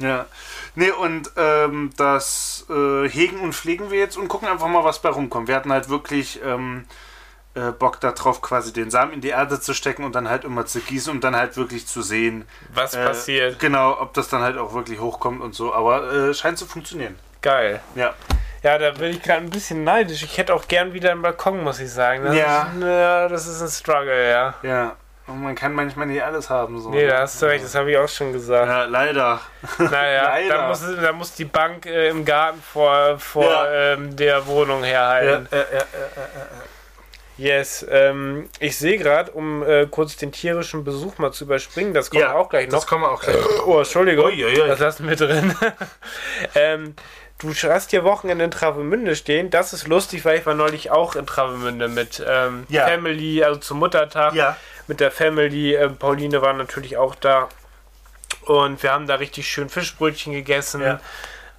ja. 0.00 0.26
Nee, 0.78 0.92
und 0.92 1.32
ähm, 1.36 1.90
das 1.96 2.64
äh, 2.70 3.08
hegen 3.08 3.40
und 3.40 3.52
pflegen 3.52 3.90
wir 3.90 3.98
jetzt 3.98 4.16
und 4.16 4.28
gucken 4.28 4.46
einfach 4.46 4.68
mal, 4.68 4.84
was 4.84 5.00
bei 5.02 5.08
rumkommt. 5.08 5.48
Wir 5.48 5.56
hatten 5.56 5.72
halt 5.72 5.88
wirklich 5.88 6.40
ähm, 6.44 6.84
äh, 7.54 7.72
Bock 7.72 7.98
darauf, 7.98 8.40
quasi 8.42 8.72
den 8.72 8.88
Samen 8.88 9.12
in 9.12 9.20
die 9.20 9.30
Erde 9.30 9.58
zu 9.60 9.74
stecken 9.74 10.04
und 10.04 10.14
dann 10.14 10.28
halt 10.28 10.44
immer 10.44 10.66
zu 10.66 10.78
gießen, 10.78 11.12
um 11.12 11.20
dann 11.20 11.34
halt 11.34 11.56
wirklich 11.56 11.88
zu 11.88 12.00
sehen, 12.00 12.46
Was 12.72 12.94
äh, 12.94 13.04
passiert? 13.04 13.58
Genau, 13.58 14.00
ob 14.00 14.14
das 14.14 14.28
dann 14.28 14.40
halt 14.42 14.56
auch 14.56 14.72
wirklich 14.72 15.00
hochkommt 15.00 15.42
und 15.42 15.52
so. 15.52 15.74
Aber 15.74 16.12
äh, 16.12 16.32
scheint 16.32 16.58
zu 16.58 16.66
funktionieren. 16.66 17.18
Geil. 17.42 17.80
Ja. 17.96 18.14
Ja, 18.62 18.78
da 18.78 18.92
bin 18.92 19.10
ich 19.10 19.20
gerade 19.20 19.40
ein 19.40 19.50
bisschen 19.50 19.82
neidisch. 19.82 20.22
Ich 20.22 20.38
hätte 20.38 20.54
auch 20.54 20.68
gern 20.68 20.92
wieder 20.92 21.10
einen 21.10 21.22
Balkon, 21.22 21.64
muss 21.64 21.80
ich 21.80 21.90
sagen. 21.90 22.22
Das 22.22 22.36
Ja. 22.36 22.62
Ist 22.62 22.68
ein, 22.68 22.82
äh, 22.82 23.28
das 23.28 23.48
ist 23.48 23.60
ein 23.60 23.68
Struggle, 23.68 24.30
ja. 24.30 24.54
Ja. 24.62 24.96
Und 25.28 25.42
man 25.42 25.54
kann 25.54 25.74
manchmal 25.74 26.06
nicht 26.06 26.22
alles 26.22 26.48
haben. 26.48 26.80
So. 26.80 26.88
Nee, 26.90 27.06
da 27.06 27.18
hast 27.20 27.40
du 27.42 27.46
recht, 27.46 27.62
das 27.64 27.74
habe 27.74 27.90
ich 27.90 27.98
auch 27.98 28.08
schon 28.08 28.32
gesagt. 28.32 28.66
Ja, 28.66 28.84
leider. 28.84 29.40
Naja, 29.78 30.22
Leider. 30.24 30.48
da 30.56 30.68
muss, 30.68 30.82
da 31.02 31.12
muss 31.12 31.34
die 31.34 31.44
Bank 31.44 31.84
äh, 31.86 32.08
im 32.08 32.24
Garten 32.24 32.62
vor, 32.62 33.18
vor 33.18 33.44
Ja. 33.44 33.92
ähm, 33.92 34.16
der 34.16 34.46
Wohnung 34.46 34.80
Ja, 34.82 34.88
herhalten. 34.88 35.48
ja, 35.52 35.58
ja, 35.58 35.84
Yes, 37.36 37.86
ähm, 37.88 38.48
ich 38.58 38.76
sehe 38.76 38.98
gerade, 38.98 39.30
um 39.30 39.62
äh, 39.62 39.86
kurz 39.86 40.16
den 40.16 40.32
tierischen 40.32 40.82
Besuch 40.82 41.18
mal 41.18 41.30
zu 41.30 41.44
überspringen, 41.44 41.94
das 41.94 42.10
kommt 42.10 42.22
ja. 42.22 42.34
auch 42.34 42.48
gleich 42.48 42.66
noch. 42.66 42.78
Das 42.78 42.86
kommen 42.88 43.02
wir 43.04 43.12
auch 43.12 43.22
gleich. 43.22 43.36
Oh, 43.64 43.78
Entschuldigung, 43.78 44.24
Ui, 44.24 44.44
ui, 44.44 44.60
ui. 44.60 44.66
das 44.66 44.80
lassen 44.80 45.08
wir 45.08 45.14
drin. 45.14 45.54
ähm, 46.56 46.96
du 47.38 47.52
hast 47.54 47.90
hier 47.90 48.02
Wochenende 48.02 48.44
in 48.44 48.50
Travemünde 48.50 49.14
stehen. 49.14 49.50
Das 49.50 49.72
ist 49.72 49.86
lustig, 49.86 50.24
weil 50.24 50.38
ich 50.38 50.46
war 50.46 50.54
neulich 50.54 50.90
auch 50.90 51.14
in 51.14 51.26
Travemünde 51.26 51.86
mit 51.86 52.20
ähm, 52.26 52.66
Ja. 52.70 52.86
Family, 52.88 53.44
also 53.44 53.60
zum 53.60 53.78
Muttertag. 53.78 54.34
Ja. 54.34 54.56
Mit 54.88 55.00
der 55.00 55.10
Family. 55.12 55.74
Ähm, 55.74 55.96
Pauline 55.96 56.42
war 56.42 56.52
natürlich 56.54 56.96
auch 56.96 57.14
da. 57.14 57.48
Und 58.46 58.82
wir 58.82 58.92
haben 58.92 59.06
da 59.06 59.16
richtig 59.16 59.48
schön 59.48 59.68
Fischbrötchen 59.68 60.32
gegessen. 60.32 60.80
Ja. 60.82 61.00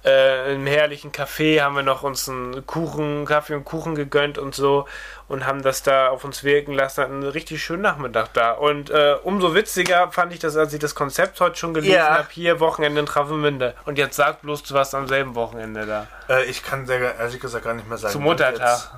Äh, 0.02 0.54
Im 0.54 0.66
herrlichen 0.66 1.12
Café 1.12 1.60
haben 1.60 1.76
wir 1.76 1.82
noch 1.82 2.02
uns 2.02 2.26
einen 2.26 2.66
Kuchen, 2.66 3.26
Kaffee 3.26 3.54
und 3.54 3.64
Kuchen 3.64 3.94
gegönnt 3.94 4.38
und 4.38 4.54
so 4.54 4.88
und 5.28 5.44
haben 5.46 5.62
das 5.62 5.82
da 5.82 6.08
auf 6.08 6.24
uns 6.24 6.42
wirken 6.42 6.72
lassen. 6.72 7.02
Hatten 7.02 7.12
einen 7.20 7.28
richtig 7.28 7.62
schönen 7.62 7.82
Nachmittag 7.82 8.32
da. 8.32 8.52
Und 8.52 8.88
äh, 8.88 9.16
umso 9.22 9.54
witziger 9.54 10.10
fand 10.10 10.32
ich 10.32 10.38
das, 10.38 10.56
als 10.56 10.72
ich 10.72 10.78
das 10.80 10.94
Konzept 10.94 11.38
heute 11.40 11.56
schon 11.56 11.74
gelesen 11.74 11.96
Ja. 11.96 12.16
habe. 12.16 12.28
Hier 12.30 12.60
Wochenende 12.60 12.98
in 13.00 13.06
Travemünde. 13.06 13.74
Und 13.84 13.98
jetzt 13.98 14.16
sag 14.16 14.40
bloß, 14.40 14.62
du 14.62 14.74
warst 14.74 14.94
am 14.94 15.06
selben 15.06 15.34
Wochenende 15.34 15.84
da. 15.84 16.06
Äh, 16.34 16.44
ich 16.46 16.64
kann 16.64 16.86
sehr, 16.86 17.16
ehrlich 17.18 17.38
gesagt 17.38 17.64
gar 17.66 17.74
nicht 17.74 17.86
mehr 17.86 17.98
sagen. 17.98 18.12
Zum 18.12 18.22
Muttertag. 18.22 18.90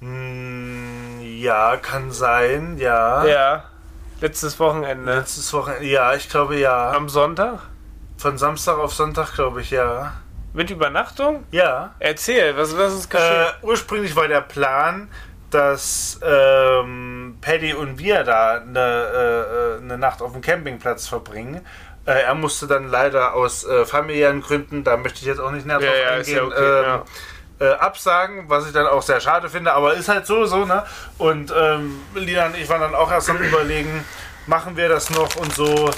Hm, 0.00 1.20
ja, 1.22 1.76
kann 1.76 2.10
sein, 2.10 2.76
ja. 2.78 3.24
Ja. 3.24 3.64
Letztes 4.20 4.58
Wochenende. 4.58 5.14
Letztes 5.14 5.52
Wochenende, 5.52 5.84
ja, 5.84 6.14
ich 6.14 6.28
glaube 6.28 6.56
ja. 6.56 6.92
Am 6.92 7.08
Sonntag? 7.08 7.60
Von 8.18 8.38
Samstag 8.38 8.78
auf 8.78 8.94
Sonntag, 8.94 9.34
glaube 9.34 9.60
ich, 9.60 9.70
ja. 9.70 10.14
Mit 10.52 10.70
Übernachtung? 10.70 11.44
Ja. 11.50 11.94
Erzähl, 11.98 12.56
was, 12.56 12.76
was 12.78 12.94
ist 12.94 13.10
geschehen? 13.10 13.46
Äh, 13.62 13.66
ursprünglich 13.66 14.16
war 14.16 14.26
der 14.26 14.40
Plan, 14.40 15.08
dass 15.50 16.18
ähm, 16.22 17.36
Paddy 17.40 17.74
und 17.74 17.98
wir 17.98 18.24
da 18.24 18.62
eine, 18.62 19.78
äh, 19.78 19.82
eine 19.82 19.98
Nacht 19.98 20.22
auf 20.22 20.32
dem 20.32 20.40
Campingplatz 20.40 21.06
verbringen. 21.08 21.64
Äh, 22.06 22.22
er 22.22 22.34
musste 22.34 22.66
dann 22.66 22.88
leider 22.88 23.34
aus 23.34 23.64
äh, 23.64 23.84
familiären 23.84 24.40
Gründen, 24.40 24.82
da 24.82 24.96
möchte 24.96 25.20
ich 25.20 25.26
jetzt 25.26 25.40
auch 25.40 25.50
nicht 25.50 25.66
näher 25.66 25.80
Ja, 25.80 25.86
drauf 25.86 25.96
ja, 25.98 26.04
ja 26.04 26.16
eingehen, 26.16 26.40
okay, 26.40 26.78
ähm, 26.78 26.84
ja. 26.84 27.04
Äh, 27.58 27.70
absagen, 27.72 28.48
was 28.48 28.66
ich 28.66 28.72
dann 28.72 28.86
auch 28.86 29.02
sehr 29.02 29.20
schade 29.20 29.48
finde, 29.48 29.72
aber 29.72 29.94
ist 29.94 30.08
halt 30.08 30.26
so, 30.26 30.44
so, 30.46 30.64
ne? 30.64 30.84
Und 31.18 31.52
ähm, 31.56 32.00
Lina 32.14 32.46
und 32.46 32.56
ich 32.56 32.68
waren 32.68 32.80
dann 32.80 32.94
auch 32.94 33.10
erst 33.10 33.30
am 33.30 33.38
überlegen 33.38 34.04
machen 34.46 34.76
wir 34.76 34.88
das 34.88 35.10
noch 35.10 35.36
und 35.36 35.52
so. 35.54 35.90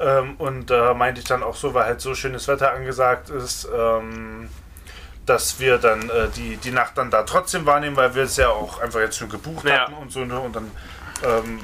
Ähm, 0.00 0.34
und 0.38 0.70
da 0.70 0.94
meinte 0.94 1.20
ich 1.20 1.26
dann 1.26 1.42
auch 1.42 1.54
so, 1.54 1.74
weil 1.74 1.84
halt 1.84 2.00
so 2.00 2.14
schönes 2.14 2.48
Wetter 2.48 2.72
angesagt 2.72 3.30
ist, 3.30 3.68
ähm, 3.76 4.48
dass 5.26 5.60
wir 5.60 5.78
dann 5.78 6.08
äh, 6.10 6.28
die, 6.34 6.56
die 6.56 6.72
Nacht 6.72 6.98
dann 6.98 7.10
da 7.10 7.22
trotzdem 7.22 7.64
wahrnehmen, 7.66 7.96
weil 7.96 8.14
wir 8.14 8.24
es 8.24 8.36
ja 8.36 8.48
auch 8.48 8.80
einfach 8.80 9.00
jetzt 9.00 9.16
schon 9.18 9.28
gebucht 9.28 9.64
Ja. 9.64 9.82
hatten 9.82 9.94
und 9.94 10.10
so. 10.10 10.24
Ne? 10.24 10.38
Und 10.38 10.56
dann, 10.56 10.70
ähm, 11.24 11.60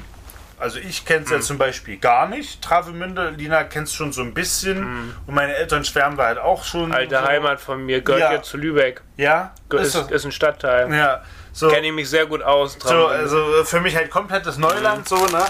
also 0.59 0.79
ich 0.79 1.05
kenne 1.05 1.21
Mhm. 1.21 1.25
es 1.25 1.31
ja 1.31 1.39
zum 1.41 1.57
Beispiel 1.57 1.97
gar 1.97 2.27
nicht, 2.27 2.61
Travemünde. 2.61 3.29
Lina 3.31 3.63
kennt 3.63 3.87
es 3.87 3.93
schon 3.93 4.11
so 4.11 4.21
ein 4.21 4.33
bisschen. 4.33 5.13
Und 5.25 5.33
meine 5.35 5.55
Eltern 5.55 5.83
schwärmen 5.85 6.17
da 6.17 6.25
halt 6.25 6.37
auch 6.39 6.63
schon. 6.63 6.87
Mhm. 6.89 6.95
Alte 6.95 7.15
so. 7.19 7.27
Heimat 7.27 7.61
von 7.61 7.85
mir, 7.85 8.01
gehört 8.01 8.21
Ja. 8.33 8.41
zu 8.41 8.57
Lübeck. 8.57 9.01
Ja, 9.17 9.53
Ist, 9.71 9.95
ist, 9.95 10.11
ist 10.11 10.25
ein 10.25 10.31
Stadtteil. 10.31 10.93
ja. 10.93 11.23
So, 11.51 11.67
Kenne 11.69 11.87
ich 11.87 11.93
mich 11.93 12.09
sehr 12.09 12.25
gut 12.27 12.43
aus. 12.43 12.77
so, 12.81 13.07
also 13.07 13.63
für 13.65 13.81
mich 13.81 13.95
halt 13.95 14.11
komplettes 14.11 14.57
Neuland 14.57 15.09
so, 15.09 15.17
ne? 15.27 15.43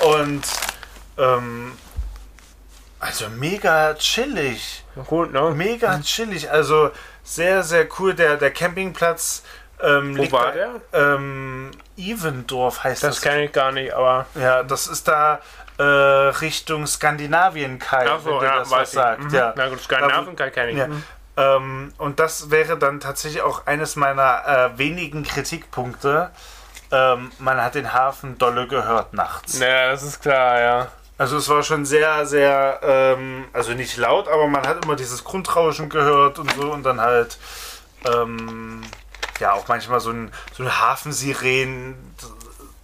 Und 0.00 0.42
ähm, 1.16 1.72
also 3.00 3.28
mega 3.30 3.94
chillig. 3.94 4.84
Gut, 5.06 5.32
ne? 5.32 5.52
Mega 5.54 5.98
chillig. 6.00 6.50
Also 6.50 6.90
sehr, 7.22 7.62
sehr 7.62 7.86
cool. 7.98 8.14
Der, 8.14 8.36
der 8.36 8.50
Campingplatz 8.50 9.44
ähm, 9.82 10.16
Wo 10.18 10.30
war 10.32 10.44
bei, 10.46 10.50
der? 10.52 10.70
Ähm, 10.92 11.70
Evendorf 11.96 12.84
heißt 12.84 13.02
Das 13.02 13.16
das. 13.16 13.22
kenne 13.22 13.44
ich 13.44 13.52
gar 13.52 13.72
nicht, 13.72 13.92
aber. 13.92 14.26
ja, 14.34 14.62
das 14.62 14.86
ist 14.86 15.06
da 15.08 15.40
äh, 15.78 15.82
Richtung 15.82 16.86
Skandinavien, 16.86 17.78
Kai, 17.78 18.06
Ach 18.08 18.20
so, 18.20 18.40
wenn 18.40 18.46
ja, 18.48 18.58
das 18.60 18.70
was 18.70 18.88
ich. 18.88 18.94
sagt. 18.94 19.22
Mhm. 19.24 19.30
Ja. 19.34 19.52
Na 19.56 19.68
gut, 19.68 19.80
Skandinavien 19.80 20.36
kenne 20.36 20.70
ich. 20.70 20.78
Ja. 20.78 20.86
Mhm. 20.88 21.02
Ähm, 21.38 21.92
und 21.98 22.18
das 22.18 22.50
wäre 22.50 22.78
dann 22.78 23.00
tatsächlich 23.00 23.42
auch 23.42 23.66
eines 23.66 23.94
meiner 23.96 24.70
äh, 24.74 24.78
wenigen 24.78 25.22
Kritikpunkte. 25.22 26.30
Ähm, 26.90 27.30
man 27.38 27.62
hat 27.62 27.74
den 27.74 27.92
Hafen 27.92 28.38
dolle 28.38 28.66
gehört 28.68 29.12
nachts. 29.12 29.58
Ja, 29.58 29.90
das 29.90 30.02
ist 30.02 30.22
klar, 30.22 30.60
ja. 30.60 30.88
Also 31.18 31.38
es 31.38 31.48
war 31.48 31.62
schon 31.62 31.84
sehr, 31.84 32.24
sehr, 32.26 32.78
ähm, 32.82 33.46
also 33.52 33.72
nicht 33.72 33.96
laut, 33.96 34.28
aber 34.28 34.46
man 34.46 34.66
hat 34.66 34.84
immer 34.84 34.96
dieses 34.96 35.24
Grundrauschen 35.24 35.88
gehört 35.88 36.38
und 36.38 36.52
so 36.54 36.70
und 36.72 36.82
dann 36.84 37.00
halt, 37.00 37.38
ähm, 38.04 38.82
ja, 39.40 39.52
auch 39.52 39.68
manchmal 39.68 40.00
so 40.00 40.10
ein, 40.10 40.32
so 40.52 40.62
ein 40.62 40.80
Hafensiren, 40.80 41.94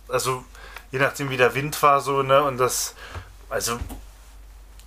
also 0.08 0.44
je 0.90 0.98
nachdem 0.98 1.30
wie 1.30 1.36
der 1.36 1.54
Wind 1.54 1.80
war 1.82 2.00
so, 2.00 2.22
ne, 2.22 2.42
und 2.42 2.58
das, 2.58 2.94
also, 3.48 3.78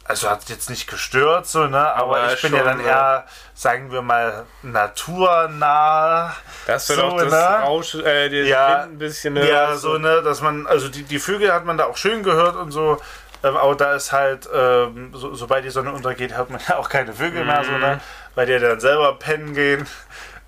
also 0.08 0.30
hat 0.30 0.48
jetzt 0.50 0.70
nicht 0.70 0.88
gestört, 0.88 1.48
so, 1.48 1.66
ne, 1.66 1.80
aber, 1.96 2.18
Aber 2.18 2.34
ich 2.34 2.42
bin 2.42 2.52
ja 2.54 2.60
schon, 2.60 2.68
dann 2.68 2.78
ne? 2.78 2.84
eher, 2.84 3.26
sagen 3.56 3.92
wir 3.92 4.02
mal, 4.04 4.46
naturnah. 4.62 6.36
Das 6.68 6.90
wird 6.90 7.00
So, 7.00 7.06
auch 7.06 7.18
das 7.18 7.32
ne? 7.32 7.38
Rausch, 7.64 7.96
äh, 7.96 8.30
das 8.30 8.48
Ja, 8.48 8.84
Wind 8.84 8.94
ein 8.94 8.98
bisschen. 9.00 9.34
ne, 9.34 9.50
Ja, 9.50 9.66
also- 9.66 9.94
so, 9.94 9.98
ne, 9.98 10.22
dass 10.22 10.42
man, 10.42 10.68
also 10.68 10.90
die, 10.90 11.04
die 11.04 11.20
Vögel 11.20 11.52
hat 11.54 11.66
man 11.66 11.78
da 11.78 11.86
auch 11.86 11.98
schön 11.98 12.24
gehört 12.24 12.56
und 12.56 12.72
so, 12.72 13.02
ähm, 13.44 13.58
aber 13.58 13.76
da 13.76 13.94
ist 13.96 14.12
halt, 14.12 14.48
ähm, 14.54 15.12
so, 15.14 15.34
sobald 15.36 15.66
die 15.66 15.70
Sonne 15.70 15.92
untergeht, 15.92 16.36
hört 16.36 16.50
man 16.50 16.62
ja 16.68 16.76
auch 16.78 16.90
keine 16.90 17.14
Vögel 17.14 17.44
mehr, 17.46 17.64
so, 17.64 17.72
ne, 17.72 18.00
weil 18.36 18.46
die 18.46 18.60
dann 18.60 18.80
selber 18.80 19.16
pennen 19.18 19.54
gehen. 19.54 19.88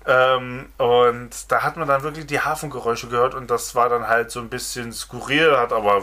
Ähm, 0.08 0.72
und 0.78 1.30
da 1.52 1.62
hat 1.62 1.76
man 1.76 1.86
dann 1.86 2.02
wirklich 2.02 2.26
die 2.26 2.40
Hafengeräusche 2.40 3.08
gehört 3.08 3.34
und 3.34 3.50
das 3.50 3.74
war 3.74 3.88
dann 3.90 4.08
halt 4.08 4.30
so 4.30 4.40
ein 4.40 4.48
bisschen 4.48 4.92
skurril, 4.92 5.56
hat 5.56 5.72
aber 5.72 6.02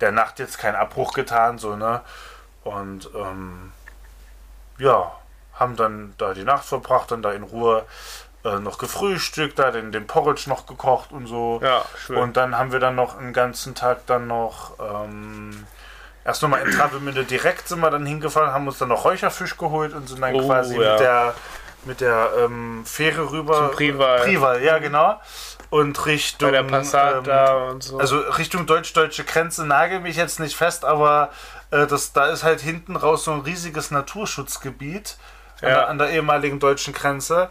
der 0.00 0.12
Nacht 0.12 0.38
jetzt 0.38 0.58
keinen 0.58 0.76
Abbruch 0.76 1.12
getan, 1.12 1.58
so, 1.58 1.76
ne, 1.76 2.00
und, 2.64 3.10
ähm, 3.14 3.72
ja, 4.78 5.12
haben 5.54 5.76
dann 5.76 6.14
da 6.18 6.32
die 6.34 6.42
Nacht 6.44 6.64
verbracht, 6.64 7.10
dann 7.10 7.22
da 7.22 7.32
in 7.32 7.42
Ruhe 7.42 7.84
äh, 8.44 8.58
noch 8.58 8.78
gefrühstückt, 8.78 9.58
da 9.58 9.70
den, 9.70 9.92
den 9.92 10.06
Porridge 10.06 10.44
noch 10.48 10.66
gekocht 10.66 11.12
und 11.12 11.26
so. 11.26 11.60
Ja, 11.62 11.84
schön. 11.96 12.16
Und 12.16 12.36
dann 12.36 12.58
haben 12.58 12.72
wir 12.72 12.80
dann 12.80 12.94
noch 12.96 13.18
einen 13.18 13.32
ganzen 13.32 13.74
Tag 13.74 14.06
dann 14.06 14.26
noch 14.26 14.72
ähm, 14.80 15.66
erst 16.24 16.42
nochmal 16.42 16.62
in 16.62 16.72
Travemünde 16.72 17.24
direkt 17.24 17.68
sind 17.68 17.80
wir 17.80 17.90
dann 17.90 18.04
hingefahren, 18.06 18.52
haben 18.52 18.66
uns 18.66 18.78
dann 18.78 18.88
noch 18.88 19.04
Räucherfisch 19.04 19.56
geholt 19.56 19.94
und 19.94 20.08
sind 20.08 20.20
dann 20.22 20.34
Oh, 20.34 20.46
quasi 20.46 20.76
ja. 20.80 20.92
mit 20.92 21.00
der 21.00 21.34
mit 21.86 22.00
der 22.00 22.30
ähm, 22.38 22.84
Fähre 22.86 23.30
rüber. 23.30 23.68
Zum 23.68 23.70
Prival. 23.76 24.20
Prival, 24.20 24.62
ja 24.62 24.78
genau. 24.78 25.20
Und 25.70 26.06
Richtung 26.06 26.48
Bei 26.50 26.52
der 26.52 26.62
Passat 26.64 27.16
ähm, 27.18 27.24
da 27.24 27.54
und 27.70 27.82
so. 27.82 27.98
also 27.98 28.18
Richtung 28.18 28.66
deutsch-deutsche 28.66 29.24
Grenze 29.24 29.66
nagel 29.66 30.00
mich 30.00 30.16
jetzt 30.16 30.38
nicht 30.38 30.56
fest, 30.56 30.84
aber 30.84 31.30
äh, 31.70 31.86
das, 31.86 32.12
da 32.12 32.26
ist 32.26 32.44
halt 32.44 32.60
hinten 32.60 32.94
raus 32.96 33.24
so 33.24 33.32
ein 33.32 33.40
riesiges 33.40 33.90
Naturschutzgebiet 33.90 35.16
an, 35.62 35.68
Ja. 35.68 35.74
der, 35.74 35.88
an 35.88 35.98
der 35.98 36.10
ehemaligen 36.10 36.60
deutschen 36.60 36.94
Grenze. 36.94 37.48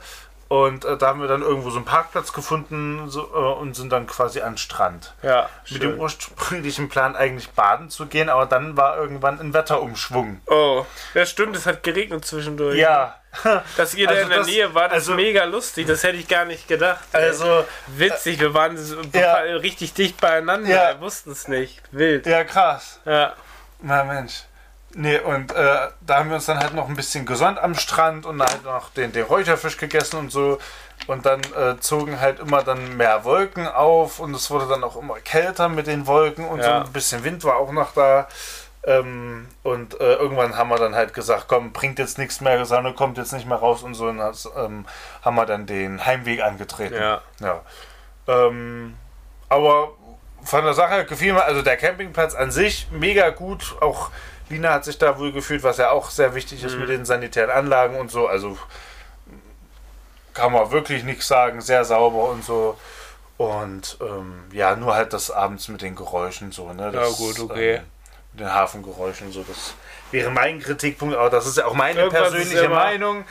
Und 0.50 0.86
äh, 0.86 0.98
da 0.98 1.08
haben 1.08 1.22
wir 1.22 1.28
dann 1.28 1.42
irgendwo 1.42 1.70
so 1.72 1.78
einen 1.78 1.86
Parkplatz 1.86 2.32
gefunden 2.32 3.10
so, 3.10 3.22
äh, 3.34 3.60
und 3.60 3.76
sind 3.76 3.92
dann 3.92 4.06
quasi 4.08 4.42
an 4.42 4.54
den 4.54 4.58
Strand. 4.58 5.14
ja, 5.24 5.50
Mit 5.70 5.82
dem 5.82 5.92
schön. 5.92 6.00
ursprünglichen 6.00 6.90
Plan 6.90 7.16
eigentlich 7.16 7.50
baden 7.52 7.90
zu 7.90 8.06
gehen, 8.06 8.30
aber 8.30 8.46
dann 8.46 8.78
war 8.78 8.98
irgendwann 8.98 9.40
ein 9.40 9.54
Wetterumschwung. 9.54 10.42
Oh, 10.48 10.86
das 11.16 11.30
stimmt, 11.32 11.56
es 11.56 11.66
hat 11.66 11.82
geregnet 11.84 12.24
zwischendurch. 12.26 12.78
Ja, 12.78 13.16
Dass 13.78 13.96
ihr 13.96 14.06
da 14.06 14.12
Also 14.14 14.24
in 14.26 14.30
der 14.30 14.38
das- 14.40 14.48
Nähe 14.48 14.74
war, 14.76 14.84
das 14.84 14.94
also- 14.94 15.12
ist 15.14 15.16
mega 15.18 15.44
lustig. 15.46 15.88
Das 15.88 16.04
hätte 16.04 16.18
ich 16.18 16.28
gar 16.28 16.46
nicht 16.46 16.68
gedacht. 16.68 17.04
also, 17.14 17.66
Witzig, 17.88 18.40
wir 18.40 18.54
waren 18.54 18.78
so 18.78 18.98
Ja. 19.12 19.38
richtig 19.38 19.94
dicht 19.96 20.22
beieinander. 20.22 20.70
Ja. 20.70 20.88
Wir 20.90 21.02
wussten 21.02 21.32
es 21.32 21.48
nicht. 21.48 21.82
Wild. 21.92 22.28
ja 22.28 22.44
krass. 22.44 23.00
Ja. 23.06 23.34
Na 23.82 24.04
Mensch. 24.04 24.44
Nee, 24.96 25.18
und 25.20 25.52
äh, 25.54 25.88
da 26.02 26.20
haben 26.20 26.30
wir 26.30 26.36
uns 26.36 26.46
dann 26.46 26.60
halt 26.60 26.74
noch 26.76 26.88
ein 26.88 26.96
bisschen 26.96 27.26
gesonnt 27.26 27.58
am 27.58 27.74
Strand 27.76 28.26
und 28.28 28.42
halt 28.42 28.64
noch 28.64 28.90
den, 28.92 29.12
den 29.12 29.24
Räucherfisch 29.26 29.78
gegessen 29.78 30.18
und 30.18 30.32
so. 30.32 30.60
Und 31.08 31.26
dann 31.26 31.42
äh, 31.58 31.80
zogen 31.80 32.20
halt 32.22 32.40
immer 32.40 32.62
dann 32.64 32.96
mehr 32.96 33.24
Wolken 33.26 33.68
auf 33.68 34.20
und 34.20 34.36
es 34.36 34.52
wurde 34.52 34.68
dann 34.68 34.84
auch 34.84 34.96
immer 34.96 35.16
kälter 35.20 35.68
mit 35.68 35.88
den 35.88 36.06
Wolken 36.08 36.48
und 36.48 36.62
so 36.62 36.70
Ja. 36.70 36.82
ein 36.84 36.94
bisschen 36.94 37.24
Wind 37.24 37.44
war 37.44 37.58
auch 37.58 37.72
noch 37.72 37.94
da. 37.94 38.28
Ähm, 38.86 39.48
und 39.64 40.00
äh, 40.00 40.14
irgendwann 40.16 40.58
haben 40.58 40.70
wir 40.70 40.78
dann 40.78 40.94
halt 40.94 41.14
gesagt, 41.14 41.46
komm, 41.48 41.72
bringt 41.74 42.00
jetzt 42.00 42.18
nichts 42.18 42.42
mehr, 42.42 42.58
die 42.58 42.66
Sonne 42.66 42.94
kommt 42.94 43.18
jetzt 43.18 43.32
nicht 43.34 43.48
mehr 43.48 43.58
raus 43.58 43.82
und 43.82 43.96
so. 43.96 44.08
Und 44.08 44.18
das, 44.18 44.48
ähm, 44.58 44.86
haben 45.24 45.36
wir 45.36 45.46
dann 45.46 45.66
den 45.66 46.06
Heimweg 46.06 46.42
angetreten. 46.44 46.96
Ja. 46.96 47.22
Ja. 47.40 47.62
Ähm, 48.28 48.96
aber 49.50 49.92
von 50.44 50.64
der 50.66 50.74
Sache 50.74 51.06
gefiel 51.06 51.34
mir, 51.34 51.44
also 51.46 51.62
der 51.62 51.78
Campingplatz 51.78 52.36
an 52.36 52.52
sich 52.52 52.88
mega 52.92 53.30
gut. 53.30 53.76
Auch 53.82 54.10
Lina 54.50 54.74
hat 54.74 54.86
sich 54.86 54.98
da 54.98 55.18
wohl 55.18 55.32
gefühlt, 55.32 55.64
was 55.64 55.78
ja 55.78 55.92
auch 55.92 56.10
sehr 56.10 56.36
wichtig 56.36 56.64
ist 56.64 56.78
mit 56.78 56.90
den 56.90 57.06
sanitären 57.06 57.50
Anlagen 57.50 57.96
und 57.98 58.12
so. 58.12 58.28
Also 58.28 58.58
kann 60.34 60.52
man 60.52 60.72
wirklich 60.72 61.04
nichts 61.04 61.28
sagen, 61.28 61.62
sehr 61.62 61.86
sauber 61.86 62.30
und 62.30 62.44
so. 62.44 62.78
Und 63.38 63.98
ähm, 64.02 64.44
ja, 64.52 64.76
nur 64.76 64.96
halt 64.96 65.14
das 65.14 65.32
abends 65.32 65.68
mit 65.68 65.82
den 65.82 65.96
Geräuschen 65.96 66.52
so, 66.52 66.72
ne? 66.74 66.92
Das, 66.92 67.18
gut, 67.18 67.40
okay. 67.40 67.76
Ähm, 67.76 67.84
mit 68.34 68.42
den 68.42 68.54
Hafengeräuschen 68.54 69.32
so, 69.32 69.44
das 69.44 69.74
wäre 70.12 70.32
mein 70.32 70.60
Kritikpunkt, 70.60 71.16
aber 71.16 71.30
das 71.30 71.48
ist 71.48 71.58
ja 71.58 71.66
auch 71.66 71.74
meine 71.74 72.02
Irgendwas 72.02 72.32
persönliche 72.32 72.70
Meinung. 72.70 73.26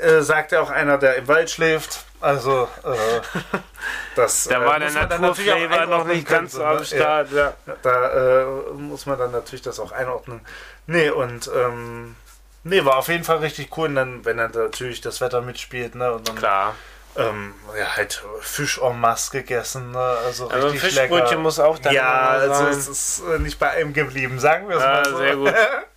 Äh, 0.00 0.22
sagt 0.22 0.52
ja 0.52 0.60
auch 0.60 0.70
einer, 0.70 0.98
der 0.98 1.16
im 1.16 1.28
Wald 1.28 1.50
schläft. 1.50 2.04
Also, 2.20 2.68
äh, 2.84 3.20
das 4.14 4.44
Da 4.44 4.62
äh, 4.62 4.66
war 4.66 4.78
der 4.78 4.90
dann 4.90 5.20
Naturflavor 5.20 5.86
noch 5.86 6.04
nicht 6.04 6.28
ganz 6.28 6.52
so 6.52 6.64
am 6.64 6.76
ne? 6.76 6.84
Start. 6.84 7.32
Ja. 7.32 7.54
Ja, 7.66 7.76
da 7.82 8.40
äh, 8.40 8.44
muss 8.74 9.06
man 9.06 9.18
dann 9.18 9.32
natürlich 9.32 9.62
das 9.62 9.80
auch 9.80 9.92
einordnen. 9.92 10.40
Nee, 10.86 11.10
und 11.10 11.50
ähm, 11.54 12.14
nee, 12.62 12.84
war 12.84 12.96
auf 12.96 13.08
jeden 13.08 13.24
Fall 13.24 13.38
richtig 13.38 13.76
cool. 13.76 13.88
Und 13.88 13.94
dann, 13.96 14.24
wenn 14.24 14.36
dann 14.36 14.52
natürlich 14.52 15.00
das 15.00 15.20
Wetter 15.20 15.40
mitspielt, 15.40 15.94
ne? 15.94 16.12
Und 16.12 16.28
dann 16.28 16.36
Klar. 16.36 16.74
ähm, 17.16 17.54
ja, 17.78 17.96
halt 17.96 18.22
Fisch 18.40 18.78
en 18.78 19.00
masse 19.00 19.30
gegessen, 19.32 19.90
ne? 19.90 19.98
Also 20.24 20.48
Also 20.48 20.66
ein 20.68 20.72
richtig 20.72 20.92
Fischbrötchen 20.94 21.18
lecker. 21.30 21.36
muss 21.38 21.58
auch 21.58 21.78
da 21.78 21.90
ja, 21.90 22.28
also 22.28 22.66
es 22.66 22.86
ist 22.86 23.22
nicht 23.40 23.58
bei 23.58 23.70
einem 23.70 23.92
geblieben, 23.92 24.38
sagen 24.38 24.68
wir 24.68 24.76
es 24.76 24.82
Ah, 24.82 24.92
mal 25.02 25.04
so. 25.10 25.16
sehr 25.18 25.36
gut. 25.36 25.54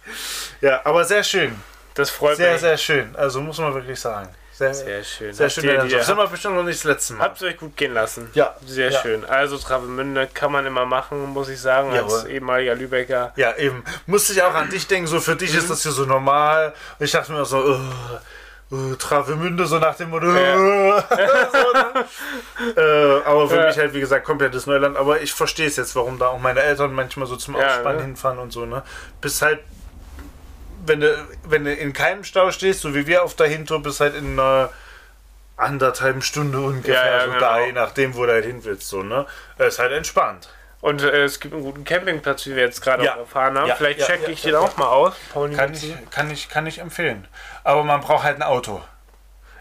ja, 0.62 0.82
aber 0.84 1.04
sehr 1.06 1.24
schön. 1.24 1.62
Das 1.96 2.10
freut 2.10 2.38
Sehr, 2.38 2.54
mich. 2.54 2.62
sehr 2.62 2.78
schön. 2.78 3.16
Also 3.16 3.41
muss 3.41 3.58
man 3.60 3.74
wirklich 3.74 4.00
sagen. 4.00 4.30
Sehr, 4.56 4.72
sehr, 4.74 4.86
Sehr 4.86 5.04
schön. 5.04 5.34
sehr 5.34 5.46
Habt 5.48 5.54
schön. 5.56 5.64
ihr 5.66 5.84
die- 6.00 6.04
sind 6.04 6.16
wir 6.18 6.28
bestimmt 6.28 6.56
noch 6.56 6.64
nicht 6.64 6.78
das 6.78 6.84
letzte 6.84 7.14
Mal. 7.14 7.24
Habt 7.24 7.41
ihr 7.41 7.48
euch 7.48 7.58
gut 7.58 7.76
gehen 7.76 7.94
lassen. 7.94 8.30
Ja. 8.36 8.56
Sehr 8.66 8.91
ja. 8.91 9.02
schön. 9.02 9.26
Also 9.26 9.58
Travemünde 9.58 10.28
kann 10.32 10.52
man 10.52 10.66
immer 10.68 10.86
machen, 10.86 11.24
muss 11.30 11.50
ich 11.50 11.60
sagen, 11.60 11.89
als 11.89 11.98
Jawohl. 12.14 12.30
ehemaliger 12.30 12.76
Lübecker. 12.76 13.34
Ja, 13.36 13.56
eben. 13.58 13.84
Musste 14.06 14.34
ich 14.34 14.44
auch 14.44 14.54
an 14.54 14.70
dich 14.70 14.86
denken, 14.88 15.08
so 15.08 15.20
für 15.20 15.36
dich 15.36 15.54
Mhm. 15.54 15.58
ist 15.60 15.70
das 15.72 15.82
hier 15.82 15.91
so 15.91 16.06
normal. 16.06 16.74
Und 17.00 17.04
ich 17.06 17.12
dachte 17.12 17.32
mir 17.32 17.41
auch 17.41 17.46
so, 17.48 17.58
uh, 17.64 17.80
uh, 18.76 18.96
Travemünde, 18.96 19.66
so 19.66 19.80
nach 19.80 19.96
dem 19.96 20.12
Motto. 20.12 20.28
Ja. 20.32 20.56
so, 21.52 21.74
ne? 21.74 22.06
äh, 22.78 23.22
aber 23.26 23.50
für 23.50 23.56
Ja. 23.58 23.68
mich 23.68 23.78
halt, 23.78 23.94
wie 23.96 24.00
gesagt, 24.02 24.24
komplettes 24.24 24.68
Neuland. 24.68 24.98
Aber 24.98 25.20
ich 25.22 25.34
verstehe 25.34 25.66
es 25.68 25.78
jetzt, 25.78 25.96
warum 25.96 26.20
da 26.20 26.28
auch 26.28 26.39
meine 26.39 26.62
Eltern 26.62 26.94
manchmal 26.94 27.26
so 27.28 27.36
zum 27.38 27.56
Ja, 27.58 27.68
Ausspannen 27.68 27.98
ne? 27.98 28.04
hinfahren 28.06 28.38
und 28.38 28.52
so, 28.54 28.66
ne? 28.66 28.84
Bis 29.20 29.41
halt, 29.41 29.60
wenn 30.86 31.00
du, 31.02 31.28
wenn 31.48 31.64
du 31.66 31.74
in 31.74 31.94
keinem 31.94 32.24
Stau 32.24 32.52
stehst, 32.52 32.82
so 32.82 32.94
wie 32.96 33.08
wir 33.08 33.24
auf 33.24 33.36
der 33.36 33.48
Hintour, 33.48 33.82
bis 33.82 34.00
halt 34.00 34.16
in 34.16 34.40
einer 34.40 34.70
anderthalben 35.58 36.22
Stunde 36.22 36.60
ungefähr, 36.60 36.94
Ja, 36.94 37.18
ja, 37.20 37.26
genau. 37.26 37.40
da, 37.40 37.66
je 37.66 37.72
nachdem, 37.72 38.16
wo 38.16 38.26
du 38.26 38.32
halt 38.32 38.46
hin 38.46 38.64
willst, 38.64 38.90
so, 38.90 39.04
ne? 39.04 39.26
Es 39.58 39.74
ist 39.76 39.80
halt 39.80 39.92
entspannt. 39.92 40.50
Und 40.82 41.02
äh, 41.02 41.24
es 41.24 41.40
gibt 41.40 41.54
einen 41.54 41.64
guten 41.64 41.86
Campingplatz, 41.86 42.46
wie 42.46 42.56
wir 42.56 42.64
jetzt 42.64 42.82
gerade 42.82 43.06
Ja. 43.06 43.16
erfahren 43.16 43.58
haben. 43.58 43.68
Ja, 43.68 43.76
Vielleicht 43.76 44.00
ja, 44.00 44.06
checke 44.08 44.32
ich 44.32 44.42
den 44.42 44.56
auch 44.56 44.76
mal 44.76 44.88
aus. 44.88 45.14
Pauli, 45.32 45.56
Kann 45.56 45.74
ich, 45.74 45.94
kann, 46.10 46.30
ich, 46.30 46.50
kann 46.50 46.68
ich 46.68 46.80
empfehlen. 46.80 47.26
Aber 47.64 47.84
man 47.84 48.02
braucht 48.02 48.24
halt 48.24 48.36
ein 48.36 48.44
Auto. 48.44 48.82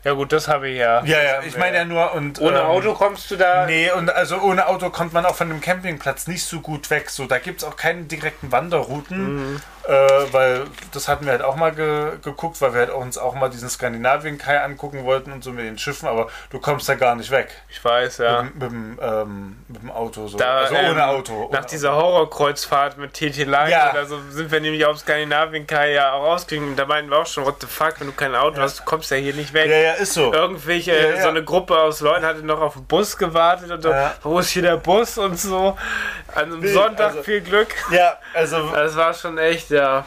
Ja 0.02 0.14
gut, 0.14 0.32
das 0.32 0.48
habe 0.48 0.68
ich 0.68 0.78
ja. 0.78 1.04
Ja, 1.04 1.22
ja, 1.22 1.42
ich 1.42 1.56
meine 1.56 1.76
ja 1.76 1.84
nur 1.84 2.12
und. 2.14 2.40
Ohne 2.40 2.58
ähm, 2.58 2.66
Auto 2.66 2.92
kommst 2.94 3.30
du 3.30 3.36
da. 3.36 3.66
Nee, 3.66 3.88
und 3.92 4.10
also 4.10 4.40
ohne 4.40 4.66
Auto 4.66 4.90
kommt 4.90 5.12
man 5.12 5.24
auch 5.24 5.36
von 5.36 5.48
dem 5.48 5.60
Campingplatz 5.60 6.26
nicht 6.26 6.44
so 6.44 6.58
gut 6.60 6.90
weg. 6.90 7.08
So, 7.08 7.26
da 7.26 7.38
gibt 7.38 7.62
es 7.62 7.68
auch 7.68 7.76
keine 7.76 8.02
direkten 8.02 8.50
Wanderrouten, 8.50 9.52
Mhm. 9.52 9.60
Äh, 9.88 9.92
weil 10.32 10.62
das 10.92 11.08
hatten 11.08 11.24
wir 11.24 11.32
halt 11.32 11.42
auch 11.42 11.56
mal 11.56 11.72
ge 11.72 12.12
geguckt, 12.22 12.60
weil 12.60 12.72
wir 12.74 12.80
halt 12.80 12.90
uns 12.90 13.18
auch 13.18 13.34
mal 13.34 13.48
diesen 13.48 13.68
Skandinavien-Kai 13.68 14.60
angucken 14.62 15.04
wollten 15.04 15.32
und 15.32 15.42
so 15.44 15.50
mit 15.52 15.64
den 15.64 15.78
Schiffen, 15.78 16.08
aber 16.08 16.28
du 16.50 16.58
kommst 16.60 16.88
da 16.88 16.94
gar 16.94 17.14
nicht 17.14 17.30
weg 17.30 17.48
Ich 17.70 17.84
weiß, 17.84 18.18
ja. 18.18 18.42
mit, 18.42 18.54
mit, 18.54 18.70
dem, 18.70 18.98
ähm, 19.02 19.56
mit 19.68 19.82
dem 19.82 19.90
Auto. 19.90 20.28
So. 20.28 20.38
Da, 20.38 20.58
also 20.58 20.74
ähm, 20.74 20.90
ohne 20.92 21.06
Auto. 21.06 21.48
Nach 21.52 21.58
ohne 21.60 21.68
dieser 21.68 21.94
Horrorkreuzfahrt 21.96 22.98
mit 22.98 23.14
TT 23.14 23.38
Line 23.44 23.70
Ja. 23.70 23.90
oder 23.90 24.06
so 24.06 24.18
sind 24.30 24.50
wir 24.50 24.60
nämlich 24.60 24.84
auf 24.86 24.98
Skandinavien-Kai 24.98 25.92
ja 25.92 26.12
auch 26.12 26.22
rausgegangen. 26.24 26.70
Und 26.70 26.76
da 26.78 26.86
meinten 26.86 27.10
wir 27.10 27.18
auch 27.18 27.26
schon, 27.26 27.44
what 27.44 27.56
the 27.60 27.66
fuck, 27.66 27.94
wenn 28.00 28.06
du 28.08 28.12
kein 28.12 28.34
Auto 28.34 28.60
hast, 28.60 28.80
du 28.80 28.84
kommst 28.84 29.10
ja 29.10 29.16
hier 29.16 29.34
nicht 29.34 29.52
weg. 29.52 29.68
Ja, 29.68 29.76
ja, 29.76 29.92
ist 29.94 30.14
so. 30.14 30.32
Irgendwelche, 30.32 30.92
Ja, 30.96 31.08
ja. 31.16 31.22
so 31.22 31.28
eine 31.28 31.42
Gruppe 31.44 31.78
aus 31.78 32.00
Leuten 32.00 32.24
hatte 32.24 32.44
noch 32.44 32.60
auf 32.60 32.74
den 32.74 32.84
Bus 32.86 33.16
gewartet 33.16 33.70
und 33.70 33.82
so, 33.82 33.90
Ja. 33.90 34.14
wo 34.22 34.38
ist 34.38 34.50
hier 34.50 34.62
der 34.62 34.76
Bus 34.76 35.18
und 35.18 35.38
so. 35.38 35.76
An 36.34 36.44
einem 36.44 36.62
Wild, 36.62 36.74
Sonntag 36.74 37.08
also- 37.08 37.22
viel 37.22 37.40
Glück. 37.40 37.68
Ja, 37.90 38.16
also. 38.34 38.70
Das 38.70 38.96
war 38.96 39.12
schon 39.12 39.36
echt, 39.38 39.70
ja, 39.72 40.04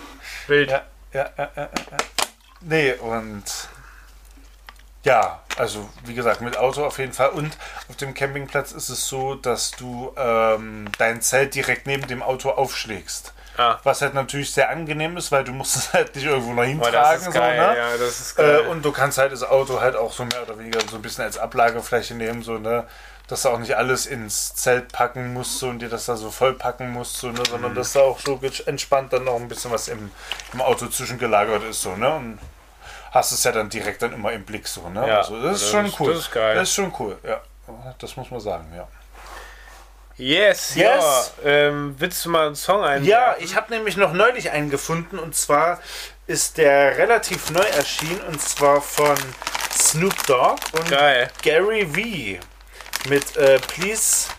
wild. 0.48 0.70
Ja, 0.70 0.82
ja, 1.14 1.30
ja, 1.38 1.50
ja, 1.56 1.62
ja. 1.64 1.98
Nee, 2.62 2.94
und. 2.94 3.44
Ja, 5.04 5.44
also 5.58 5.88
wie 6.06 6.16
gesagt, 6.16 6.42
mit 6.42 6.58
Auto 6.58 6.84
auf 6.84 6.98
jeden 6.98 7.14
Fall. 7.14 7.30
Und 7.30 7.56
auf 7.90 7.96
dem 7.96 8.16
Campingplatz 8.16 8.72
ist 8.72 8.90
es 8.90 9.08
so, 9.08 9.36
dass 9.36 9.72
du 9.72 10.12
ähm, 10.18 10.86
dein 10.98 11.22
Zelt 11.22 11.54
direkt 11.54 11.86
neben 11.86 12.08
dem 12.08 12.24
Auto 12.24 12.50
aufschlägst. 12.50 13.34
Ah. 13.58 13.80
Was 13.84 14.02
halt 14.02 14.16
natürlich 14.16 14.52
sehr 14.52 14.70
angenehm 14.70 15.16
ist, 15.16 15.32
weil 15.32 15.44
du 15.44 15.54
musst 15.54 15.76
es 15.76 15.94
halt 15.94 16.16
nicht 16.16 16.26
irgendwo 16.26 16.54
noch 16.54 16.64
hintragen. 16.64 17.32
geil, 17.32 17.58
so, 17.58 17.72
ne? 17.72 17.78
ja, 17.78 17.98
das 17.98 18.20
ist 18.20 18.40
Äh, 18.40 18.60
und 18.70 18.84
du 18.84 18.92
kannst 18.92 19.18
halt 19.18 19.32
das 19.32 19.44
Auto 19.44 19.80
halt 19.80 19.96
auch 19.96 20.12
so 20.12 20.26
mehr 20.26 20.42
oder 20.42 20.58
weniger 20.58 20.80
so 20.90 20.98
ein 20.98 21.02
bisschen 21.02 21.24
als 21.24 21.38
Ablagefläche 21.38 22.16
nehmen, 22.16 22.44
so, 22.44 22.58
ne? 22.58 22.86
Dass 23.28 23.42
du 23.42 23.50
auch 23.50 23.58
nicht 23.58 23.76
alles 23.76 24.06
ins 24.06 24.54
Zelt 24.54 24.92
packen 24.92 25.34
musst 25.34 25.58
so, 25.58 25.70
und 25.70 25.80
dir 25.80 25.90
das 25.90 26.06
da 26.06 26.16
so 26.16 26.30
voll 26.30 26.54
packen 26.54 26.92
musst, 26.92 27.18
so, 27.18 27.32
ne? 27.32 27.42
Sondern 27.50 27.72
Mhm. 27.72 27.76
dass 27.76 27.94
da 27.94 28.02
auch 28.02 28.20
so 28.20 28.40
entspannt 28.68 29.14
dann 29.14 29.24
noch 29.24 29.36
ein 29.36 29.48
bisschen 29.48 29.72
was 29.72 29.88
im, 29.88 30.12
im 30.54 30.62
Auto 30.62 30.86
zwischengelagert 30.88 31.64
ist, 31.64 31.82
so, 31.82 31.96
ne? 31.96 32.14
Und 32.16 32.40
hast 33.12 33.32
es 33.32 33.44
ja 33.44 33.52
dann 33.52 33.70
direkt 33.70 34.02
dann 34.04 34.14
immer 34.14 34.32
im 34.32 34.44
Blick, 34.46 34.68
so, 34.68 34.88
ne? 34.90 35.08
Ja, 35.08 35.18
also, 35.20 35.42
das 35.42 35.56
ist 35.56 35.64
das 35.64 35.72
schon 35.72 35.86
ist- 35.88 36.00
cool. 36.00 36.14
das 36.14 36.20
ist 36.22 36.32
geil. 36.32 36.56
Das 36.56 36.70
ist 36.70 36.76
schon 36.76 36.94
cool, 37.00 37.18
ja. 37.24 37.42
Das 37.98 38.16
muss 38.16 38.30
man 38.30 38.40
sagen, 38.40 38.72
ja. 38.76 38.88
Yes, 40.18 40.76
Yes. 40.76 41.34
ja. 41.44 41.50
Ähm, 41.50 41.96
willst 41.98 42.24
du 42.24 42.30
mal 42.30 42.46
einen 42.48 42.56
Song 42.56 42.84
einwerfen? 42.84 43.06
Ja, 43.06 43.36
ich 43.40 43.56
habe 43.56 43.74
nämlich 43.74 43.98
noch 43.98 44.14
neulich 44.14 44.52
einen 44.52 44.70
gefunden 44.70 45.20
und 45.20 45.36
zwar 45.36 45.80
ist 46.28 46.58
der 46.58 46.98
relativ 46.98 47.50
neu 47.52 47.60
erschienen 47.64 48.22
und 48.30 48.42
zwar 48.42 48.82
von 48.82 49.16
Snoop 49.74 50.26
Dogg 50.26 50.58
und 50.74 50.90
Geil. 50.90 51.30
Gary 51.42 51.86
V 52.40 52.46
mit 53.10 53.38
äh, 53.38 53.60
Please, 53.60 54.30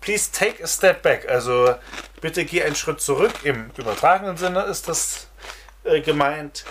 Please 0.00 0.30
Take 0.32 0.62
a 0.62 0.66
Step 0.66 1.02
Back. 1.02 1.28
Also 1.28 1.74
bitte 2.20 2.44
geh 2.44 2.62
einen 2.62 2.76
Schritt 2.76 3.00
zurück. 3.00 3.32
Im 3.42 3.70
übertragenen 3.76 4.36
Sinne 4.36 4.62
ist 4.62 4.88
das 4.88 5.28
äh, 5.84 6.00
gemeint. 6.00 6.64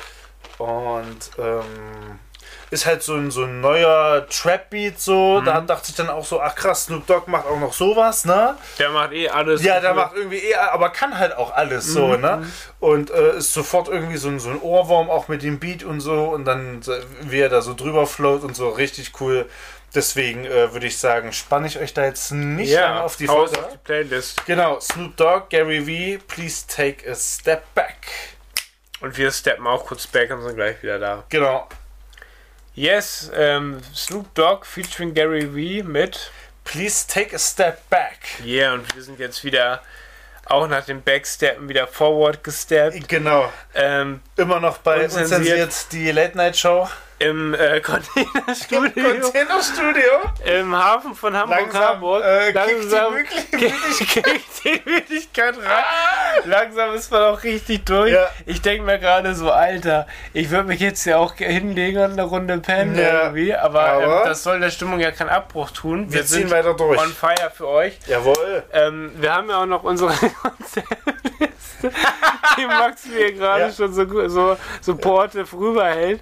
Und 0.58 1.32
ähm, 1.38 2.20
ist 2.74 2.86
halt 2.86 3.04
so 3.04 3.14
ein, 3.14 3.30
so 3.30 3.44
ein 3.44 3.62
neuer 3.62 4.26
Trap-Beat 4.28 5.00
so. 5.00 5.42
Da 5.42 5.62
dachte 5.62 5.90
ich 5.90 5.96
dann 5.96 6.10
auch 6.10 6.26
so, 6.26 6.42
ach 6.42 6.56
krass, 6.56 6.86
Snoop 6.86 7.06
Dogg 7.06 7.30
macht 7.30 7.46
auch 7.46 7.60
noch 7.60 7.74
sowas, 7.74 8.26
ne? 8.26 8.56
Der 8.80 8.90
macht 8.90 9.14
eh 9.14 9.30
alles. 9.30 9.64
Ja, 9.64 9.80
der 9.80 9.94
macht 9.94 10.16
irgendwie 10.16 10.40
eher, 10.40 10.74
aber 10.74 10.90
kann 10.90 11.18
halt 11.18 11.36
auch 11.38 11.54
alles 11.54 11.86
so, 11.86 12.18
ne? 12.18 12.48
Und 12.80 13.12
äh, 13.12 13.38
ist 13.38 13.54
sofort 13.54 13.88
irgendwie 13.88 14.18
so 14.18 14.28
ein, 14.28 14.40
so 14.40 14.50
ein 14.50 14.60
Ohrwurm 14.60 15.10
auch 15.10 15.28
mit 15.28 15.44
dem 15.44 15.60
Beat 15.60 15.84
und 15.84 16.02
so 16.02 16.26
und 16.26 16.46
dann 16.46 16.82
so, 16.82 16.94
wie 17.22 17.40
er 17.40 17.50
da 17.50 17.62
so 17.62 17.74
drüber 17.76 18.08
float 18.08 18.44
und 18.44 18.56
so 18.56 18.70
richtig 18.70 19.12
cool. 19.22 19.48
Deswegen 19.96 20.46
äh, 20.46 20.74
würde 20.74 20.88
ich 20.88 20.98
sagen, 20.98 21.32
spanne 21.34 21.68
ich 21.68 21.78
euch 21.78 21.94
da 21.94 22.06
jetzt 22.06 22.32
nicht 22.32 22.72
ja, 22.72 23.04
auf 23.04 23.16
die 23.16 23.28
Folge. 23.28 23.60
auf 23.60 23.72
die 23.72 23.78
Playlist. 23.78 24.44
Genau, 24.46 24.80
Snoop 24.80 25.16
Dogg, 25.18 25.50
Gary 25.50 25.82
V, 26.18 26.24
please 26.28 26.66
take 26.68 27.10
a 27.10 27.14
step 27.16 27.64
back. 27.76 28.08
Und 29.02 29.18
wir 29.18 29.32
steppen 29.32 29.68
auch 29.68 29.86
kurz 29.86 30.08
back 30.08 30.32
und 30.32 30.42
sind 30.42 30.56
gleich 30.56 30.82
wieder 30.82 30.98
da. 30.98 31.24
Genau. 31.30 31.68
Yes, 32.74 33.30
ähm, 33.36 33.82
Snoop 33.94 34.34
Dogg 34.34 34.66
featuring 34.66 35.14
Gary 35.14 35.42
V 35.82 35.88
mit 35.88 36.32
Please 36.64 37.06
take 37.08 37.36
a 37.36 37.40
step 37.40 37.88
back. 37.90 38.20
Yeah 38.44 38.74
und 38.74 38.96
wir 38.96 39.04
sind 39.04 39.20
jetzt 39.20 39.44
wieder 39.44 39.82
auch 40.46 40.68
nach 40.68 40.86
dem 40.86 41.02
Backsteppen 41.02 41.70
wieder 41.70 41.88
forward 41.88 42.44
gesteppt. 42.44 43.08
Genau. 43.08 43.52
Ähm, 43.74 44.22
Immer 44.38 44.60
noch 44.60 44.80
bei 44.80 45.04
Unzensiert. 45.04 45.40
Unzensiert 45.42 45.92
die 45.92 46.12
Late 46.12 46.38
Night 46.38 46.58
Show. 46.58 46.90
Im 47.20 47.54
äh, 47.54 47.80
Containerstudio 47.82 49.22
Containerstudio. 49.22 50.12
im 50.60 50.76
Hafen 50.76 51.16
von 51.16 51.36
Hamburg, 51.38 51.60
Langsam, 51.60 51.84
Hamburg. 51.84 52.24
äh, 52.24 52.52
langsam 52.52 53.14
kickt 53.24 54.64
die 54.66 54.82
Müdigkeit 54.86 55.56
rein. 55.58 56.44
Langsam 56.46 56.94
ist 56.96 57.12
man 57.12 57.22
auch 57.24 57.44
richtig 57.44 57.86
durch. 57.86 58.12
Ja. 58.12 58.28
Ich 58.46 58.62
denke 58.62 58.84
mir 58.84 59.00
gerade 59.00 59.36
so, 59.36 59.52
Alter, 59.52 60.08
ich 60.34 60.50
würde 60.50 60.68
mich 60.68 60.80
jetzt 60.82 61.06
ja 61.06 61.18
auch 61.18 61.36
hinlegen 61.36 62.04
und 62.04 62.12
eine 62.14 62.24
Runde 62.24 62.58
pennen 62.58 62.98
Ja, 62.98 63.24
irgendwie, 63.26 63.56
aber, 63.56 63.82
aber- 63.84 64.04
ähm, 64.22 64.26
das 64.26 64.44
soll 64.44 64.60
der 64.60 64.72
Stimmung 64.72 65.00
ja 65.00 65.12
keinen 65.12 65.30
Abbruch 65.30 65.72
tun. 65.72 66.12
Wir 66.12 66.26
ziehen 66.26 66.50
weiter 66.52 66.74
durch. 66.74 67.00
on 67.00 67.10
fire 67.14 67.52
für 67.56 67.68
euch. 67.68 67.98
Jawohl. 68.08 68.64
Ähm, 68.74 69.12
wir 69.16 69.34
haben 69.34 69.50
ja 69.50 69.62
auch 69.62 69.66
noch 69.66 69.84
unsere 69.84 70.12
Konzertliste, 70.42 71.92
die 72.58 72.66
Max 72.66 73.06
mir 73.06 73.32
gerade 73.34 73.62
Ja. 73.66 73.72
schon 73.72 73.94
so, 73.94 74.28
so 74.28 74.58
supportive 74.82 75.48
rüberhält. 75.58 76.22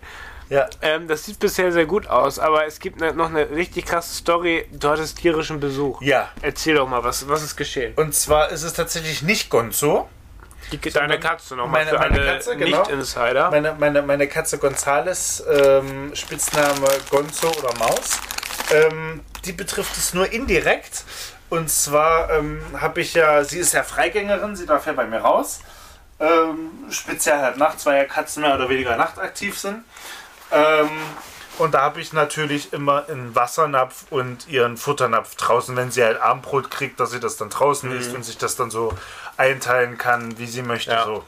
Ja. 0.51 0.67
Ähm, 0.81 1.07
das 1.07 1.23
sieht 1.23 1.39
bisher 1.39 1.71
sehr 1.71 1.85
gut 1.85 2.07
aus, 2.07 2.37
aber 2.37 2.65
es 2.67 2.79
gibt 2.79 2.99
ne, 2.99 3.13
noch 3.13 3.29
eine 3.29 3.49
richtig 3.51 3.85
krasse 3.85 4.13
Story. 4.13 4.67
Du 4.73 4.89
hattest 4.89 5.17
tierischen 5.17 5.61
Besuch. 5.61 6.01
Ja. 6.01 6.27
Erzähl 6.41 6.75
doch 6.75 6.89
mal, 6.89 7.01
was, 7.05 7.27
was 7.29 7.41
ist 7.41 7.55
geschehen? 7.55 7.93
Und 7.95 8.13
zwar 8.13 8.49
ist 8.49 8.63
es 8.63 8.73
tatsächlich 8.73 9.21
nicht 9.21 9.49
Gonzo. 9.49 10.09
Die, 10.73 10.77
deine 10.91 11.19
Katze 11.21 11.55
nochmal 11.55 11.85
meine- 11.85 11.97
meine 11.97 12.25
Katze, 12.25 12.57
genau. 12.57 12.79
Nicht-Insider. 12.79 13.49
Meine, 13.49 13.75
meine, 13.79 14.01
meine 14.01 14.27
Katze 14.27 14.57
Gonzales, 14.57 15.41
ähm, 15.49 16.13
Spitzname 16.13 16.87
Gonzo 17.09 17.47
oder 17.49 17.73
Maus, 17.79 18.19
ähm, 18.73 19.21
die 19.45 19.53
betrifft 19.53 19.95
es 19.95 20.13
nur 20.13 20.31
indirekt. 20.33 21.05
Und 21.49 21.69
zwar 21.69 22.29
ähm, 22.29 22.61
habe 22.79 22.99
ich 22.99 23.13
ja, 23.13 23.43
sie 23.45 23.59
ist 23.59 23.73
ja 23.73 23.83
Freigängerin, 23.83 24.55
sie 24.57 24.65
darf 24.65 24.85
ja 24.85 24.91
bei 24.93 25.05
mir 25.05 25.19
raus. 25.19 25.61
Ähm, 26.19 26.71
speziell 26.89 27.39
halt 27.39 27.57
nachts, 27.57 27.85
weil 27.85 27.97
ja 27.97 28.05
Katzen 28.05 28.43
mehr 28.43 28.53
oder 28.55 28.67
weniger 28.69 28.95
nachtaktiv 28.97 29.57
sind. 29.57 29.83
Ähm, 30.51 30.89
und 31.57 31.73
da 31.73 31.81
habe 31.81 32.01
ich 32.01 32.13
natürlich 32.13 32.73
immer 32.73 33.07
einen 33.07 33.35
Wassernapf 33.35 34.05
und 34.09 34.47
ihren 34.47 34.77
Futternapf 34.77 35.35
draußen, 35.35 35.75
wenn 35.75 35.91
sie 35.91 36.03
halt 36.03 36.19
Abendbrot 36.19 36.71
kriegt, 36.71 36.99
dass 36.99 37.11
sie 37.11 37.19
das 37.19 37.37
dann 37.37 37.49
draußen 37.49 37.91
isst 37.91 38.15
und 38.15 38.23
sich 38.23 38.37
das 38.37 38.55
dann 38.55 38.71
so 38.71 38.93
einteilen 39.37 39.97
kann, 39.97 40.37
wie 40.37 40.47
sie 40.47 40.63
möchte. 40.63 40.91
Ja. 40.91 41.05
So. 41.05 41.23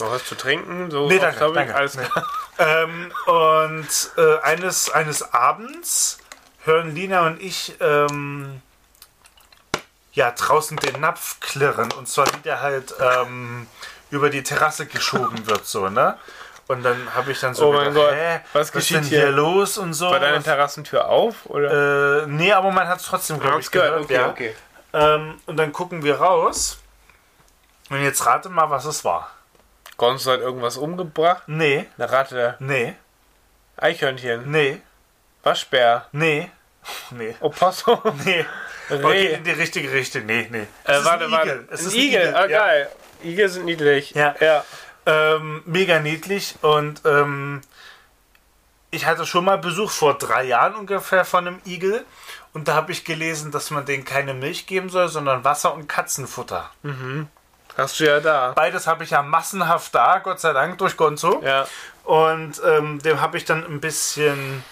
Noch 0.00 0.10
was 0.12 0.24
zu 0.24 0.34
trinken? 0.34 0.90
So 0.90 1.08
Nee, 1.08 1.18
danke, 1.18 1.52
danke. 1.52 1.74
Alles 1.74 1.96
Nee. 1.96 2.04
Ähm, 2.58 3.10
und 3.24 3.88
äh, 4.18 4.38
eines, 4.42 4.90
eines 4.90 5.32
Abends 5.32 6.18
hören 6.64 6.94
Lina 6.94 7.26
und 7.26 7.40
ich 7.40 7.74
ähm, 7.80 8.60
ja 10.12 10.30
draußen 10.30 10.76
den 10.76 11.00
Napf 11.00 11.40
klirren 11.40 11.90
und 11.92 12.08
zwar 12.08 12.26
wie 12.26 12.40
der 12.44 12.60
halt 12.60 12.94
ähm, 13.00 13.66
über 14.10 14.28
die 14.28 14.42
Terrasse 14.42 14.84
geschoben 14.86 15.46
wird 15.46 15.66
so 15.66 15.88
ne 15.88 16.18
und 16.68 16.82
dann 16.84 17.14
habe 17.14 17.32
ich 17.32 17.40
dann 17.40 17.54
so 17.54 17.68
Oh 17.68 17.72
mein 17.72 17.92
gedacht, 17.92 18.08
Gott, 18.08 18.14
hä, 18.14 18.40
was 18.52 18.72
geschieht 18.72 18.96
denn 18.98 19.04
hier? 19.04 19.20
hier 19.20 19.30
los 19.30 19.78
und 19.78 19.94
so 19.94 20.10
War 20.10 20.20
deine 20.20 20.38
Was- 20.38 20.44
Terrassentür 20.44 21.08
auf? 21.08 21.46
Oder? 21.46 22.22
äh, 22.22 22.26
nee 22.26 22.52
aber 22.52 22.70
man 22.70 22.88
hat 22.88 23.00
es 23.00 23.06
trotzdem 23.06 23.40
glaube 23.40 23.60
ich 23.60 23.70
gehört, 23.70 24.00
okay, 24.02 24.14
ja. 24.14 24.28
okay. 24.30 24.54
Ähm, 24.92 25.38
und 25.46 25.56
dann 25.56 25.72
gucken 25.72 26.02
wir 26.02 26.16
raus 26.20 26.78
und 27.90 28.02
jetzt 28.02 28.24
rate 28.26 28.48
mal 28.48 28.70
was 28.70 28.84
es 28.84 29.04
war 29.04 29.30
Gonzo 29.96 30.32
hat 30.32 30.40
irgendwas 30.40 30.76
umgebracht? 30.76 31.42
nee 31.46 31.86
Eine 31.98 32.10
Ratte, 32.10 32.56
nee 32.58 32.94
Eichhörnchen, 33.76 34.50
nee 34.50 34.80
Waschbär, 35.42 36.06
nee 36.12 36.50
nee 37.10 37.34
Opossum, 37.40 38.00
Nee. 38.24 38.44
Reh. 38.90 38.96
Okay, 39.04 39.26
in 39.34 39.44
die 39.44 39.52
richtige 39.52 39.90
Richtung. 39.92 40.26
Nee, 40.26 40.48
nee. 40.50 40.66
Äh, 40.84 41.04
warte, 41.04 41.30
warte. 41.30 41.48
Igel. 41.50 41.68
Es 41.70 41.80
ein 41.82 41.86
ist 41.86 41.94
Igel, 41.94 42.34
ah, 42.34 42.46
ja. 42.46 42.58
geil. 42.58 42.88
Igel 43.24 43.48
sind 43.48 43.64
niedlich. 43.64 44.10
Ja. 44.10 44.34
ja. 44.40 44.64
Ähm, 45.04 45.62
mega 45.66 45.98
niedlich 45.98 46.56
und 46.62 47.02
ähm, 47.04 47.60
ich 48.92 49.06
hatte 49.06 49.26
schon 49.26 49.44
mal 49.44 49.58
Besuch 49.58 49.90
vor 49.90 50.16
drei 50.16 50.44
Jahren 50.44 50.76
ungefähr 50.76 51.24
von 51.24 51.46
einem 51.46 51.60
Igel 51.66 52.04
und 52.52 52.68
da 52.68 52.74
habe 52.74 52.92
ich 52.92 53.04
gelesen, 53.04 53.50
dass 53.50 53.70
man 53.70 53.84
denen 53.84 54.04
keine 54.04 54.34
Milch 54.34 54.66
geben 54.66 54.90
soll, 54.90 55.08
sondern 55.08 55.44
Wasser 55.44 55.74
und 55.74 55.88
Katzenfutter. 55.88 56.70
Hast 57.76 57.98
du 57.98 58.04
ja 58.04 58.20
da. 58.20 58.52
Beides 58.54 58.86
habe 58.86 59.04
ich 59.04 59.10
ja 59.10 59.22
massenhaft 59.22 59.94
da, 59.94 60.18
Gott 60.18 60.40
sei 60.40 60.52
Dank, 60.52 60.78
durch 60.78 60.96
Gonzo. 60.96 61.42
Ja. 61.42 61.66
Und 62.04 62.60
ähm, 62.64 63.00
dem 63.00 63.20
habe 63.20 63.38
ich 63.38 63.44
dann 63.44 63.64
ein 63.64 63.80
bisschen 63.80 64.62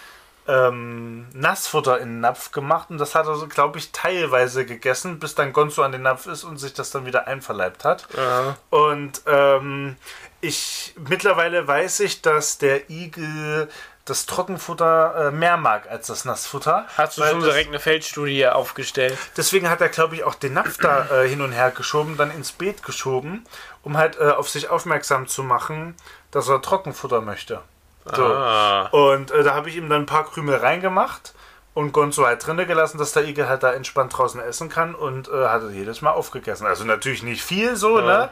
ähm, 0.50 1.28
Nassfutter 1.32 1.98
in 1.98 2.08
den 2.08 2.20
Napf 2.20 2.50
gemacht 2.50 2.90
und 2.90 2.98
das 2.98 3.14
hat 3.14 3.26
er 3.26 3.46
glaube 3.46 3.78
ich, 3.78 3.92
teilweise 3.92 4.66
gegessen, 4.66 5.18
bis 5.18 5.34
dann 5.34 5.52
Gonzo 5.52 5.82
an 5.82 5.92
den 5.92 6.02
Napf 6.02 6.26
ist 6.26 6.44
und 6.44 6.58
sich 6.58 6.74
das 6.74 6.90
dann 6.90 7.06
wieder 7.06 7.26
einverleibt 7.26 7.84
hat. 7.84 8.08
ja. 8.16 8.56
Und 8.70 9.22
ähm, 9.26 9.96
ich 10.40 10.94
mittlerweile 11.08 11.66
weiß 11.66 12.00
ich, 12.00 12.22
dass 12.22 12.58
der 12.58 12.90
Igel 12.90 13.68
das 14.06 14.26
Trockenfutter 14.26 15.28
äh, 15.28 15.30
mehr 15.30 15.56
mag 15.56 15.88
als 15.88 16.08
das 16.08 16.24
Nassfutter. 16.24 16.86
Hast 16.96 17.18
du 17.18 17.22
schon 17.22 17.42
direkt 17.42 17.68
eine 17.68 17.78
Feldstudie 17.78 18.46
aufgestellt? 18.48 19.16
Deswegen 19.36 19.70
hat 19.70 19.80
er, 19.80 19.88
glaube 19.88 20.16
ich, 20.16 20.24
auch 20.24 20.34
den 20.34 20.54
Napf 20.54 20.78
da 20.78 21.22
äh, 21.22 21.28
hin 21.28 21.42
und 21.42 21.52
her 21.52 21.70
geschoben, 21.70 22.16
dann 22.16 22.30
ins 22.32 22.50
Beet 22.50 22.82
geschoben, 22.82 23.46
um 23.82 23.96
halt 23.96 24.18
äh, 24.18 24.30
auf 24.30 24.48
sich 24.48 24.68
aufmerksam 24.68 25.28
zu 25.28 25.44
machen, 25.44 25.94
dass 26.30 26.48
er 26.48 26.60
Trockenfutter 26.60 27.20
möchte. 27.20 27.60
So. 28.04 28.24
Ah. 28.24 28.86
Und 28.86 29.30
äh, 29.30 29.42
da 29.42 29.54
habe 29.54 29.68
ich 29.68 29.76
ihm 29.76 29.88
dann 29.88 30.02
ein 30.02 30.06
paar 30.06 30.24
Krümel 30.24 30.56
reingemacht 30.56 31.34
und 31.74 31.92
Gonzo 31.92 32.26
halt 32.26 32.44
drinnen 32.46 32.66
gelassen, 32.66 32.98
dass 32.98 33.12
der 33.12 33.24
Igel 33.24 33.48
halt 33.48 33.62
da 33.62 33.72
entspannt 33.72 34.16
draußen 34.16 34.40
essen 34.40 34.68
kann 34.68 34.94
und 34.94 35.28
äh, 35.28 35.46
hat 35.46 35.62
jedes 35.70 36.02
Mal 36.02 36.10
aufgegessen. 36.10 36.66
Also 36.66 36.84
natürlich 36.84 37.22
nicht 37.22 37.42
viel 37.42 37.76
so, 37.76 38.00
ne? 38.00 38.30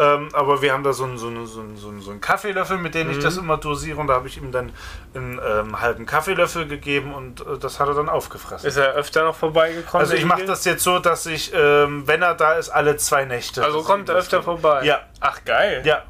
Ähm, 0.00 0.28
aber 0.32 0.62
wir 0.62 0.72
haben 0.72 0.84
da 0.84 0.92
so 0.92 1.02
einen, 1.02 1.18
so, 1.18 1.26
einen, 1.26 1.46
so, 1.48 1.60
einen, 1.60 1.76
so, 1.76 2.10
einen, 2.10 2.20
Kaffeelöffel, 2.20 2.78
mit 2.78 2.94
dem 2.94 3.10
ich 3.10 3.18
das 3.18 3.36
immer 3.36 3.56
dosiere 3.56 4.00
und 4.00 4.06
da 4.06 4.14
habe 4.14 4.28
ich 4.28 4.36
ihm 4.36 4.52
dann 4.52 4.70
einen 5.12 5.40
ähm, 5.44 5.80
halben 5.80 6.06
Kaffeelöffel 6.06 6.68
gegeben 6.68 7.12
und 7.12 7.40
äh, 7.40 7.58
das 7.58 7.80
hat 7.80 7.88
er 7.88 7.94
dann 7.94 8.08
aufgefressen. 8.08 8.68
Ist 8.68 8.76
er 8.76 8.92
öfter 8.92 9.24
noch 9.24 9.34
vorbeigekommen? 9.34 10.00
Also 10.00 10.14
ich 10.14 10.24
mache 10.24 10.44
das 10.44 10.64
jetzt 10.64 10.84
so, 10.84 11.00
dass 11.00 11.26
ich, 11.26 11.52
ähm, 11.52 12.06
wenn 12.06 12.22
er 12.22 12.36
da 12.36 12.52
ist, 12.52 12.68
alle 12.68 12.96
zwei 12.96 13.24
Nächte. 13.24 13.64
Also 13.64 13.82
kommt 13.82 14.08
er 14.08 14.14
öfter 14.14 14.40
vorbei? 14.40 14.84
Ja. 14.84 15.00
Ach, 15.18 15.44
geil. 15.44 15.82
Ja. 15.84 16.04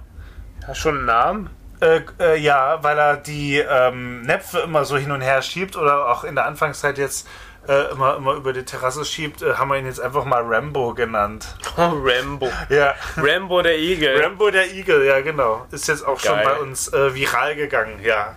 Hast 0.66 0.80
schon 0.80 0.98
einen 0.98 1.06
Namen? 1.06 1.57
Äh, 1.80 2.00
äh, 2.20 2.36
ja, 2.36 2.78
weil 2.82 2.98
er 2.98 3.16
die 3.16 3.58
ähm, 3.58 4.22
Näpfe 4.22 4.60
immer 4.60 4.84
so 4.84 4.96
hin 4.96 5.10
und 5.12 5.20
her 5.20 5.42
schiebt 5.42 5.76
oder 5.76 6.08
auch 6.08 6.24
in 6.24 6.34
der 6.34 6.46
Anfangszeit 6.46 6.98
jetzt 6.98 7.28
äh, 7.68 7.90
immer, 7.92 8.16
immer 8.16 8.32
über 8.32 8.54
die 8.54 8.64
Terrasse 8.64 9.04
schiebt, 9.04 9.42
äh, 9.42 9.54
haben 9.54 9.68
wir 9.68 9.76
ihn 9.76 9.84
jetzt 9.84 10.00
einfach 10.00 10.24
mal 10.24 10.42
Rambo 10.42 10.94
genannt. 10.94 11.46
Oh, 11.76 11.92
Rambo. 12.02 12.48
Ja. 12.70 12.94
Rambo 13.18 13.60
der 13.60 13.78
Igel. 13.78 14.22
Rambo 14.24 14.50
der 14.50 14.72
Igel, 14.72 15.04
ja 15.04 15.20
genau. 15.20 15.66
Ist 15.70 15.86
jetzt 15.86 16.06
auch 16.06 16.18
schon 16.18 16.34
Geil. 16.36 16.46
bei 16.46 16.54
uns 16.60 16.90
äh, 16.94 17.14
viral 17.14 17.54
gegangen, 17.56 18.00
ja. 18.02 18.34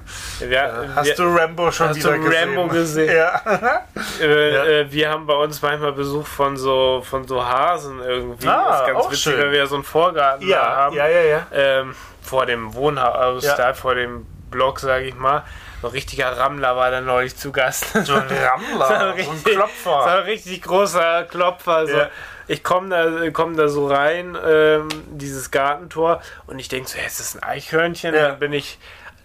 Ja, 0.47 0.83
Hast 0.95 1.07
wir, 1.07 1.15
du 1.15 1.33
Rambo 1.33 1.71
schon 1.71 1.89
hast 1.89 1.95
wieder 1.97 2.11
du 2.17 2.23
gesehen? 2.23 2.49
Rambo 2.57 2.67
gesehen? 2.73 3.15
Ja. 3.15 3.41
Ja. 4.19 4.91
wir 4.91 5.09
haben 5.09 5.25
bei 5.25 5.33
uns 5.35 5.61
manchmal 5.61 5.93
Besuch 5.93 6.27
von 6.27 6.57
so, 6.57 7.01
von 7.09 7.27
so 7.27 7.43
Hasen 7.43 7.99
irgendwie. 8.01 8.47
Ah, 8.47 8.67
das 8.69 8.81
ist 8.81 8.87
ganz 8.87 8.99
auch 8.99 9.11
witzig, 9.11 9.23
schön. 9.23 9.39
weil 9.39 9.51
wir 9.51 9.57
ja 9.59 9.65
so 9.65 9.75
einen 9.75 9.83
Vorgarten 9.83 10.47
da 10.47 10.53
Ja, 10.55 10.75
haben. 10.75 10.95
ja, 10.95 11.07
ja, 11.07 11.21
ja. 11.21 11.47
Ähm, 11.53 11.95
vor 12.31 12.45
dem 12.45 12.73
Wohnhaus, 12.75 13.43
Ja. 13.43 13.57
da 13.57 13.73
vor 13.73 13.93
dem 13.93 14.25
Block, 14.49 14.79
sage 14.79 15.03
ich 15.05 15.15
mal. 15.15 15.43
So 15.81 15.87
ein 15.87 15.91
richtiger 15.91 16.37
Rammler 16.37 16.77
war 16.77 16.89
da 16.89 17.01
neulich 17.01 17.35
zu 17.35 17.51
Gast. 17.51 17.87
So 18.05 18.13
ein 18.13 18.27
Rammler, 18.31 18.87
so 18.87 18.93
ein 18.93 19.09
richtig- 19.11 19.53
Klopfer. 19.55 20.03
So 20.03 20.09
ein 20.09 20.23
richtig 20.23 20.61
großer 20.61 21.23
Klopfer. 21.25 21.87
So. 21.87 21.97
Ja. 21.97 22.09
Ich 22.47 22.63
komme 22.63 22.87
da, 22.89 23.29
komm 23.31 23.57
da 23.57 23.67
so 23.67 23.87
rein, 23.87 24.37
ähm, 24.47 24.87
dieses 25.11 25.51
Gartentor, 25.51 26.21
und 26.47 26.57
ich 26.59 26.69
denke 26.69 26.89
so, 26.89 26.97
hey, 26.97 27.05
ist 27.07 27.19
das 27.19 27.35
ein 27.35 27.43
Eichhörnchen? 27.43 28.15
Ja. 28.15 28.29
Dann 28.29 28.39
bin 28.39 28.53
ich 28.53 28.79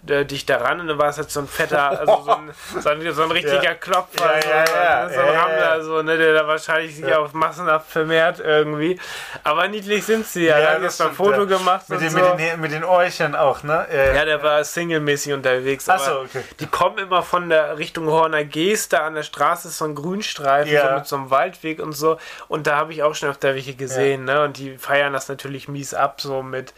äh, 0.09 0.25
dicht 0.25 0.49
daran 0.49 0.79
und 0.79 0.87
dann 0.87 0.97
war 0.97 1.09
es 1.09 1.17
halt 1.17 1.29
so 1.29 1.39
ein 1.41 1.47
fetter, 1.47 1.99
also 1.99 2.23
so 2.23 2.31
ein, 2.31 2.51
so 2.81 2.89
ein, 2.89 3.13
so 3.13 3.23
ein 3.23 3.31
richtiger 3.31 3.63
Ja. 3.63 3.73
Klopfer, 3.73 4.35
Ja, 4.35 4.41
so, 4.67 4.73
ja, 4.73 4.83
ja. 4.83 5.09
so 5.09 5.19
ein 5.19 5.35
Rammler, 5.35 5.83
so, 5.83 6.01
ne, 6.01 6.17
der 6.17 6.33
da 6.33 6.47
wahrscheinlich 6.47 6.95
sich 6.95 7.13
auch 7.13 7.33
massenhaft 7.33 7.89
vermehrt 7.91 8.39
irgendwie. 8.39 8.99
Aber 9.43 9.67
niedlich 9.67 10.05
sind 10.05 10.25
sie 10.25 10.45
ja. 10.45 10.57
Ja, 10.59 10.65
da 10.65 10.73
haben 10.73 10.81
wir 10.81 10.87
das 10.87 11.01
ein 11.01 11.11
Foto 11.11 11.45
gemacht 11.47 11.89
Mit 11.89 11.99
und 11.99 12.03
den, 12.05 12.11
so. 12.11 12.17
mit, 12.17 12.39
den, 12.39 12.59
mit 12.61 12.71
den 12.71 12.83
Ohrchen 12.83 13.35
auch, 13.35 13.63
ne? 13.63 13.85
Ja, 14.15 14.25
der 14.25 14.41
war 14.43 14.63
singlemäßig 14.63 15.33
unterwegs. 15.33 15.87
Ach 15.89 15.99
so, 15.99 16.11
aber 16.11 16.21
okay. 16.21 16.43
Die 16.59 16.67
kommen 16.67 16.97
immer 16.97 17.23
von 17.23 17.49
der 17.49 17.77
Richtung 17.77 18.07
Horner 18.07 18.43
Geest, 18.43 18.93
da 18.93 19.05
an 19.05 19.15
der 19.15 19.23
Straße 19.23 19.67
ist 19.69 19.77
so 19.77 19.85
ein 19.85 19.95
Grünstreifen, 19.95 20.71
so 20.77 20.95
mit 20.95 21.07
so 21.07 21.15
einem 21.15 21.29
Waldweg 21.29 21.79
und 21.81 21.93
so. 21.93 22.17
Und 22.47 22.67
da 22.67 22.77
habe 22.77 22.93
ich 22.93 23.03
auch 23.03 23.15
schon 23.15 23.29
öfter 23.29 23.53
welche 23.55 23.75
gesehen, 23.75 24.25
ne? 24.25 24.43
Und 24.43 24.57
die 24.57 24.77
feiern 24.77 25.13
das 25.13 25.27
natürlich 25.29 25.67
mies 25.67 25.93
ab, 25.93 26.21
so 26.21 26.41
mit 26.43 26.73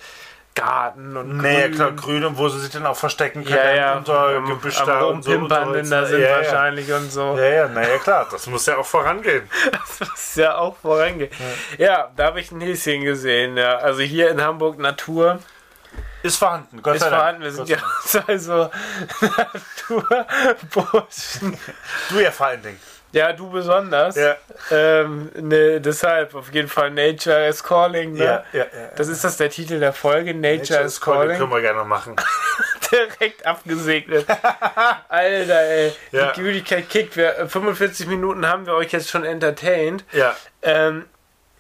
Garten 0.60 1.16
und 1.18 1.38
Nee, 1.38 1.54
ja, 1.62 1.68
Grün. 1.68 1.76
klar, 1.76 1.92
grün 1.94 2.26
und 2.26 2.38
wo 2.38 2.50
sie 2.50 2.60
sich 2.60 2.70
dann 2.72 2.86
auch 2.86 2.96
verstecken 2.98 3.44
können 3.46 3.58
Ja, 3.58 3.72
ja, 3.74 3.98
unter 3.98 4.28
am, 4.38 4.46
Gebüsch 4.46 4.80
am 4.82 4.88
da 4.88 5.02
und 5.04 5.24
so. 5.24 5.48
Da 5.48 5.66
sind 6.06 6.20
ja, 6.22 6.28
ja. 6.30 6.38
wahrscheinlich 6.38 6.92
und 6.92 7.12
so. 7.12 7.38
Ja, 7.38 7.46
ja, 7.46 7.68
naja, 7.68 7.98
klar, 8.00 8.28
das 8.32 8.46
muss 8.48 8.66
ja 8.66 8.78
auch 8.78 8.86
vorangehen. 8.86 9.50
Das 9.72 10.00
muss 10.10 10.36
ja 10.36 10.58
auch 10.58 10.76
vorangehen. 10.78 11.32
Ja, 11.78 12.10
da 12.16 12.26
habe 12.26 12.40
ich 12.40 12.52
ein 12.52 12.62
Häschen 12.62 13.04
gesehen, 13.04 13.58
ja. 13.58 13.78
Also 13.78 14.02
hier 14.02 14.30
in 14.32 14.42
Hamburg 14.42 14.78
Natur 14.80 15.40
Ist 16.24 16.38
vorhanden, 16.38 16.82
Gott 16.82 16.96
ist 16.96 17.02
sei 17.04 17.10
Dank. 17.10 17.20
vorhanden. 17.22 17.44
Wir 17.44 17.52
sind 17.52 17.70
ja 17.70 17.78
sei 18.04 18.20
Dank. 18.20 18.28
zwei 18.30 18.38
so 18.38 18.70
Naturburschen. 20.70 21.58
Du 22.10 22.20
ja 22.20 22.32
vor 22.32 22.48
allen 22.48 22.62
Dingen. 22.62 22.80
Ja, 23.12 23.34
du 23.34 23.50
besonders. 23.50 24.16
Ja, 24.16 24.36
Ähm, 24.72 25.32
ne, 25.36 25.82
deshalb 25.82 26.36
auf 26.36 26.54
jeden 26.54 26.68
Fall 26.68 26.92
Nature 26.92 27.48
is 27.48 27.64
Calling. 27.64 28.14
Ne? 28.14 28.24
ja, 28.24 28.44
ja. 28.54 28.60
ja. 28.60 28.66
Das 28.96 29.08
ist 29.08 29.24
das 29.24 29.38
der 29.38 29.50
Titel 29.50 29.80
der 29.80 29.94
Folge, 29.94 30.34
Nature, 30.34 30.82
is 30.82 31.02
Calling. 31.02 31.38
Können 31.38 31.52
wir 31.52 31.62
gerne 31.62 31.80
noch 31.80 31.88
machen. 31.88 32.16
Direkt 32.92 33.46
abgesegnet. 33.46 34.26
Alter, 35.10 35.62
ey. 35.62 35.94
Ja. 36.12 36.32
Die 36.32 36.42
Gütigkeit 36.42 36.90
kickt. 36.90 37.16
Wir, 37.18 37.38
äh, 37.38 37.48
45 37.48 38.08
Minuten 38.08 38.46
haben 38.48 38.66
wir 38.66 38.74
euch 38.74 38.92
jetzt 38.92 39.10
schon 39.10 39.24
entertained. 39.24 40.04
Ja, 40.12 40.36
Ähm, 40.62 41.06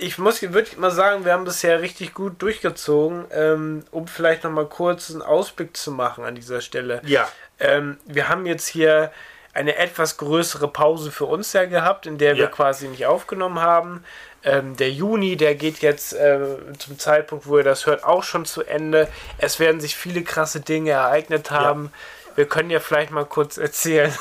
ich 0.02 0.18
muss, 0.18 0.41
würde 0.41 0.70
mal 0.78 0.91
sagen, 0.91 1.26
wir 1.26 1.34
haben 1.34 1.43
bisher 1.43 1.82
richtig 1.82 2.14
gut 2.14 2.41
durchgezogen, 2.41 3.26
ähm, 3.32 3.84
um 3.91 4.08
vielleicht 4.08 4.45
noch 4.45 4.52
mal 4.52 4.66
kurz 4.66 5.12
einen 5.12 5.22
Ausblick 5.22 5.76
zu 5.76 5.91
machen 5.91 6.24
an 6.24 6.36
dieser 6.36 6.62
Stelle. 6.62 7.02
ja, 7.06 7.28
Ähm, 7.60 7.97
wir 8.06 8.30
haben 8.30 8.45
jetzt 8.45 8.68
hier 8.68 9.12
eine 9.60 9.76
etwas 9.76 10.16
größere 10.16 10.70
Pause 10.70 11.12
für 11.12 11.26
uns 11.26 11.51
ja 11.51 11.66
gehabt, 11.66 12.05
in 12.05 12.18
der 12.18 12.36
wir 12.38 12.45
Ja. 12.45 12.49
quasi 12.49 12.88
nicht 12.88 13.05
aufgenommen 13.05 13.60
haben. 13.60 14.05
Ähm, 14.41 14.78
der 14.78 14.89
Juni, 14.89 15.36
der 15.36 15.53
geht 15.55 15.80
jetzt 15.80 16.14
äh, 16.14 16.39
zum 16.78 16.97
Zeitpunkt, 16.97 17.45
wo 17.45 17.57
ihr 17.57 17.66
das 17.66 17.86
hört, 17.86 18.05
auch 18.05 18.24
schon 18.24 18.45
zu 18.45 18.64
Ende. 18.64 19.10
Es 19.38 19.60
werden 19.60 19.82
sich 19.82 19.97
viele 19.97 20.24
krasse 20.24 20.62
Dinge 20.62 20.91
ereignet 20.91 21.51
haben. 21.51 21.91
Wir 22.36 22.47
können 22.47 22.70
ja 22.70 22.80
vielleicht 22.80 23.12
mal 23.12 23.26
kurz 23.26 23.57
erzählen. 23.57 24.14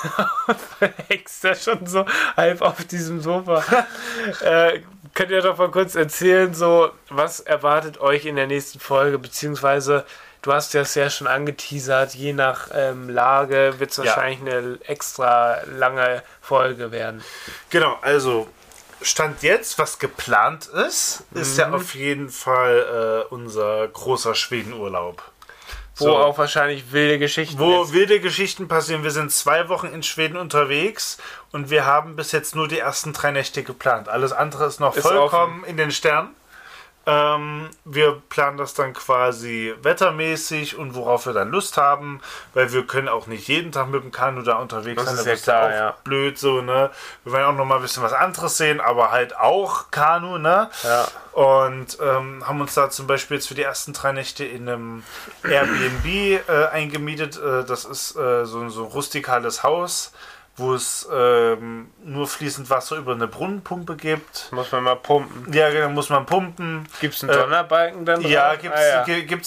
Hex 1.08 1.38
da 1.40 1.54
schon 1.54 1.86
so 1.86 2.04
halb 2.36 2.60
auf 2.60 2.84
diesem 2.84 3.20
Sofa. 3.20 3.62
äh, 4.42 4.80
könnt 5.14 5.30
ihr 5.30 5.40
doch 5.40 5.56
mal 5.56 5.70
kurz 5.70 5.94
erzählen, 5.94 6.52
so 6.52 6.90
was 7.10 7.38
erwartet 7.38 8.00
euch 8.00 8.26
in 8.26 8.34
der 8.34 8.48
nächsten 8.48 8.80
Folge, 8.80 9.20
beziehungsweise 9.20 10.04
du 10.42 10.52
hast 10.52 10.74
das 10.74 10.94
ja 10.94 11.10
schon 11.10 11.26
angeteasert, 11.26 12.14
je 12.14 12.32
nach 12.32 12.68
ähm, 12.72 13.08
Lage 13.08 13.74
wird 13.78 13.90
es 13.90 13.96
Ja. 13.98 14.04
wahrscheinlich 14.04 14.40
eine 14.40 14.78
extra 14.86 15.58
lange 15.64 16.22
Folge 16.40 16.90
werden. 16.92 17.22
genau. 17.70 17.98
Also, 18.02 18.46
Stand 19.00 19.42
jetzt, 19.44 19.78
was 19.78 20.00
geplant 20.00 20.66
ist, 20.66 21.22
ist 21.32 21.52
Mhm. 21.54 21.58
ja 21.60 21.70
auf 21.72 21.94
jeden 21.94 22.30
Fall 22.30 23.24
äh, 23.30 23.32
unser 23.34 23.86
großer 23.86 24.34
Schwedenurlaub. 24.34 25.22
Wo 25.98 26.04
So. 26.06 26.16
auch 26.16 26.36
wahrscheinlich 26.38 26.90
wilde 26.92 27.18
Geschichten 27.20 27.58
Wo 27.60 27.82
jetzt- 27.82 27.92
wilde 27.92 28.18
Geschichten 28.20 28.66
passieren. 28.66 29.04
Wir 29.04 29.10
sind 29.12 29.30
zwei 29.32 29.68
Wochen 29.68 29.86
in 29.88 30.02
Schweden 30.02 30.36
unterwegs 30.36 31.18
und 31.52 31.70
wir 31.70 31.86
haben 31.86 32.16
bis 32.16 32.32
jetzt 32.32 32.56
nur 32.56 32.66
die 32.66 32.78
ersten 32.80 33.12
drei 33.12 33.30
Nächte 33.30 33.62
geplant. 33.62 34.08
Alles 34.08 34.32
andere 34.32 34.66
ist 34.66 34.80
noch 34.80 34.96
Ist 34.96 35.02
vollkommen 35.06 35.62
in 35.64 35.76
den 35.76 35.90
Sternen. 35.92 36.30
Ähm, 37.10 37.70
wir 37.86 38.20
planen 38.28 38.58
das 38.58 38.74
dann 38.74 38.92
quasi 38.92 39.74
wettermäßig 39.80 40.76
und 40.76 40.94
worauf 40.94 41.24
wir 41.24 41.32
dann 41.32 41.50
Lust 41.50 41.78
haben, 41.78 42.20
weil 42.52 42.70
wir 42.74 42.86
können 42.86 43.08
auch 43.08 43.26
nicht 43.26 43.48
jeden 43.48 43.72
Tag 43.72 43.88
mit 43.88 44.02
dem 44.02 44.12
Kanu 44.12 44.42
da 44.42 44.56
unterwegs 44.56 45.02
Das 45.02 45.06
sein. 45.06 45.14
ist 45.14 45.20
das 45.20 45.26
ja 45.26 45.32
ist 45.32 45.42
klar, 45.44 45.66
auch 45.66 45.70
ja. 45.70 45.96
blöd 46.04 46.38
so, 46.38 46.60
ne? 46.60 46.90
Wir 47.24 47.32
wollen 47.32 47.44
auch 47.46 47.52
noch 47.54 47.64
mal 47.64 47.76
ein 47.76 47.82
bisschen 47.82 48.02
was 48.02 48.12
anderes 48.12 48.58
sehen, 48.58 48.78
aber 48.82 49.10
halt 49.10 49.34
auch 49.38 49.90
Kanu, 49.90 50.36
ne? 50.36 50.68
Ja. 50.82 51.08
Und 51.32 51.96
ähm, 52.02 52.46
haben 52.46 52.60
uns 52.60 52.74
da 52.74 52.90
zum 52.90 53.06
Beispiel 53.06 53.38
jetzt 53.38 53.48
für 53.48 53.54
die 53.54 53.62
ersten 53.62 53.94
drei 53.94 54.12
Nächte 54.12 54.44
in 54.44 54.68
einem 54.68 55.02
Airbnb 55.44 56.04
äh, 56.04 56.66
eingemietet. 56.72 57.38
Äh, 57.40 57.64
das 57.64 57.86
ist 57.86 58.16
äh, 58.16 58.44
so, 58.44 58.68
so 58.68 58.84
ein 58.84 58.90
rustikales 58.90 59.62
Haus, 59.62 60.12
wo 60.58 60.74
es 60.74 61.08
ähm, 61.12 61.90
nur 62.04 62.26
fließend 62.26 62.68
Wasser 62.68 62.96
über 62.96 63.12
eine 63.12 63.26
Brunnenpumpe 63.28 63.96
gibt. 63.96 64.52
Muss 64.52 64.70
man 64.72 64.82
mal 64.84 64.96
pumpen. 64.96 65.52
Ja, 65.52 65.70
genau, 65.70 65.88
muss 65.88 66.10
man 66.10 66.26
pumpen. 66.26 66.86
Gibt 67.00 67.14
es 67.14 67.22
einen 67.22 67.30
Äh, 67.32 67.36
Donnerbalken 67.38 68.04
dann? 68.04 68.20
Ja, 68.22 68.50
drauf? 68.50 68.62
gibt's, 68.62 68.80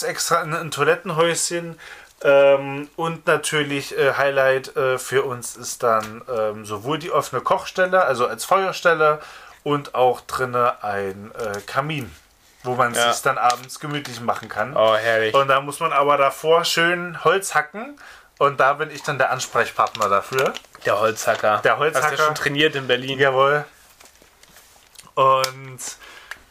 Ah, 0.04 0.06
ja. 0.06 0.10
extra 0.10 0.42
ein, 0.42 0.54
ein 0.54 0.72
Toilettenhäuschen. 0.72 1.78
Ähm, 2.24 2.88
und 2.96 3.26
natürlich 3.26 3.98
äh, 3.98 4.14
Highlight 4.14 4.76
äh, 4.76 4.98
für 5.00 5.24
uns 5.24 5.56
ist 5.58 5.82
dann 5.84 6.22
ähm, 6.32 6.66
sowohl 6.66 7.00
die 7.00 7.12
offene 7.12 7.42
Kochstelle, 7.42 8.04
also 8.04 8.28
als 8.28 8.46
Feuerstelle, 8.46 9.20
und 9.64 9.96
auch 9.96 10.22
drinne 10.22 10.84
ein 10.84 11.32
äh, 11.38 11.60
Kamin, 11.62 12.12
wo 12.64 12.76
man 12.76 12.94
Ja. 12.94 13.12
sich 13.12 13.22
dann 13.24 13.38
abends 13.40 13.80
gemütlich 13.80 14.22
machen 14.22 14.50
kann. 14.50 14.76
Oh, 14.78 14.96
herrlich. 14.96 15.34
Und 15.34 15.48
da 15.48 15.62
muss 15.62 15.80
man 15.80 15.92
aber 15.94 16.18
davor 16.18 16.64
schön 16.64 17.24
Holz 17.24 17.56
hacken. 17.56 17.98
Und 18.42 18.60
da 18.60 18.74
bin 18.74 18.90
ich 18.90 19.04
dann 19.04 19.20
der 19.20 19.30
Ansprechpartner 19.30 20.10
dafür. 20.10 20.56
Der 20.84 21.00
Holzhacker. 21.00 21.60
Der 21.64 21.78
Holzhacker. 21.78 22.06
Hast 22.08 22.14
du 22.14 22.18
ja 22.18 22.26
schon 22.26 22.34
trainiert 22.34 22.76
in 22.76 22.88
Berlin. 22.88 23.20
Jawohl. 23.20 23.66
Und 25.14 25.80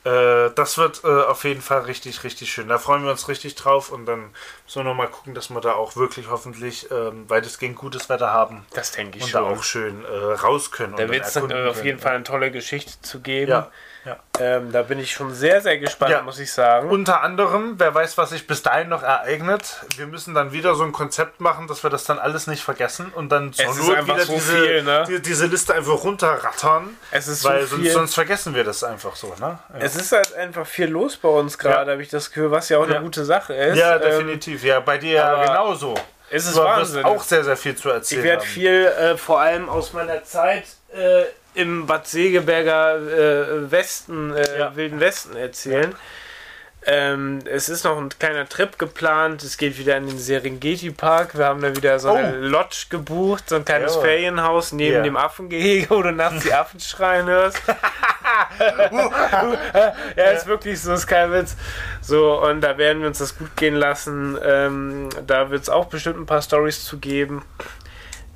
äh, 0.05 0.51
das 0.55 0.79
wird 0.79 1.03
äh, 1.03 1.09
auf 1.09 1.43
jeden 1.43 1.61
Fall 1.61 1.81
richtig, 1.81 2.23
richtig 2.23 2.53
schön. 2.53 2.69
Da 2.69 2.79
freuen 2.79 3.03
wir 3.03 3.11
uns 3.11 3.27
richtig 3.27 3.57
drauf 3.57 3.91
und 3.91 4.07
dann 4.07 4.31
müssen 4.65 4.77
wir 4.77 4.85
nochmal 4.85 5.09
gucken, 5.09 5.35
dass 5.35 5.51
wir 5.51 5.61
da 5.61 5.73
auch 5.73 5.97
wirklich 5.97 6.31
hoffentlich 6.31 6.89
ähm, 6.93 7.29
weitestgehend 7.29 7.75
gutes 7.75 8.09
Wetter 8.09 8.31
haben 8.31 8.65
Das 8.73 8.93
denke 8.93 9.19
ich 9.19 9.25
und 9.25 9.35
da 9.35 9.41
schon. 9.41 9.59
auch 9.59 9.65
schön 9.65 10.05
äh, 10.05 10.09
raus 10.35 10.71
können. 10.71 10.95
Da 10.95 11.03
und 11.03 11.11
wird 11.11 11.25
es 11.27 11.33
dann 11.33 11.53
auf 11.53 11.79
jeden 11.79 11.99
können. 11.99 11.99
Fall 11.99 12.15
eine 12.15 12.23
tolle 12.23 12.53
Geschichte 12.53 13.03
zu 13.03 13.19
geben. 13.19 13.51
Ja. 13.51 13.71
Ja. 14.05 14.17
Ähm, 14.39 14.73
da 14.73 14.83
bin 14.83 14.99
ich 14.99 15.11
schon 15.13 15.35
sehr, 15.35 15.61
sehr 15.61 15.77
gespannt, 15.79 16.11
Ja. 16.13 16.23
muss 16.23 16.39
ich 16.39 16.51
sagen. 16.53 16.89
Unter 16.89 17.23
anderem, 17.23 17.75
wer 17.79 17.95
weiß, 17.95 18.17
was 18.17 18.31
sich 18.31 18.47
bis 18.47 18.63
dahin 18.63 18.89
noch 18.89 19.03
ereignet. 19.03 19.77
Wir 19.97 20.07
müssen 20.07 20.33
dann 20.33 20.53
wieder 20.53 20.75
so 20.75 20.85
ein 20.85 20.93
Konzept 20.93 21.41
machen, 21.41 21.67
dass 21.69 21.83
wir 21.83 21.91
das 21.91 22.05
dann 22.05 22.19
alles 22.19 22.47
nicht 22.47 22.63
vergessen 22.63 23.13
und 23.15 23.29
dann 23.31 23.53
zur 23.53 23.67
Not 23.67 24.07
wieder 24.07 24.21
so 24.21 24.33
diese, 24.33 24.57
viel, 24.57 24.83
ne? 24.83 25.05
die, 25.07 25.21
diese 25.21 25.47
Liste 25.47 25.75
einfach 25.75 26.03
runterrattern. 26.03 26.97
Es 27.11 27.29
ist 27.29 27.43
so 27.43 27.51
weil 27.51 27.67
viel. 27.67 27.69
sonst, 27.79 27.93
sonst 27.93 28.15
vergessen 28.15 28.55
wir 28.55 28.65
das 28.65 28.83
einfach 28.85 29.15
so. 29.17 29.35
Ne? 29.39 29.59
Ja. 29.75 29.81
es 29.81 29.97
ist 29.97 30.13
halt 30.13 30.33
einfach 30.35 30.67
viel 30.67 30.89
los 30.89 31.17
bei 31.19 31.29
uns 31.29 31.59
gerade, 31.59 31.91
habe 31.93 32.03
ich 32.03 32.09
das 32.09 32.29
Gefühl, 32.31 32.51
was 32.51 32.69
ja 32.71 32.79
auch 32.79 32.85
eine 32.89 33.01
gute 33.01 33.25
Sache 33.25 33.53
ist. 33.55 33.77
ja, 33.77 33.97
Ähm, 33.97 34.03
definitiv. 34.03 34.65
Ja, 34.65 34.81
bei 34.81 34.97
dir 34.97 35.13
ja 35.13 35.45
genauso. 35.45 35.95
es 36.31 36.47
ist 36.47 36.57
Wahnsinn. 36.57 37.05
auch 37.05 37.23
sehr, 37.23 37.45
sehr 37.45 37.57
viel 37.57 37.75
zu 37.77 37.91
erzählen. 37.91 38.21
Ich 38.23 38.25
werde 38.27 38.45
viel, 38.47 38.87
äh, 38.87 39.17
vor 39.19 39.41
allem 39.41 39.69
aus 39.69 39.93
meiner 39.93 40.25
Zeit 40.25 40.65
äh, 40.93 41.25
im 41.61 41.87
Bad 41.87 42.07
Segeberger 42.09 42.97
äh, 42.97 43.71
Westen, 43.71 44.35
äh, 44.35 44.59
Ja. 44.59 44.75
Wilden 44.77 45.01
Westen 45.01 45.37
erzählen. 45.37 45.95
Ähm, 46.87 47.41
es 47.45 47.69
ist 47.69 47.85
noch 47.85 47.99
ein 47.99 48.09
kleiner 48.09 48.49
Trip 48.49 48.79
geplant. 48.79 49.43
Es 49.43 49.59
geht 49.59 49.77
wieder 49.79 49.99
in 49.99 50.07
den 50.07 50.19
Serengeti 50.19 50.91
Park. 50.91 51.37
Wir 51.37 51.45
haben 51.45 51.61
da 51.61 51.77
wieder 51.77 51.99
so 51.99 52.11
eine 52.13 52.39
Oh. 52.39 52.41
Lodge 52.41 52.87
gebucht, 52.89 53.51
so 53.51 53.57
ein 53.57 53.67
kleines 53.67 53.97
Jawohl. 53.97 54.07
Ferienhaus 54.09 54.73
neben 54.73 54.97
Ja. 54.97 55.03
dem 55.03 55.17
Affengehege, 55.19 55.91
wo 55.91 56.01
du 56.01 56.11
nachts 56.11 56.43
die 56.45 56.55
Affen 56.55 56.81
schreien 56.81 57.27
hörst. 57.27 57.61
ja, 60.17 60.25
ist 60.31 60.47
wirklich 60.47 60.81
so, 60.81 60.95
ist 60.95 61.07
kein 61.07 61.31
Witz. 61.33 61.57
So, 62.01 62.41
und 62.43 62.61
da 62.63 62.79
werden 62.79 63.01
wir 63.03 63.09
uns 63.09 63.19
das 63.19 63.37
gut 63.37 63.55
gehen 63.57 63.75
lassen. 63.75 64.39
Ähm, 64.43 65.09
da 65.27 65.51
wird 65.51 65.63
es 65.63 65.69
auch 65.69 65.87
bestimmt 65.87 66.19
ein 66.19 66.27
paar 66.27 66.43
Stories 66.43 66.85
zu 66.85 66.99
geben. 66.99 67.43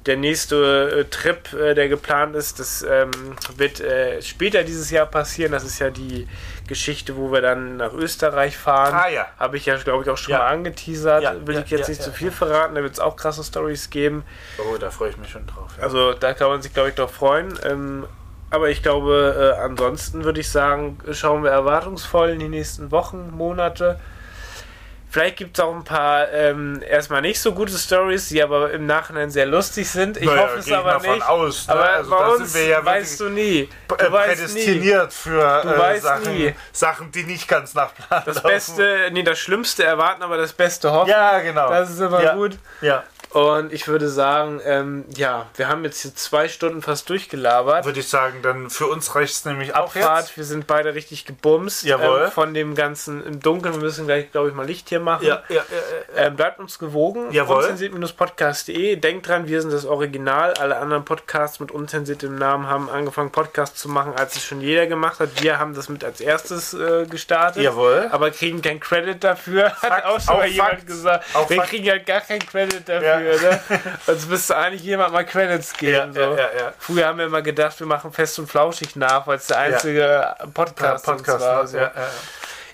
Der 0.07 0.17
nächste 0.19 1.01
äh, 1.01 1.05
Trip, 1.07 1.53
äh, 1.55 1.75
der 1.75 1.89
geplant 1.89 2.37
ist, 2.37 2.61
das 2.61 2.83
ähm, 2.89 3.11
wird 3.57 3.81
äh, 3.81 4.21
später 4.21 4.63
dieses 4.63 4.91
Jahr 4.91 5.07
passieren. 5.07 5.53
Das 5.53 5.65
ist 5.65 5.79
ja 5.79 5.89
die 5.89 6.29
Geschichte, 6.69 7.17
wo 7.17 7.33
wir 7.33 7.41
dann 7.41 7.79
nach 7.79 7.93
Österreich 7.95 8.59
fahren. 8.59 8.95
Ah, 8.95 9.09
ja. 9.09 9.27
Habe 9.39 9.57
ich 9.57 9.65
ja, 9.65 9.77
glaube 9.77 10.03
ich, 10.05 10.11
auch 10.11 10.19
schon 10.19 10.33
Ja. 10.33 10.39
mal 10.41 10.49
angeteasert. 10.49 11.23
Ja, 11.23 11.47
Will 11.47 11.55
ja, 11.55 11.63
ich 11.63 11.71
jetzt 11.71 11.89
nicht 11.89 12.03
zu 12.03 12.13
viel 12.13 12.31
verraten. 12.31 12.75
Da 12.75 12.83
wird 12.83 12.93
es 12.93 13.01
auch 13.01 13.17
krasse 13.17 13.43
Stories 13.43 13.89
geben. 13.89 14.25
Oh, 14.59 14.77
da 14.77 14.91
freue 14.91 15.09
ich 15.11 15.17
mich 15.17 15.31
schon 15.31 15.47
drauf. 15.47 15.71
Also 15.81 16.13
da 16.13 16.35
kann 16.35 16.49
man 16.49 16.61
sich, 16.61 16.75
glaube 16.75 16.91
ich, 16.91 16.95
drauf 16.95 17.13
freuen. 17.13 17.59
Ähm, 17.65 18.07
aber 18.51 18.69
ich 18.69 18.83
glaube, 18.83 19.55
äh, 19.57 19.61
ansonsten 19.63 20.25
würde 20.25 20.41
ich 20.41 20.51
sagen, 20.51 20.99
schauen 21.13 21.43
wir 21.45 21.51
erwartungsvoll 21.51 22.29
in 22.29 22.41
die 22.41 22.49
nächsten 22.49 22.91
Wochen, 22.91 23.31
Monate. 23.31 23.99
Vielleicht 25.15 25.37
gibt 25.37 25.57
es 25.57 25.65
auch 25.65 25.73
ein 25.73 25.85
paar 25.85 26.29
ähm, 26.33 26.83
erstmal 26.85 27.21
nicht 27.23 27.41
so 27.41 27.53
gute 27.53 27.79
Stories, 27.79 28.31
die 28.31 28.43
aber 28.43 28.73
im 28.73 28.85
Nachhinein 28.85 29.31
sehr 29.31 29.47
lustig 29.47 29.89
sind. 29.89 30.17
Ich 30.17 30.25
Naja, 30.25 30.43
hoffe 30.43 30.59
es 30.59 30.73
aber 30.73 30.99
nicht. 30.99 31.23
aus, 31.29 31.69
ne? 31.69 31.73
Aber 31.73 31.89
Also 31.89 32.11
bei 32.11 32.27
uns 32.27 32.67
ja 32.67 32.85
weißt 32.85 33.21
du 33.21 33.29
nie. 33.29 33.61
äh, 33.61 33.69
Du 33.87 33.95
nie. 33.95 34.11
prädestiniert 34.11 35.13
für 35.13 35.63
Du 35.63 35.69
äh, 35.69 36.01
Sachen, 36.01 36.35
nie. 36.37 36.53
Sachen, 36.73 37.13
die 37.13 37.23
nicht 37.23 37.47
ganz 37.47 37.75
nach 37.75 37.95
Plan 37.95 38.25
Das 38.27 38.35
laufen. 38.35 38.49
Beste, 38.49 39.09
nee, 39.13 39.23
das 39.23 39.39
Schlimmste 39.39 39.85
erwarten, 39.85 40.25
aber 40.25 40.37
das 40.37 40.53
Beste 40.53 40.91
hoffen. 40.91 41.11
Ja, 41.11 41.39
genau. 41.39 41.69
Das 41.71 41.91
ist 41.91 42.01
immer 42.01 42.21
ja. 42.21 42.35
gut. 42.35 42.59
Ja, 42.81 43.05
Und 43.35 43.73
ich 43.73 43.89
würde 43.89 44.09
sagen, 44.09 44.61
ähm, 44.65 45.05
ja, 45.17 45.47
wir 45.57 45.67
haben 45.67 45.83
jetzt 45.83 46.03
hier 46.03 46.15
zwei 46.15 46.47
Stunden 46.47 46.83
fast 46.83 47.11
durchgelabert. 47.11 47.85
würde 47.85 47.99
ich 47.99 48.09
sagen, 48.09 48.43
dann 48.43 48.71
für 48.71 48.87
uns 48.87 49.13
reicht 49.17 49.35
es 49.35 49.45
nämlich 49.45 49.75
auch 49.75 49.97
Abfahrt, 49.97 50.27
jetzt. 50.27 50.37
wir 50.37 50.45
sind 50.45 50.69
beide 50.69 50.95
richtig 50.95 51.25
gebumst 51.25 51.83
Jawohl. 51.83 52.27
ähm, 52.27 52.31
von 52.31 52.55
dem 52.55 52.77
ganzen 52.77 53.27
im 53.27 53.41
Dunkeln. 53.41 53.75
Wir 53.75 53.83
müssen 53.83 54.07
gleich, 54.07 54.31
glaube 54.31 54.51
ich, 54.51 54.55
mal 54.55 54.65
Licht 54.65 54.89
hier 54.89 55.01
machen. 55.01 55.27
Ja, 55.27 55.43
ja, 55.49 55.57
ja, 55.57 55.63
ja. 56.17 56.27
Ähm, 56.27 56.37
bleibt 56.37 56.61
uns 56.61 56.79
gewogen. 56.79 57.33
Jawohl. 57.33 57.65
Unzensiert-podcast.de. 57.65 58.95
Denkt 58.97 59.27
dran, 59.27 59.49
wir 59.49 59.61
sind 59.61 59.73
das 59.73 59.85
Original. 59.85 60.55
Alle 60.61 60.77
anderen 60.77 61.05
Podcasts 61.05 61.59
mit 61.59 61.73
unzensiertem 61.73 62.37
Namen 62.37 62.69
haben 62.69 62.89
angefangen, 62.89 63.33
Podcasts 63.33 63.81
zu 63.81 63.89
machen, 63.89 64.13
als 64.15 64.37
es 64.37 64.45
schon 64.45 64.61
jeder 64.61 64.87
gemacht 64.87 65.19
hat. 65.19 65.43
Wir 65.43 65.59
haben 65.59 65.75
das 65.75 65.89
mit 65.89 66.05
als 66.05 66.21
erstes 66.21 66.73
äh, 66.73 67.07
gestartet. 67.07 67.65
Jawohl. 67.65 68.09
Aber 68.13 68.31
kriegen 68.31 68.63
kein 68.63 68.79
Credit 68.79 69.25
dafür. 69.25 69.73
Hat 69.73 69.81
Fakt, 69.81 70.07
auch 70.07 70.21
schon 70.21 70.37
mal 70.37 70.47
jemand 70.47 70.87
gesagt. 70.87 71.25
Wir 71.49 71.57
Fakt. 71.57 71.71
kriegen 71.71 71.91
halt 71.91 72.07
gar 72.07 72.21
kein 72.21 72.39
Credit 72.39 72.89
dafür. 72.89 73.24
Ne? 73.25 73.61
Sonst 74.07 74.29
müsste 74.29 74.57
eigentlich 74.57 74.83
jemand 74.83 75.13
mal 75.13 75.25
Credits 75.25 75.73
geben. 75.75 76.13
Ja, 76.13 76.13
so. 76.13 76.21
ja, 76.37 76.49
ja. 76.59 76.73
Früher 76.79 77.07
haben 77.07 77.19
wir 77.19 77.27
immer 77.27 77.43
gedacht, 77.43 77.79
wir 77.81 77.87
machen 77.87 78.13
fest 78.13 78.39
und 78.39 78.49
flauschig 78.51 78.97
nach, 78.97 79.27
weil 79.27 79.37
es 79.39 79.47
der 79.47 79.59
einzige 79.59 80.35
Podcast, 80.53 81.05
Podcast. 81.05 81.41
war. 81.41 81.63
ne? 81.65 81.69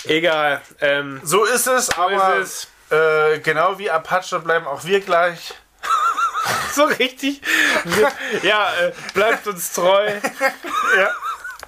So. 0.02 0.08
Egal. 0.10 0.60
Ähm, 0.80 1.20
So 1.24 1.44
ist 1.44 1.66
es, 1.66 1.90
aber 1.96 2.36
ist 2.36 2.68
Äh, 2.90 3.38
genau 3.40 3.78
wie 3.78 3.90
Apache 3.90 4.38
bleiben 4.40 4.66
auch 4.66 4.84
wir 4.84 5.00
gleich. 5.00 5.54
so 6.74 6.84
richtig. 6.84 7.40
Ja, 8.42 8.68
äh, 8.82 8.92
bleibt 9.14 9.46
uns 9.46 9.72
treu. 9.72 10.10
Ja. 10.98 11.10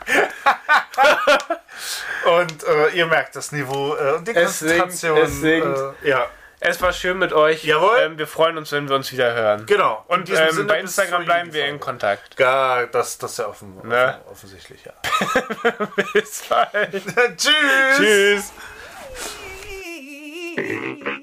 und 2.39 2.65
äh, 2.65 2.89
ihr 2.91 3.07
merkt 3.07 3.37
das 3.37 3.53
Niveau 3.53 3.95
äh, 3.95 4.15
und 4.15 4.27
die 4.27 4.35
Es 4.35 4.59
singt, 4.59 4.81
Konzentration. 4.81 5.19
es 5.19 5.41
singt. 5.41 5.79
Äh, 6.03 6.09
ja, 6.09 6.27
Es 6.65 6.81
war 6.81 6.93
schön 6.93 7.19
mit 7.19 7.33
euch. 7.33 7.65
Jawohl. 7.65 7.99
Ähm, 8.03 8.19
wir 8.19 8.29
freuen 8.29 8.57
uns, 8.57 8.71
wenn 8.71 8.89
wir 8.89 8.95
uns 8.95 9.11
wieder 9.11 9.35
hören. 9.35 9.67
genau. 9.67 10.05
In 10.09 10.15
Und 10.21 10.31
ähm, 10.31 10.51
Sinne 10.53 10.65
bei 10.69 10.79
Instagram 10.79 11.25
bleiben 11.25 11.53
wir 11.53 11.67
in. 11.67 11.81
Kontakt. 11.81 12.39
Ja, 12.39 12.87
das, 12.87 13.19
das 13.19 13.33
ist 13.33 13.39
ja 13.39 13.49
offen, 13.49 13.81
Ne? 13.83 14.21
offen, 14.21 14.31
offensichtlich, 14.31 14.85
ja. 14.85 14.93
Bis 16.13 16.45
bald. 16.49 16.93
Tschüss. 17.37 17.97
Tschüss. 17.99 18.53